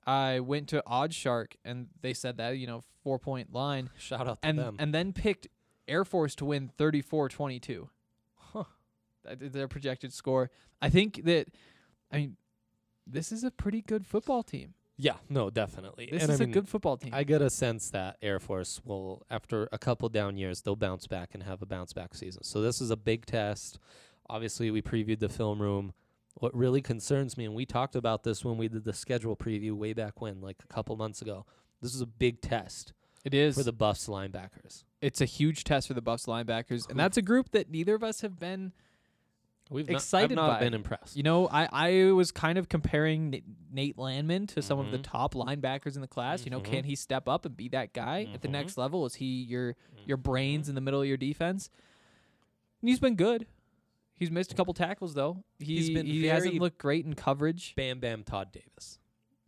I 0.06 0.40
went 0.40 0.68
to 0.70 0.84
OddsShark 0.88 1.54
and 1.66 1.88
they 2.02 2.14
said 2.14 2.38
that 2.38 2.58
you 2.58 2.68
know 2.68 2.82
four 3.04 3.18
point 3.20 3.52
line, 3.54 3.90
Shout 3.98 4.28
out 4.28 4.42
to 4.42 4.48
and 4.48 4.60
them. 4.60 4.76
and 4.80 4.94
then 4.94 5.14
picked 5.14 5.48
Air 5.88 6.06
Force 6.06 6.36
to 6.36 6.46
win 6.46 6.72
34-22. 6.78 7.90
Huh. 8.36 8.64
That 9.24 9.42
is 9.42 9.52
their 9.54 9.68
projected 9.68 10.14
score. 10.14 10.50
I 10.82 10.90
think 10.90 11.24
that, 11.26 11.48
I 12.12 12.18
mean, 12.18 12.38
this 13.08 13.32
is 13.32 13.44
a 13.44 13.52
pretty 13.52 13.82
good 13.82 14.06
football 14.06 14.44
team. 14.44 14.74
yeah, 14.98 15.16
no, 15.30 15.50
definitely. 15.50 16.10
This 16.12 16.24
and 16.24 16.32
is 16.32 16.42
I 16.42 16.44
a 16.44 16.48
mean, 16.48 16.54
good 16.54 16.68
football 16.70 16.98
team. 16.98 17.12
I 17.14 17.24
get 17.24 17.42
a 17.42 17.50
sense 17.50 17.90
that 17.92 18.18
Air 18.22 18.40
Force 18.40 18.82
will, 18.86 19.24
after 19.30 19.68
a 19.72 19.78
couple 19.78 20.10
down 20.10 20.38
years, 20.38 20.62
they'll 20.62 20.76
bounce 20.76 21.08
back 21.08 21.30
and 21.34 21.44
have 21.44 21.62
a 21.62 21.66
bounce 21.66 21.94
back 21.94 22.16
season. 22.16 22.44
So 22.44 22.62
this 22.62 22.82
is 22.82 22.92
a 22.92 22.96
big 22.98 23.26
test. 23.26 23.80
Obviously, 24.30 24.72
we 24.72 24.82
previewed 24.82 25.20
the 25.20 25.30
film 25.30 25.62
room. 25.62 25.94
What 26.36 26.56
really 26.56 26.82
concerns 26.82 27.38
me, 27.38 27.46
and 27.46 27.56
we 27.56 27.66
talked 27.66 27.96
about 27.96 28.24
this 28.24 28.44
when 28.44 28.58
we 28.58 28.68
did 28.68 28.84
the 28.84 28.94
schedule 28.94 29.36
preview 29.38 29.72
way 29.74 29.94
back 29.94 30.20
when, 30.22 30.42
like 30.42 30.58
a 30.64 30.74
couple 30.74 30.96
months 30.98 31.22
ago. 31.22 31.46
This 31.82 31.94
is 31.96 32.02
a 32.02 32.06
big 32.08 32.42
test 32.42 32.94
it 33.26 33.34
is. 33.34 33.56
for 33.56 33.64
the 33.64 33.74
Buffs 33.74 34.08
linebackers. 34.08 34.86
it's 35.02 35.20
a 35.20 35.26
huge 35.26 35.66
test 35.66 35.88
for 35.88 35.94
the 35.94 36.02
Buffs 36.02 36.26
linebackers, 36.26 36.86
Who- 36.86 36.92
and 36.92 37.00
that's 37.00 37.18
a 37.18 37.22
group 37.22 37.52
that 37.52 37.70
neither 37.70 37.96
of 37.96 38.04
us 38.04 38.22
have 38.22 38.40
been 38.40 38.72
We've 39.72 39.90
Excited 39.90 40.36
not, 40.36 40.44
I've 40.44 40.48
not 40.48 40.60
by 40.60 40.66
been 40.66 40.74
impressed. 40.76 41.18
You 41.18 41.24
know, 41.24 41.48
I, 41.48 41.68
I 41.72 42.12
was 42.12 42.32
kind 42.32 42.60
of 42.60 42.70
comparing 42.70 43.32
Nate, 43.32 43.46
Nate 43.72 43.98
Landman 43.98 44.46
to 44.48 44.62
some 44.62 44.78
of 44.78 44.92
the 44.92 45.00
Mhm. 45.00 45.04
top 45.04 45.34
linebackers 45.34 45.96
in 45.96 46.02
the 46.02 46.08
class. 46.08 46.46
You 46.46 46.52
know, 46.52 46.60
can 46.60 46.80
mm-hmm. 46.80 46.90
he 46.90 46.96
step 46.96 47.28
up 47.28 47.46
and 47.46 47.58
be 47.58 47.70
that 47.70 47.92
guy 47.92 48.28
at 48.32 48.42
the 48.44 48.48
next 48.48 48.74
mm-hmm. 48.74 48.82
level? 48.82 49.06
Is 49.08 49.16
he 49.16 49.26
your 49.26 49.74
mm-hmm. 49.74 50.04
your 50.08 50.18
brains 50.18 50.70
in 50.70 50.76
the 50.76 50.82
middle 50.82 51.02
of 51.02 51.08
your 51.08 51.18
defense? 51.18 51.72
And 52.82 52.90
he's 52.90 53.00
been 53.00 53.16
good. 53.16 53.48
He's 54.14 54.30
missed 54.30 54.52
a 54.52 54.56
couple 54.56 54.74
tackles 54.76 55.16
though. 55.16 55.44
He 55.58 55.78
He's 55.78 55.90
been 55.90 56.06
he 56.06 56.28
hasn't 56.28 56.60
looked 56.60 56.78
great 56.78 57.06
in 57.06 57.16
coverage. 57.16 57.74
Bam 57.76 58.00
Bam 58.00 58.24
Todd 58.24 58.52
Davis. 58.52 59.00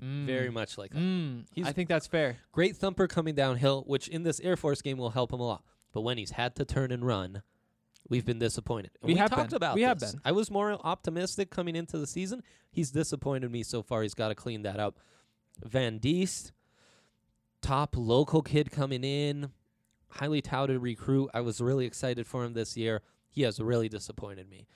Mm. 0.04 0.26
Very 0.26 0.50
much 0.50 0.78
like 0.78 0.92
that. 0.92 1.00
Mm. 1.00 1.46
I 1.64 1.72
think 1.72 1.90
that's 1.90 2.08
fair. 2.08 2.38
Great 2.52 2.78
thumper 2.78 3.08
coming 3.08 3.36
downhill, 3.36 3.84
which 3.88 4.08
in 4.08 4.24
this 4.24 4.40
Air 4.42 4.56
Force 4.56 4.82
game 4.82 4.98
will 4.98 5.10
help 5.10 5.34
him 5.34 5.40
a 5.40 5.48
lot. 5.48 5.64
But 5.92 6.02
when 6.02 6.18
he's 6.18 6.32
had 6.32 6.56
to 6.58 6.66
turn 6.66 6.92
and 6.92 7.06
run, 7.06 7.42
we've 8.08 8.26
been 8.26 8.40
disappointed. 8.40 8.92
And 9.02 9.08
We 9.08 9.16
have 9.16 9.32
talked 9.32 9.50
been. 9.50 9.58
about 9.58 9.76
We 9.76 9.82
have 9.82 10.00
been. 10.00 10.22
I 10.24 10.32
was 10.34 10.52
more 10.52 10.74
optimistic 10.84 11.50
coming 11.50 11.76
into 11.76 11.98
the 11.98 12.06
season. 12.08 12.44
He's 12.72 12.92
disappointed 12.92 13.52
me 13.52 13.64
so 13.64 13.82
far. 13.82 14.04
He's 14.04 14.14
got 14.14 14.28
to 14.28 14.36
clean 14.36 14.62
that 14.64 14.80
up. 14.80 15.00
Van 15.66 15.98
Diest, 16.00 16.52
top 17.62 17.96
local 17.98 18.42
kid 18.44 18.70
coming 18.70 19.04
in, 19.04 19.50
highly 20.10 20.42
touted 20.42 20.82
recruit. 20.82 21.30
I 21.34 21.42
was 21.42 21.60
really 21.60 21.86
excited 21.86 22.28
for 22.28 22.44
him 22.44 22.54
this 22.54 22.78
year. 22.78 23.02
He 23.30 23.42
has 23.42 23.60
really 23.60 23.90
disappointed 23.90 24.50
me. 24.50 24.68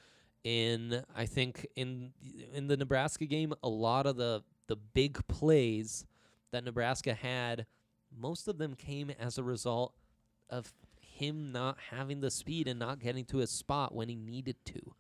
In 0.44 1.04
I 1.16 1.28
think 1.28 1.68
in 1.76 2.14
in 2.52 2.66
the 2.66 2.76
Nebraska 2.76 3.28
game, 3.28 3.54
a 3.62 3.70
lot 3.70 4.08
of 4.08 4.16
the 4.18 4.44
the 4.72 4.78
big 4.78 5.28
plays 5.28 6.06
that 6.54 6.64
Nebraska 6.64 7.14
had, 7.14 7.66
most 8.18 8.48
of 8.48 8.58
them 8.58 8.74
came 8.74 9.10
as 9.10 9.38
a 9.38 9.44
result 9.44 9.94
of 10.50 10.72
him 11.02 11.52
not 11.52 11.78
having 11.90 12.22
the 12.22 12.32
speed 12.32 12.70
and 12.70 12.80
not 12.80 13.00
getting 13.00 13.26
to 13.26 13.40
his 13.40 13.52
spot 13.52 13.94
when 13.94 14.08
he 14.08 14.16
needed 14.16 14.56
to. 14.64 14.96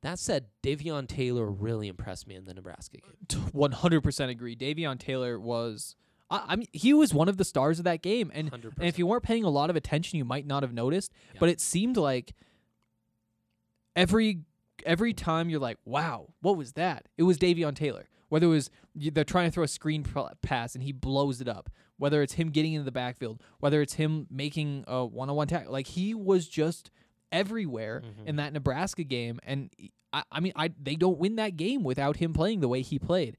That 0.00 0.18
said, 0.18 0.46
Davion 0.62 1.06
Taylor 1.06 1.44
really 1.44 1.86
impressed 1.86 2.26
me 2.26 2.34
in 2.34 2.46
the 2.46 2.54
Nebraska 2.54 2.96
game. 2.96 3.42
One 3.52 3.72
hundred 3.72 4.00
percent 4.00 4.30
agree. 4.30 4.56
Davion 4.56 4.98
Taylor 4.98 5.38
was. 5.38 5.94
I, 6.30 6.42
I 6.48 6.56
mean, 6.56 6.68
he 6.72 6.94
was 6.94 7.12
one 7.12 7.28
of 7.28 7.36
the 7.36 7.44
stars 7.44 7.78
of 7.78 7.84
that 7.84 8.00
game, 8.00 8.32
and 8.32 8.50
And 8.54 8.72
if 8.88 8.98
you 8.98 9.06
weren't 9.06 9.22
paying 9.22 9.44
a 9.44 9.50
lot 9.50 9.68
of 9.68 9.76
attention, 9.76 10.16
you 10.16 10.24
might 10.24 10.46
not 10.46 10.62
have 10.62 10.72
noticed. 10.72 11.12
Yeah. 11.34 11.40
But 11.40 11.50
it 11.50 11.60
seemed 11.60 11.98
like 11.98 12.32
every 13.94 14.40
every 14.86 15.12
time 15.12 15.50
you're 15.50 15.60
like, 15.60 15.76
"Wow, 15.84 16.30
what 16.40 16.56
was 16.56 16.72
that?" 16.72 17.06
It 17.18 17.24
was 17.24 17.36
Davion 17.36 17.76
Taylor. 17.76 18.08
Whether 18.32 18.46
it 18.46 18.50
was 18.50 18.70
they're 18.94 19.24
trying 19.24 19.48
to 19.48 19.52
throw 19.52 19.62
a 19.64 19.68
screen 19.68 20.06
pass 20.40 20.74
and 20.74 20.82
he 20.82 20.90
blows 20.90 21.42
it 21.42 21.48
up, 21.48 21.68
whether 21.98 22.22
it's 22.22 22.32
him 22.32 22.48
getting 22.48 22.72
into 22.72 22.86
the 22.86 22.90
backfield, 22.90 23.42
whether 23.60 23.82
it's 23.82 23.92
him 23.94 24.26
making 24.30 24.84
a 24.86 25.04
one-on-one 25.04 25.48
tackle, 25.48 25.70
like 25.70 25.86
he 25.88 26.14
was 26.14 26.48
just 26.48 26.90
everywhere 27.30 28.00
Mhm. 28.02 28.26
in 28.28 28.36
that 28.36 28.54
Nebraska 28.54 29.04
game. 29.04 29.38
And 29.42 29.68
I, 30.14 30.22
I 30.32 30.40
mean, 30.40 30.54
I 30.56 30.70
they 30.80 30.96
don't 30.96 31.18
win 31.18 31.36
that 31.36 31.58
game 31.58 31.82
without 31.84 32.16
him 32.16 32.32
playing 32.32 32.60
the 32.60 32.68
way 32.68 32.80
he 32.80 32.98
played. 32.98 33.36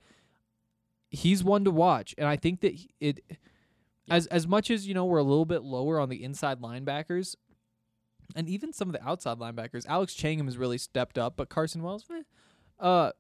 He's 1.10 1.44
one 1.44 1.64
to 1.66 1.72
watch, 1.72 2.14
and 2.20 2.28
I 2.28 2.36
think 2.36 2.62
that 2.62 2.74
it 3.00 3.20
as 4.10 4.28
as 4.28 4.48
much 4.48 4.70
as 4.70 4.88
you 4.88 4.94
know 4.94 5.06
we're 5.06 5.18
a 5.18 5.24
little 5.24 5.46
bit 5.46 5.64
lower 5.64 6.00
on 6.00 6.10
the 6.10 6.24
inside 6.24 6.60
linebackers 6.62 7.36
and 8.36 8.48
even 8.48 8.72
some 8.74 8.90
of 8.90 8.94
the 8.94 9.04
outside 9.08 9.38
linebackers 9.40 9.86
alex 9.88 10.14
Tchangam 10.14 10.44
has 10.46 10.58
really 10.58 10.78
stepped 10.78 11.18
up 11.18 11.38
but 11.38 11.48
carson 11.50 11.82
wells 11.84 12.04
eh, 12.12 12.24
uh 12.80 13.12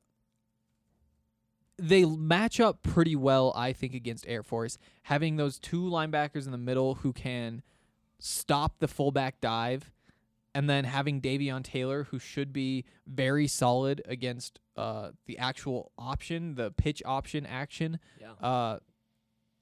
they 1.77 2.05
match 2.05 2.59
up 2.59 2.83
pretty 2.83 3.15
well 3.15 3.51
i 3.55 3.73
think 3.73 3.93
against 3.93 4.25
air 4.27 4.43
force 4.43 4.77
having 5.03 5.35
those 5.37 5.57
two 5.59 5.81
linebackers 5.81 6.45
in 6.45 6.51
the 6.51 6.57
middle 6.57 6.95
who 6.95 7.11
can 7.11 7.61
stop 8.19 8.79
the 8.79 8.87
fullback 8.87 9.41
dive 9.41 9.91
and 10.55 10.69
then 10.69 10.83
having 10.85 11.19
Davion 11.19 11.63
Taylor, 11.63 12.03
who 12.03 12.19
should 12.19 12.53
be 12.53 12.85
very 13.07 13.47
solid 13.47 14.03
against 14.05 14.59
uh, 14.77 15.09
the 15.25 15.35
actual 15.39 15.91
option, 15.97 16.53
the 16.53 16.69
pitch 16.69 17.01
option 17.05 17.43
action, 17.47 17.99
Yeah. 18.21 18.33
uh, 18.33 18.77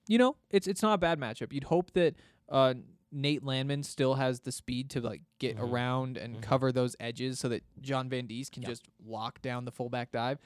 you 0.09 0.18
know, 0.18 0.36
it's 0.49 0.68
it's 0.68 0.82
not 0.82 0.95
a 0.95 0.97
bad 0.97 1.18
matchup. 1.18 1.53
You'd 1.53 1.64
hope 1.64 1.91
that 1.93 2.16
uh, 2.49 2.74
Nate 3.09 3.41
Landman 3.41 3.84
still 3.84 4.16
has 4.16 4.41
the 4.41 4.51
speed 4.51 4.89
to 4.89 4.99
like 4.99 5.22
get 5.39 5.55
Mhm. 5.55 5.72
around 5.72 6.18
and 6.18 6.36
Mhm. 6.36 6.41
cover 6.41 6.74
those 6.74 6.97
edges 6.99 7.39
so 7.39 7.47
that 7.47 7.64
John 7.80 8.09
Van 8.09 8.28
Diest 8.28 8.51
can 8.51 8.64
Yep. 8.64 8.70
just 8.70 8.84
lock 9.01 9.41
down 9.41 9.64
the 9.64 9.72
fullback 9.72 10.12
dive. 10.12 10.39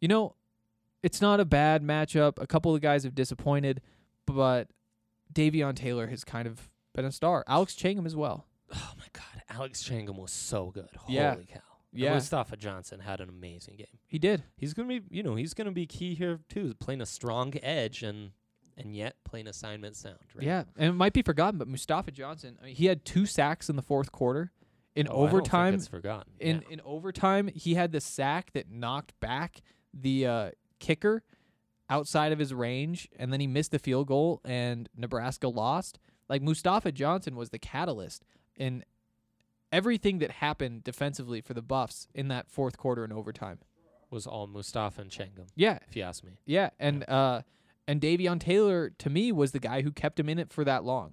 You 0.00 0.08
know, 0.08 0.36
it's 1.04 1.20
not 1.20 1.38
a 1.40 1.44
bad 1.44 1.82
matchup. 1.82 2.34
A 2.40 2.46
couple 2.46 2.74
of 2.74 2.80
guys 2.80 3.04
have 3.04 3.14
disappointed, 3.14 3.80
but 4.26 4.68
Davion 5.32 5.74
Taylor 5.74 6.06
has 6.08 6.24
kind 6.24 6.46
of 6.46 6.70
been 6.94 7.04
a 7.04 7.12
star. 7.12 7.44
Alex 7.46 7.74
Tchangam 7.74 8.06
as 8.06 8.16
well. 8.16 8.46
Oh 8.74 8.92
my 8.98 9.06
God, 9.12 9.42
Alex 9.50 9.82
Tchangam 9.82 10.18
was 10.18 10.32
so 10.32 10.70
good. 10.70 10.88
Holy 10.96 11.16
Yeah. 11.16 11.34
cow! 11.36 11.60
And 11.92 12.00
Yeah, 12.02 12.14
Mustafa 12.14 12.56
Johnson 12.56 13.00
had 13.00 13.20
an 13.20 13.28
amazing 13.28 13.76
game. 13.76 13.98
he 14.06 14.18
did. 14.18 14.42
He's 14.56 14.74
gonna 14.74 14.88
be, 14.88 15.02
you 15.10 15.22
know, 15.22 15.34
he's 15.36 15.54
gonna 15.54 15.70
be 15.72 15.86
key 15.86 16.14
here 16.14 16.40
too, 16.48 16.74
playing 16.80 17.00
a 17.00 17.06
strong 17.06 17.52
edge 17.62 18.02
and 18.02 18.32
and 18.76 18.96
yet 18.96 19.14
playing 19.24 19.46
assignment 19.46 19.94
sound. 19.94 20.18
Right? 20.34 20.44
Yeah, 20.46 20.64
and 20.76 20.88
it 20.90 20.92
might 20.94 21.12
be 21.12 21.22
forgotten, 21.22 21.58
but 21.58 21.68
Mustafa 21.68 22.10
Johnson, 22.10 22.58
I 22.60 22.66
mean, 22.66 22.74
he 22.74 22.86
had 22.86 23.04
two 23.04 23.26
sacks 23.26 23.68
in 23.70 23.76
the 23.76 23.82
fourth 23.82 24.10
quarter. 24.10 24.50
In 24.96 25.06
Oh, 25.08 25.10
I 25.10 25.14
don't 25.14 25.22
think 25.26 25.32
overtime, 25.34 25.74
it's 25.74 25.86
forgotten. 25.88 26.32
in 26.40 26.56
yeah. 26.62 26.72
in 26.74 26.80
overtime, 26.84 27.48
he 27.54 27.74
had 27.74 27.92
the 27.92 28.00
sack 28.00 28.52
that 28.54 28.70
knocked 28.70 29.18
back 29.20 29.60
the 29.92 30.26
uh, 30.26 30.50
kicker 30.84 31.22
outside 31.90 32.32
of 32.32 32.38
his 32.38 32.52
range, 32.54 33.08
and 33.18 33.32
then 33.32 33.40
he 33.40 33.46
missed 33.46 33.70
the 33.70 33.78
field 33.78 34.06
goal, 34.06 34.40
and 34.44 34.88
Nebraska 34.96 35.48
lost. 35.48 35.98
Like 36.28 36.40
Mustafa 36.42 36.92
Johnson 36.92 37.36
was 37.36 37.50
the 37.50 37.58
catalyst 37.58 38.24
in 38.56 38.84
everything 39.72 40.18
that 40.20 40.30
happened 40.30 40.84
defensively 40.84 41.40
for 41.40 41.52
the 41.54 41.62
Buffs 41.62 42.06
in 42.14 42.28
that 42.28 42.48
fourth 42.48 42.76
quarter 42.78 43.04
and 43.04 43.12
overtime. 43.12 43.58
was 44.10 44.26
all 44.26 44.46
Mustafa 44.46 45.00
and 45.02 45.10
Tchangam, 45.10 45.48
Yeah, 45.56 45.78
if 45.88 45.96
you 45.96 46.02
ask 46.02 46.22
me. 46.24 46.32
yeah, 46.46 46.70
and 46.78 47.08
uh, 47.08 47.42
and 47.88 48.00
Davion 48.00 48.38
Taylor 48.40 48.90
to 48.98 49.10
me 49.10 49.32
was 49.32 49.52
the 49.52 49.58
guy 49.60 49.82
who 49.82 49.90
kept 49.92 50.18
him 50.18 50.28
in 50.28 50.38
it 50.38 50.50
for 50.52 50.64
that 50.64 50.84
long. 50.84 51.12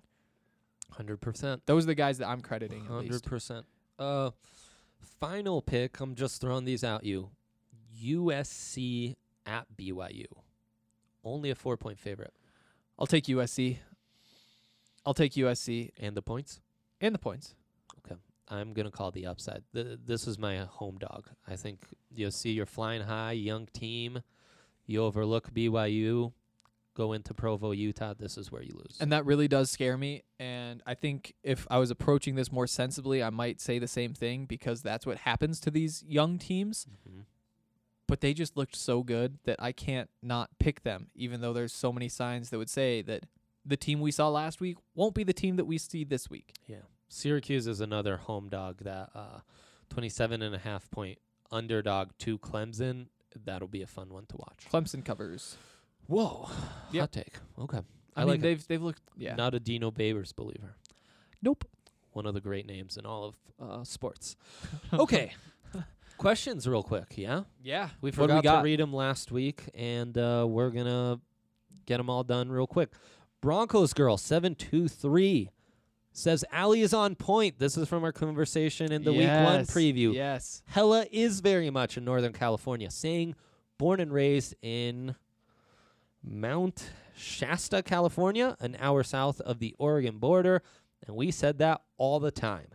Hundred 0.91 1.19
percent. 1.21 1.63
Those 1.65 1.83
are 1.85 1.87
the 1.87 1.95
guys 1.95 2.17
that 2.19 2.27
I'm 2.27 2.41
crediting. 2.41 2.85
Hundred 2.85 3.23
percent. 3.23 3.65
Uh, 3.99 4.31
final 5.19 5.61
pick. 5.61 5.99
I'm 5.99 6.15
just 6.15 6.39
throwing 6.41 6.63
these 6.65 6.83
out. 6.83 7.03
You, 7.03 7.29
USC 8.03 9.15
at 9.45 9.65
BYU, 9.75 10.25
only 11.23 11.49
a 11.49 11.55
four 11.55 11.77
point 11.77 11.99
favorite, 11.99 12.33
I'll 12.99 13.07
take 13.07 13.25
USC. 13.25 13.77
I'll 15.05 15.13
take 15.13 15.33
USC 15.33 15.91
and 15.99 16.15
the 16.15 16.21
points. 16.21 16.61
and 16.99 17.15
the 17.15 17.19
points. 17.19 17.55
Okay. 18.05 18.19
I'm 18.49 18.73
gonna 18.73 18.91
call 18.91 19.11
the 19.11 19.25
upside. 19.25 19.63
Th- 19.73 19.97
this 20.05 20.27
is 20.27 20.37
my 20.37 20.57
home 20.57 20.97
dog. 20.99 21.27
I 21.47 21.55
think 21.55 21.85
you'll 22.13 22.31
see 22.31 22.51
you're 22.51 22.65
flying 22.67 23.01
high, 23.03 23.31
young 23.31 23.67
team. 23.67 24.21
You 24.85 25.03
overlook 25.03 25.51
BYU, 25.53 26.33
go 26.95 27.13
into 27.13 27.33
Provo, 27.33 27.71
Utah. 27.71 28.13
This 28.13 28.37
is 28.37 28.51
where 28.51 28.61
you 28.61 28.73
lose. 28.75 28.97
And 28.99 29.11
that 29.11 29.25
really 29.25 29.47
does 29.47 29.71
scare 29.71 29.97
me. 29.97 30.23
And 30.39 30.83
I 30.85 30.93
think 30.95 31.33
if 31.43 31.65
I 31.71 31.77
was 31.77 31.89
approaching 31.91 32.35
this 32.35 32.51
more 32.51 32.67
sensibly, 32.67 33.23
I 33.23 33.29
might 33.31 33.61
say 33.61 33.79
the 33.79 33.87
same 33.87 34.13
thing 34.13 34.45
because 34.45 34.81
that's 34.81 35.05
what 35.05 35.17
happens 35.19 35.59
to 35.61 35.71
these 35.71 36.03
young 36.07 36.37
teams. 36.37 36.85
Mhm. 37.07 37.23
But 38.11 38.19
they 38.19 38.33
just 38.33 38.57
looked 38.57 38.75
so 38.75 39.03
good 39.03 39.37
that 39.45 39.55
I 39.63 39.71
can't 39.71 40.09
not 40.21 40.49
pick 40.59 40.83
them, 40.83 41.07
even 41.15 41.39
though 41.39 41.53
there's 41.53 41.71
so 41.71 41.93
many 41.93 42.09
signs 42.09 42.49
that 42.49 42.57
would 42.57 42.69
say 42.69 43.01
that 43.03 43.23
the 43.65 43.77
team 43.77 44.01
we 44.01 44.11
saw 44.11 44.27
last 44.27 44.59
week 44.59 44.75
won't 44.93 45.15
be 45.15 45.23
the 45.23 45.31
team 45.31 45.55
that 45.55 45.63
we 45.63 45.77
see 45.77 46.03
this 46.03 46.29
week. 46.29 46.51
Yeah. 46.67 46.81
Syracuse 47.07 47.67
is 47.67 47.79
another 47.79 48.17
home 48.17 48.49
dog 48.49 48.83
that 48.83 49.11
uh 49.15 49.39
27 49.91 50.41
and 50.41 50.53
a 50.53 50.57
half 50.57 50.91
point 50.91 51.19
underdog 51.53 52.09
to 52.19 52.37
Clemson. 52.37 53.05
That'll 53.45 53.69
be 53.69 53.81
a 53.81 53.87
fun 53.87 54.09
one 54.09 54.25
to 54.25 54.35
watch. 54.35 54.65
Clemson 54.69 55.05
covers. 55.05 55.55
Whoa. 56.07 56.49
Yep. 56.91 56.99
Hot 57.01 57.11
take. 57.13 57.35
Okay. 57.59 57.79
I, 58.17 58.23
I 58.23 58.25
mean, 58.25 58.27
like 58.27 58.41
they've 58.41 58.67
they've 58.67 58.81
looked. 58.83 59.03
Yeah. 59.15 59.35
Not 59.35 59.55
a 59.55 59.59
Dino 59.61 59.89
Babers 59.89 60.35
believer. 60.35 60.75
nope. 61.41 61.63
One 62.11 62.25
of 62.25 62.33
the 62.33 62.41
great 62.41 62.65
names 62.65 62.97
in 62.97 63.05
all 63.05 63.23
of 63.23 63.35
uh, 63.57 63.83
sports. 63.85 64.35
Okay. 64.93 65.31
Questions 66.21 66.67
real 66.67 66.83
quick, 66.83 67.13
yeah? 67.15 67.45
Yeah. 67.63 67.89
We 67.99 68.11
forgot 68.11 68.35
we 68.35 68.41
got? 68.43 68.57
to 68.57 68.63
read 68.63 68.79
them 68.79 68.93
last 68.93 69.31
week, 69.31 69.63
and 69.73 70.15
uh, 70.15 70.45
we're 70.47 70.69
to 70.85 71.19
get 71.87 71.97
them 71.97 72.11
all 72.11 72.23
done 72.23 72.51
real 72.51 72.67
quick. 72.67 72.91
Broncos 73.41 73.91
girl, 73.93 74.17
723, 74.17 75.49
says 76.11 76.45
Ali 76.53 76.81
is 76.81 76.93
on 76.93 77.15
point. 77.15 77.57
This 77.57 77.75
is 77.75 77.89
from 77.89 78.03
our 78.03 78.11
conversation 78.11 78.91
in 78.91 79.03
the 79.03 79.11
week 79.11 79.29
one 79.29 79.61
preview. 79.61 80.13
Yes. 80.13 80.61
Hella 80.67 81.07
is 81.11 81.39
very 81.39 81.71
much 81.71 81.97
in 81.97 82.05
Northern 82.05 82.33
California, 82.33 82.91
saying 82.91 83.33
born 83.79 83.99
and 83.99 84.13
raised 84.13 84.53
in 84.61 85.15
Mount 86.23 86.91
Shasta, 87.17 87.81
California, 87.81 88.55
an 88.59 88.77
hour 88.79 89.01
south 89.01 89.41
of 89.41 89.57
the 89.57 89.75
Oregon 89.79 90.19
border. 90.19 90.61
And 91.07 91.15
we 91.15 91.31
said 91.31 91.57
that 91.57 91.81
all 91.97 92.19
the 92.19 92.29
time. 92.29 92.67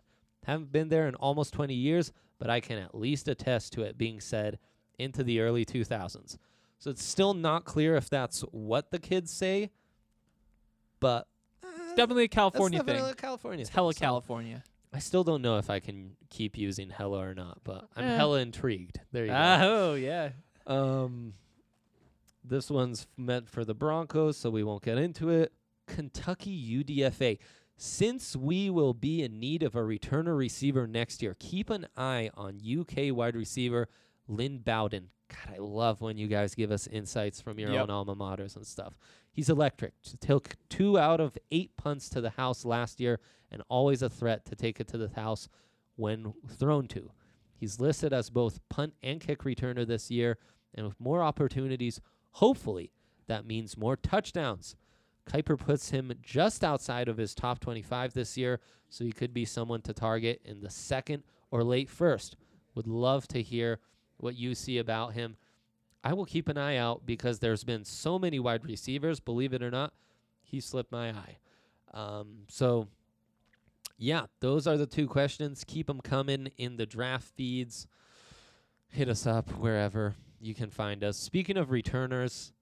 Haven't 0.45 0.73
been 0.73 0.89
there 0.89 1.07
in 1.07 1.15
almost 1.15 1.55
20 1.55 1.75
years, 1.75 2.13
but 2.39 2.51
I 2.51 2.61
can 2.61 2.79
at 2.79 2.95
least 2.95 3.29
attest 3.29 3.73
to 3.75 3.83
it 3.83 3.97
being 3.99 4.21
said 4.21 4.59
into 4.99 5.23
the 5.25 5.41
early 5.41 5.65
2000s. 5.65 6.37
So 6.79 6.91
it's 6.91 7.03
still 7.05 7.35
not 7.35 7.65
clear 7.65 7.97
if 7.97 8.09
that's 8.11 8.41
what 8.53 8.91
the 8.91 8.99
kids 8.99 9.31
say, 9.33 9.71
but 11.01 11.27
It's 11.63 11.95
definitely 11.95 12.25
a 12.25 12.27
that's 12.29 12.35
California 12.35 12.79
definitely 12.81 13.03
thing. 13.03 13.13
a 13.13 13.15
California 13.15 13.61
It's 13.63 13.71
thing. 13.71 13.75
hella 13.75 13.95
So 13.95 14.01
California. 14.01 14.63
I 14.93 14.99
still 14.99 15.25
don't 15.25 15.43
know 15.43 15.59
if 15.59 15.69
I 15.69 15.81
can 15.81 16.17
keep 16.31 16.57
using 16.57 16.91
hella 16.91 17.19
or 17.19 17.35
not, 17.35 17.59
but 17.65 17.89
I'm 17.97 18.05
Eh. 18.05 18.17
hella 18.17 18.41
intrigued. 18.41 19.01
There 19.13 19.25
you 19.25 19.31
go. 19.31 19.37
Oh 19.37 19.95
yeah. 19.95 20.31
Um, 20.67 21.35
this 22.45 22.71
one's 22.71 23.07
meant 23.17 23.49
for 23.49 23.65
the 23.65 23.75
Broncos, 23.75 24.37
so 24.37 24.51
we 24.51 24.63
won't 24.63 24.83
get 24.83 24.99
into 24.99 25.31
it. 25.31 25.53
Kentucky 25.87 26.51
UDFA. 26.85 27.39
Since 27.77 28.35
we 28.35 28.71
will 28.71 28.95
be 28.95 29.23
in 29.23 29.39
need 29.39 29.63
of 29.63 29.75
a 29.75 29.81
returner 29.81 30.37
receiver 30.37 30.87
next 30.87 31.23
year, 31.23 31.37
keep 31.39 31.69
an 31.69 31.87
eye 31.97 32.31
on 32.35 32.61
UK 32.65 33.15
wide 33.15 33.37
receiver 33.37 33.89
Lynn 34.29 34.59
Bowden. 34.59 35.11
God, 35.29 35.55
I 35.57 35.59
love 35.59 36.01
when 36.01 36.17
you 36.17 36.27
guys 36.29 36.55
give 36.55 36.71
us 36.71 36.87
insights 36.87 37.41
from 37.41 37.59
your 37.59 37.71
Yep. 37.73 37.83
own 37.83 37.91
alma 37.91 38.17
maters 38.17 38.57
and 38.57 38.67
stuff. 38.67 38.97
He's 39.31 39.51
electric. 39.51 39.93
Took 40.21 40.57
two 40.71 40.99
out 40.99 41.21
of 41.21 41.37
eight 41.51 41.77
punts 41.77 42.09
to 42.11 42.21
the 42.21 42.31
house 42.31 42.65
last 42.65 42.99
year 43.01 43.21
and 43.51 43.63
always 43.69 44.01
a 44.03 44.09
threat 44.09 44.47
to 44.47 44.55
take 44.57 44.81
it 44.81 44.89
to 44.89 44.99
the 44.99 45.09
house 45.11 45.49
when 45.97 46.33
thrown 46.49 46.87
to. 46.89 47.11
He's 47.55 47.81
listed 47.81 48.13
as 48.13 48.31
both 48.31 48.61
punt 48.69 48.95
and 49.03 49.21
kick 49.21 49.41
returner 49.43 49.87
this 49.87 50.11
year, 50.11 50.39
and 50.75 50.87
with 50.87 51.01
more 51.01 51.23
opportunities, 51.23 52.01
hopefully 52.33 52.93
that 53.27 53.45
means 53.47 53.77
more 53.77 53.97
touchdowns. 53.97 54.77
Kiper 55.31 55.59
puts 55.59 55.91
him 55.91 56.13
just 56.23 56.63
outside 56.63 57.09
of 57.09 57.17
his 57.17 57.35
top 57.35 57.59
25 57.61 58.15
this 58.15 58.37
year, 58.37 58.61
so 58.89 59.05
he 59.05 59.13
could 59.13 59.35
be 59.35 59.45
someone 59.45 59.83
to 59.83 59.93
target 59.93 60.41
in 60.45 60.61
the 60.61 60.71
second 60.71 61.25
or 61.51 61.65
late 61.65 61.91
first. 61.91 62.37
Would 62.75 62.87
love 62.87 63.27
to 63.29 63.43
hear 63.43 63.81
what 64.19 64.37
you 64.37 64.55
see 64.55 64.79
about 64.79 65.15
him. 65.15 65.37
I 66.05 66.13
will 66.13 66.25
keep 66.25 66.49
an 66.49 66.57
eye 66.57 66.77
out 66.77 67.05
because 67.05 67.41
there's 67.41 67.65
been 67.65 67.85
so 67.85 68.19
many 68.19 68.39
wide 68.39 68.65
receivers, 68.65 69.19
believe 69.19 69.53
it 69.53 69.63
or 69.63 69.71
not, 69.71 69.93
he 70.43 70.61
slipped 70.61 70.93
my 70.93 71.11
eye. 71.11 71.39
Um, 71.93 72.45
so, 72.49 72.87
yeah, 73.99 74.27
those 74.41 74.67
are 74.67 74.77
the 74.77 74.87
two 74.87 75.09
questions. 75.09 75.65
Keep 75.67 75.89
them 75.89 76.01
coming 76.01 76.53
in 76.57 76.77
the 76.77 76.87
draft 76.87 77.25
feeds. 77.35 77.89
Hit 78.89 79.09
us 79.09 79.27
up 79.27 79.51
wherever 79.59 80.15
you 80.41 80.55
can 80.55 80.71
find 80.71 81.03
us. 81.03 81.17
Speaking 81.17 81.57
of 81.57 81.71
returners, 81.71 82.53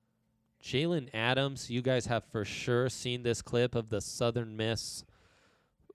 Jalen 0.64 1.08
Adams, 1.14 1.70
you 1.70 1.82
guys 1.82 2.06
have 2.06 2.24
for 2.24 2.44
sure 2.44 2.88
seen 2.88 3.22
this 3.22 3.42
clip 3.42 3.74
of 3.74 3.90
the 3.90 4.00
Southern 4.00 4.56
Miss 4.56 5.04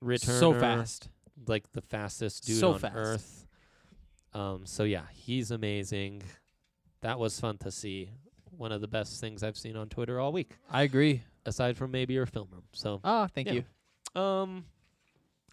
returner. 0.04 0.40
So 0.40 0.54
fast. 0.54 1.10
Like 1.48 1.72
the 1.72 1.82
fastest 1.82 2.46
dude 2.46 2.60
So 2.60 2.74
on 2.74 2.80
fast. 2.80 2.96
earth. 2.96 3.48
Um, 4.34 4.66
so 4.66 4.84
yeah, 4.84 5.04
he's 5.12 5.50
amazing. 5.52 6.22
That 7.02 7.18
was 7.18 7.40
fun 7.40 7.58
to 7.60 7.72
see. 7.72 8.12
One 8.52 8.72
of 8.72 8.82
the 8.82 8.88
best 8.88 9.20
things 9.22 9.42
I've 9.42 9.58
seen 9.58 9.76
on 9.78 9.88
Twitter 9.90 10.20
all 10.20 10.32
week, 10.34 10.52
I 10.70 10.84
agree. 10.84 11.22
aside 11.46 11.78
from 11.78 11.92
maybe 11.92 12.14
your 12.14 12.26
film 12.26 12.50
room. 12.52 12.64
So, 12.74 13.00
Ah, 13.04 13.28
thank 13.34 13.48
Yeah. 13.48 13.62
you. 14.16 14.22
um, 14.22 14.66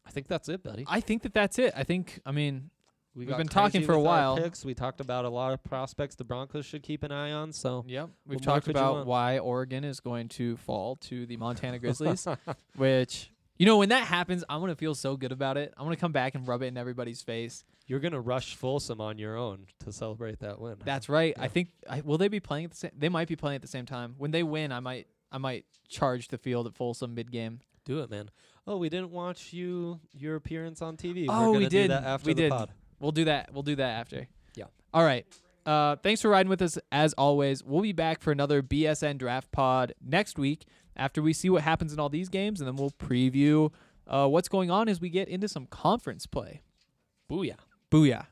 I 0.05 0.10
think 0.10 0.26
that's 0.26 0.48
it, 0.48 0.62
buddy. 0.62 0.84
I 0.88 1.01
think 1.01 1.22
that 1.22 1.32
that's 1.32 1.59
it. 1.59 1.72
I 1.76 1.84
think. 1.84 2.20
I 2.26 2.32
mean, 2.32 2.70
We 3.16 3.24
We've 3.24 3.36
been 3.38 3.48
talking 3.48 3.82
for 3.82 3.94
a 3.94 4.01
while. 4.01 4.36
Picks. 4.36 4.62
We 4.62 4.74
talked 4.74 5.01
about 5.01 5.24
a 5.24 5.30
lot 5.30 5.55
of 5.55 5.64
prospects 5.64 6.16
the 6.16 6.24
Broncos 6.24 6.66
should 6.66 6.82
keep 6.82 7.02
an 7.02 7.10
eye 7.10 7.32
on. 7.32 7.51
So 7.52 7.82
yep. 7.88 8.10
We've 8.26 8.40
talked 8.43 8.68
about 8.68 9.06
why 9.06 9.38
Oregon 9.38 9.84
is 9.84 10.01
going 10.01 10.28
to 10.30 10.59
fall 10.59 10.97
to 10.97 11.24
the 11.24 11.38
Montana 11.38 11.78
Grizzlies, 11.78 12.28
which 12.76 13.30
you 13.59 13.64
know 13.64 13.78
when 13.78 13.88
that 13.88 14.05
happens, 14.06 14.44
I'm 14.51 14.60
gonna 14.60 14.76
feel 14.76 14.94
so 14.94 15.16
good 15.16 15.32
about 15.32 15.56
it. 15.56 15.72
I'm 15.78 15.86
gonna 15.86 15.97
come 15.97 16.12
back 16.12 16.34
and 16.34 16.47
rub 16.47 16.62
it 16.62 16.66
in 16.66 16.76
everybody's 16.76 17.22
face. 17.22 17.64
you're 17.86 18.01
gonna 18.01 18.20
rush 18.20 18.55
Folsom 18.55 19.01
on 19.01 19.16
your 19.16 19.34
own 19.36 19.66
to 19.84 19.93
celebrate 19.93 20.40
that 20.40 20.60
win. 20.60 20.76
That's 20.84 21.09
right. 21.09 21.34
I 21.38 21.48
think. 21.48 21.70
I, 21.88 22.02
will 22.02 22.18
they 22.18 22.28
be 22.28 22.40
playing 22.40 22.66
at 22.66 22.72
the 22.72 22.76
same? 22.76 22.90
They 22.97 23.09
might 23.09 23.28
be 23.28 23.36
playing 23.36 23.56
at 23.56 23.62
the 23.62 23.68
same 23.68 23.86
time. 23.86 24.14
When 24.18 24.30
they 24.30 24.43
win, 24.43 24.72
I 24.72 24.80
might. 24.80 25.06
I 25.32 25.38
might 25.38 25.64
charge 25.88 26.28
the 26.28 26.38
field 26.38 26.66
at 26.66 26.74
Folsom 26.74 27.14
mid 27.14 27.32
game. 27.32 27.60
Do 27.86 28.01
it, 28.01 28.10
man. 28.10 28.30
Oh, 28.66 28.76
we 28.76 28.88
didn't 28.88 29.10
watch 29.10 29.52
you 29.52 30.01
your 30.12 30.36
appearance 30.36 30.82
on 30.82 30.97
TV. 30.97 31.26
We're 31.28 31.34
Oh, 31.34 31.52
we 31.52 31.66
did. 31.66 31.90
that 31.90 32.05
after 32.05 32.28
We 32.28 32.34
the 32.34 32.43
did. 32.43 32.51
pod. 32.52 32.70
We'll 33.01 33.12
do 33.12 33.24
that. 33.27 33.51
We'll 33.52 33.62
do 33.62 33.77
that 33.77 33.98
after. 34.01 34.28
Yeah. 34.55 34.64
All 34.93 35.05
right. 35.05 35.27
Uh, 35.64 35.97
thanks 35.97 36.23
for 36.23 36.28
riding 36.31 36.48
with 36.48 36.62
us 36.62 36.78
as 36.93 37.12
always. 37.14 37.62
We'll 37.64 37.82
be 37.82 37.93
back 37.93 38.20
for 38.20 38.31
another 38.31 38.62
BSN 38.62 39.18
draft 39.18 39.51
pod 39.51 39.94
next 40.01 40.39
week 40.39 40.64
after 40.97 41.20
we 41.20 41.32
see 41.32 41.51
what 41.51 41.62
happens 41.62 41.93
in 41.93 41.98
all 41.98 42.09
these 42.09 42.28
games, 42.28 42.60
and 42.60 42.68
then 42.68 42.77
we'll 42.77 42.93
preview 42.93 43.73
uh, 44.06 44.28
what's 44.28 44.48
going 44.48 44.70
on 44.70 44.89
as 44.89 45.01
we 45.01 45.10
get 45.10 45.28
into 45.28 45.48
some 45.48 45.66
conference 45.66 46.27
play. 46.27 46.62
Booyah. 47.31 47.56
Booyah. 47.90 48.27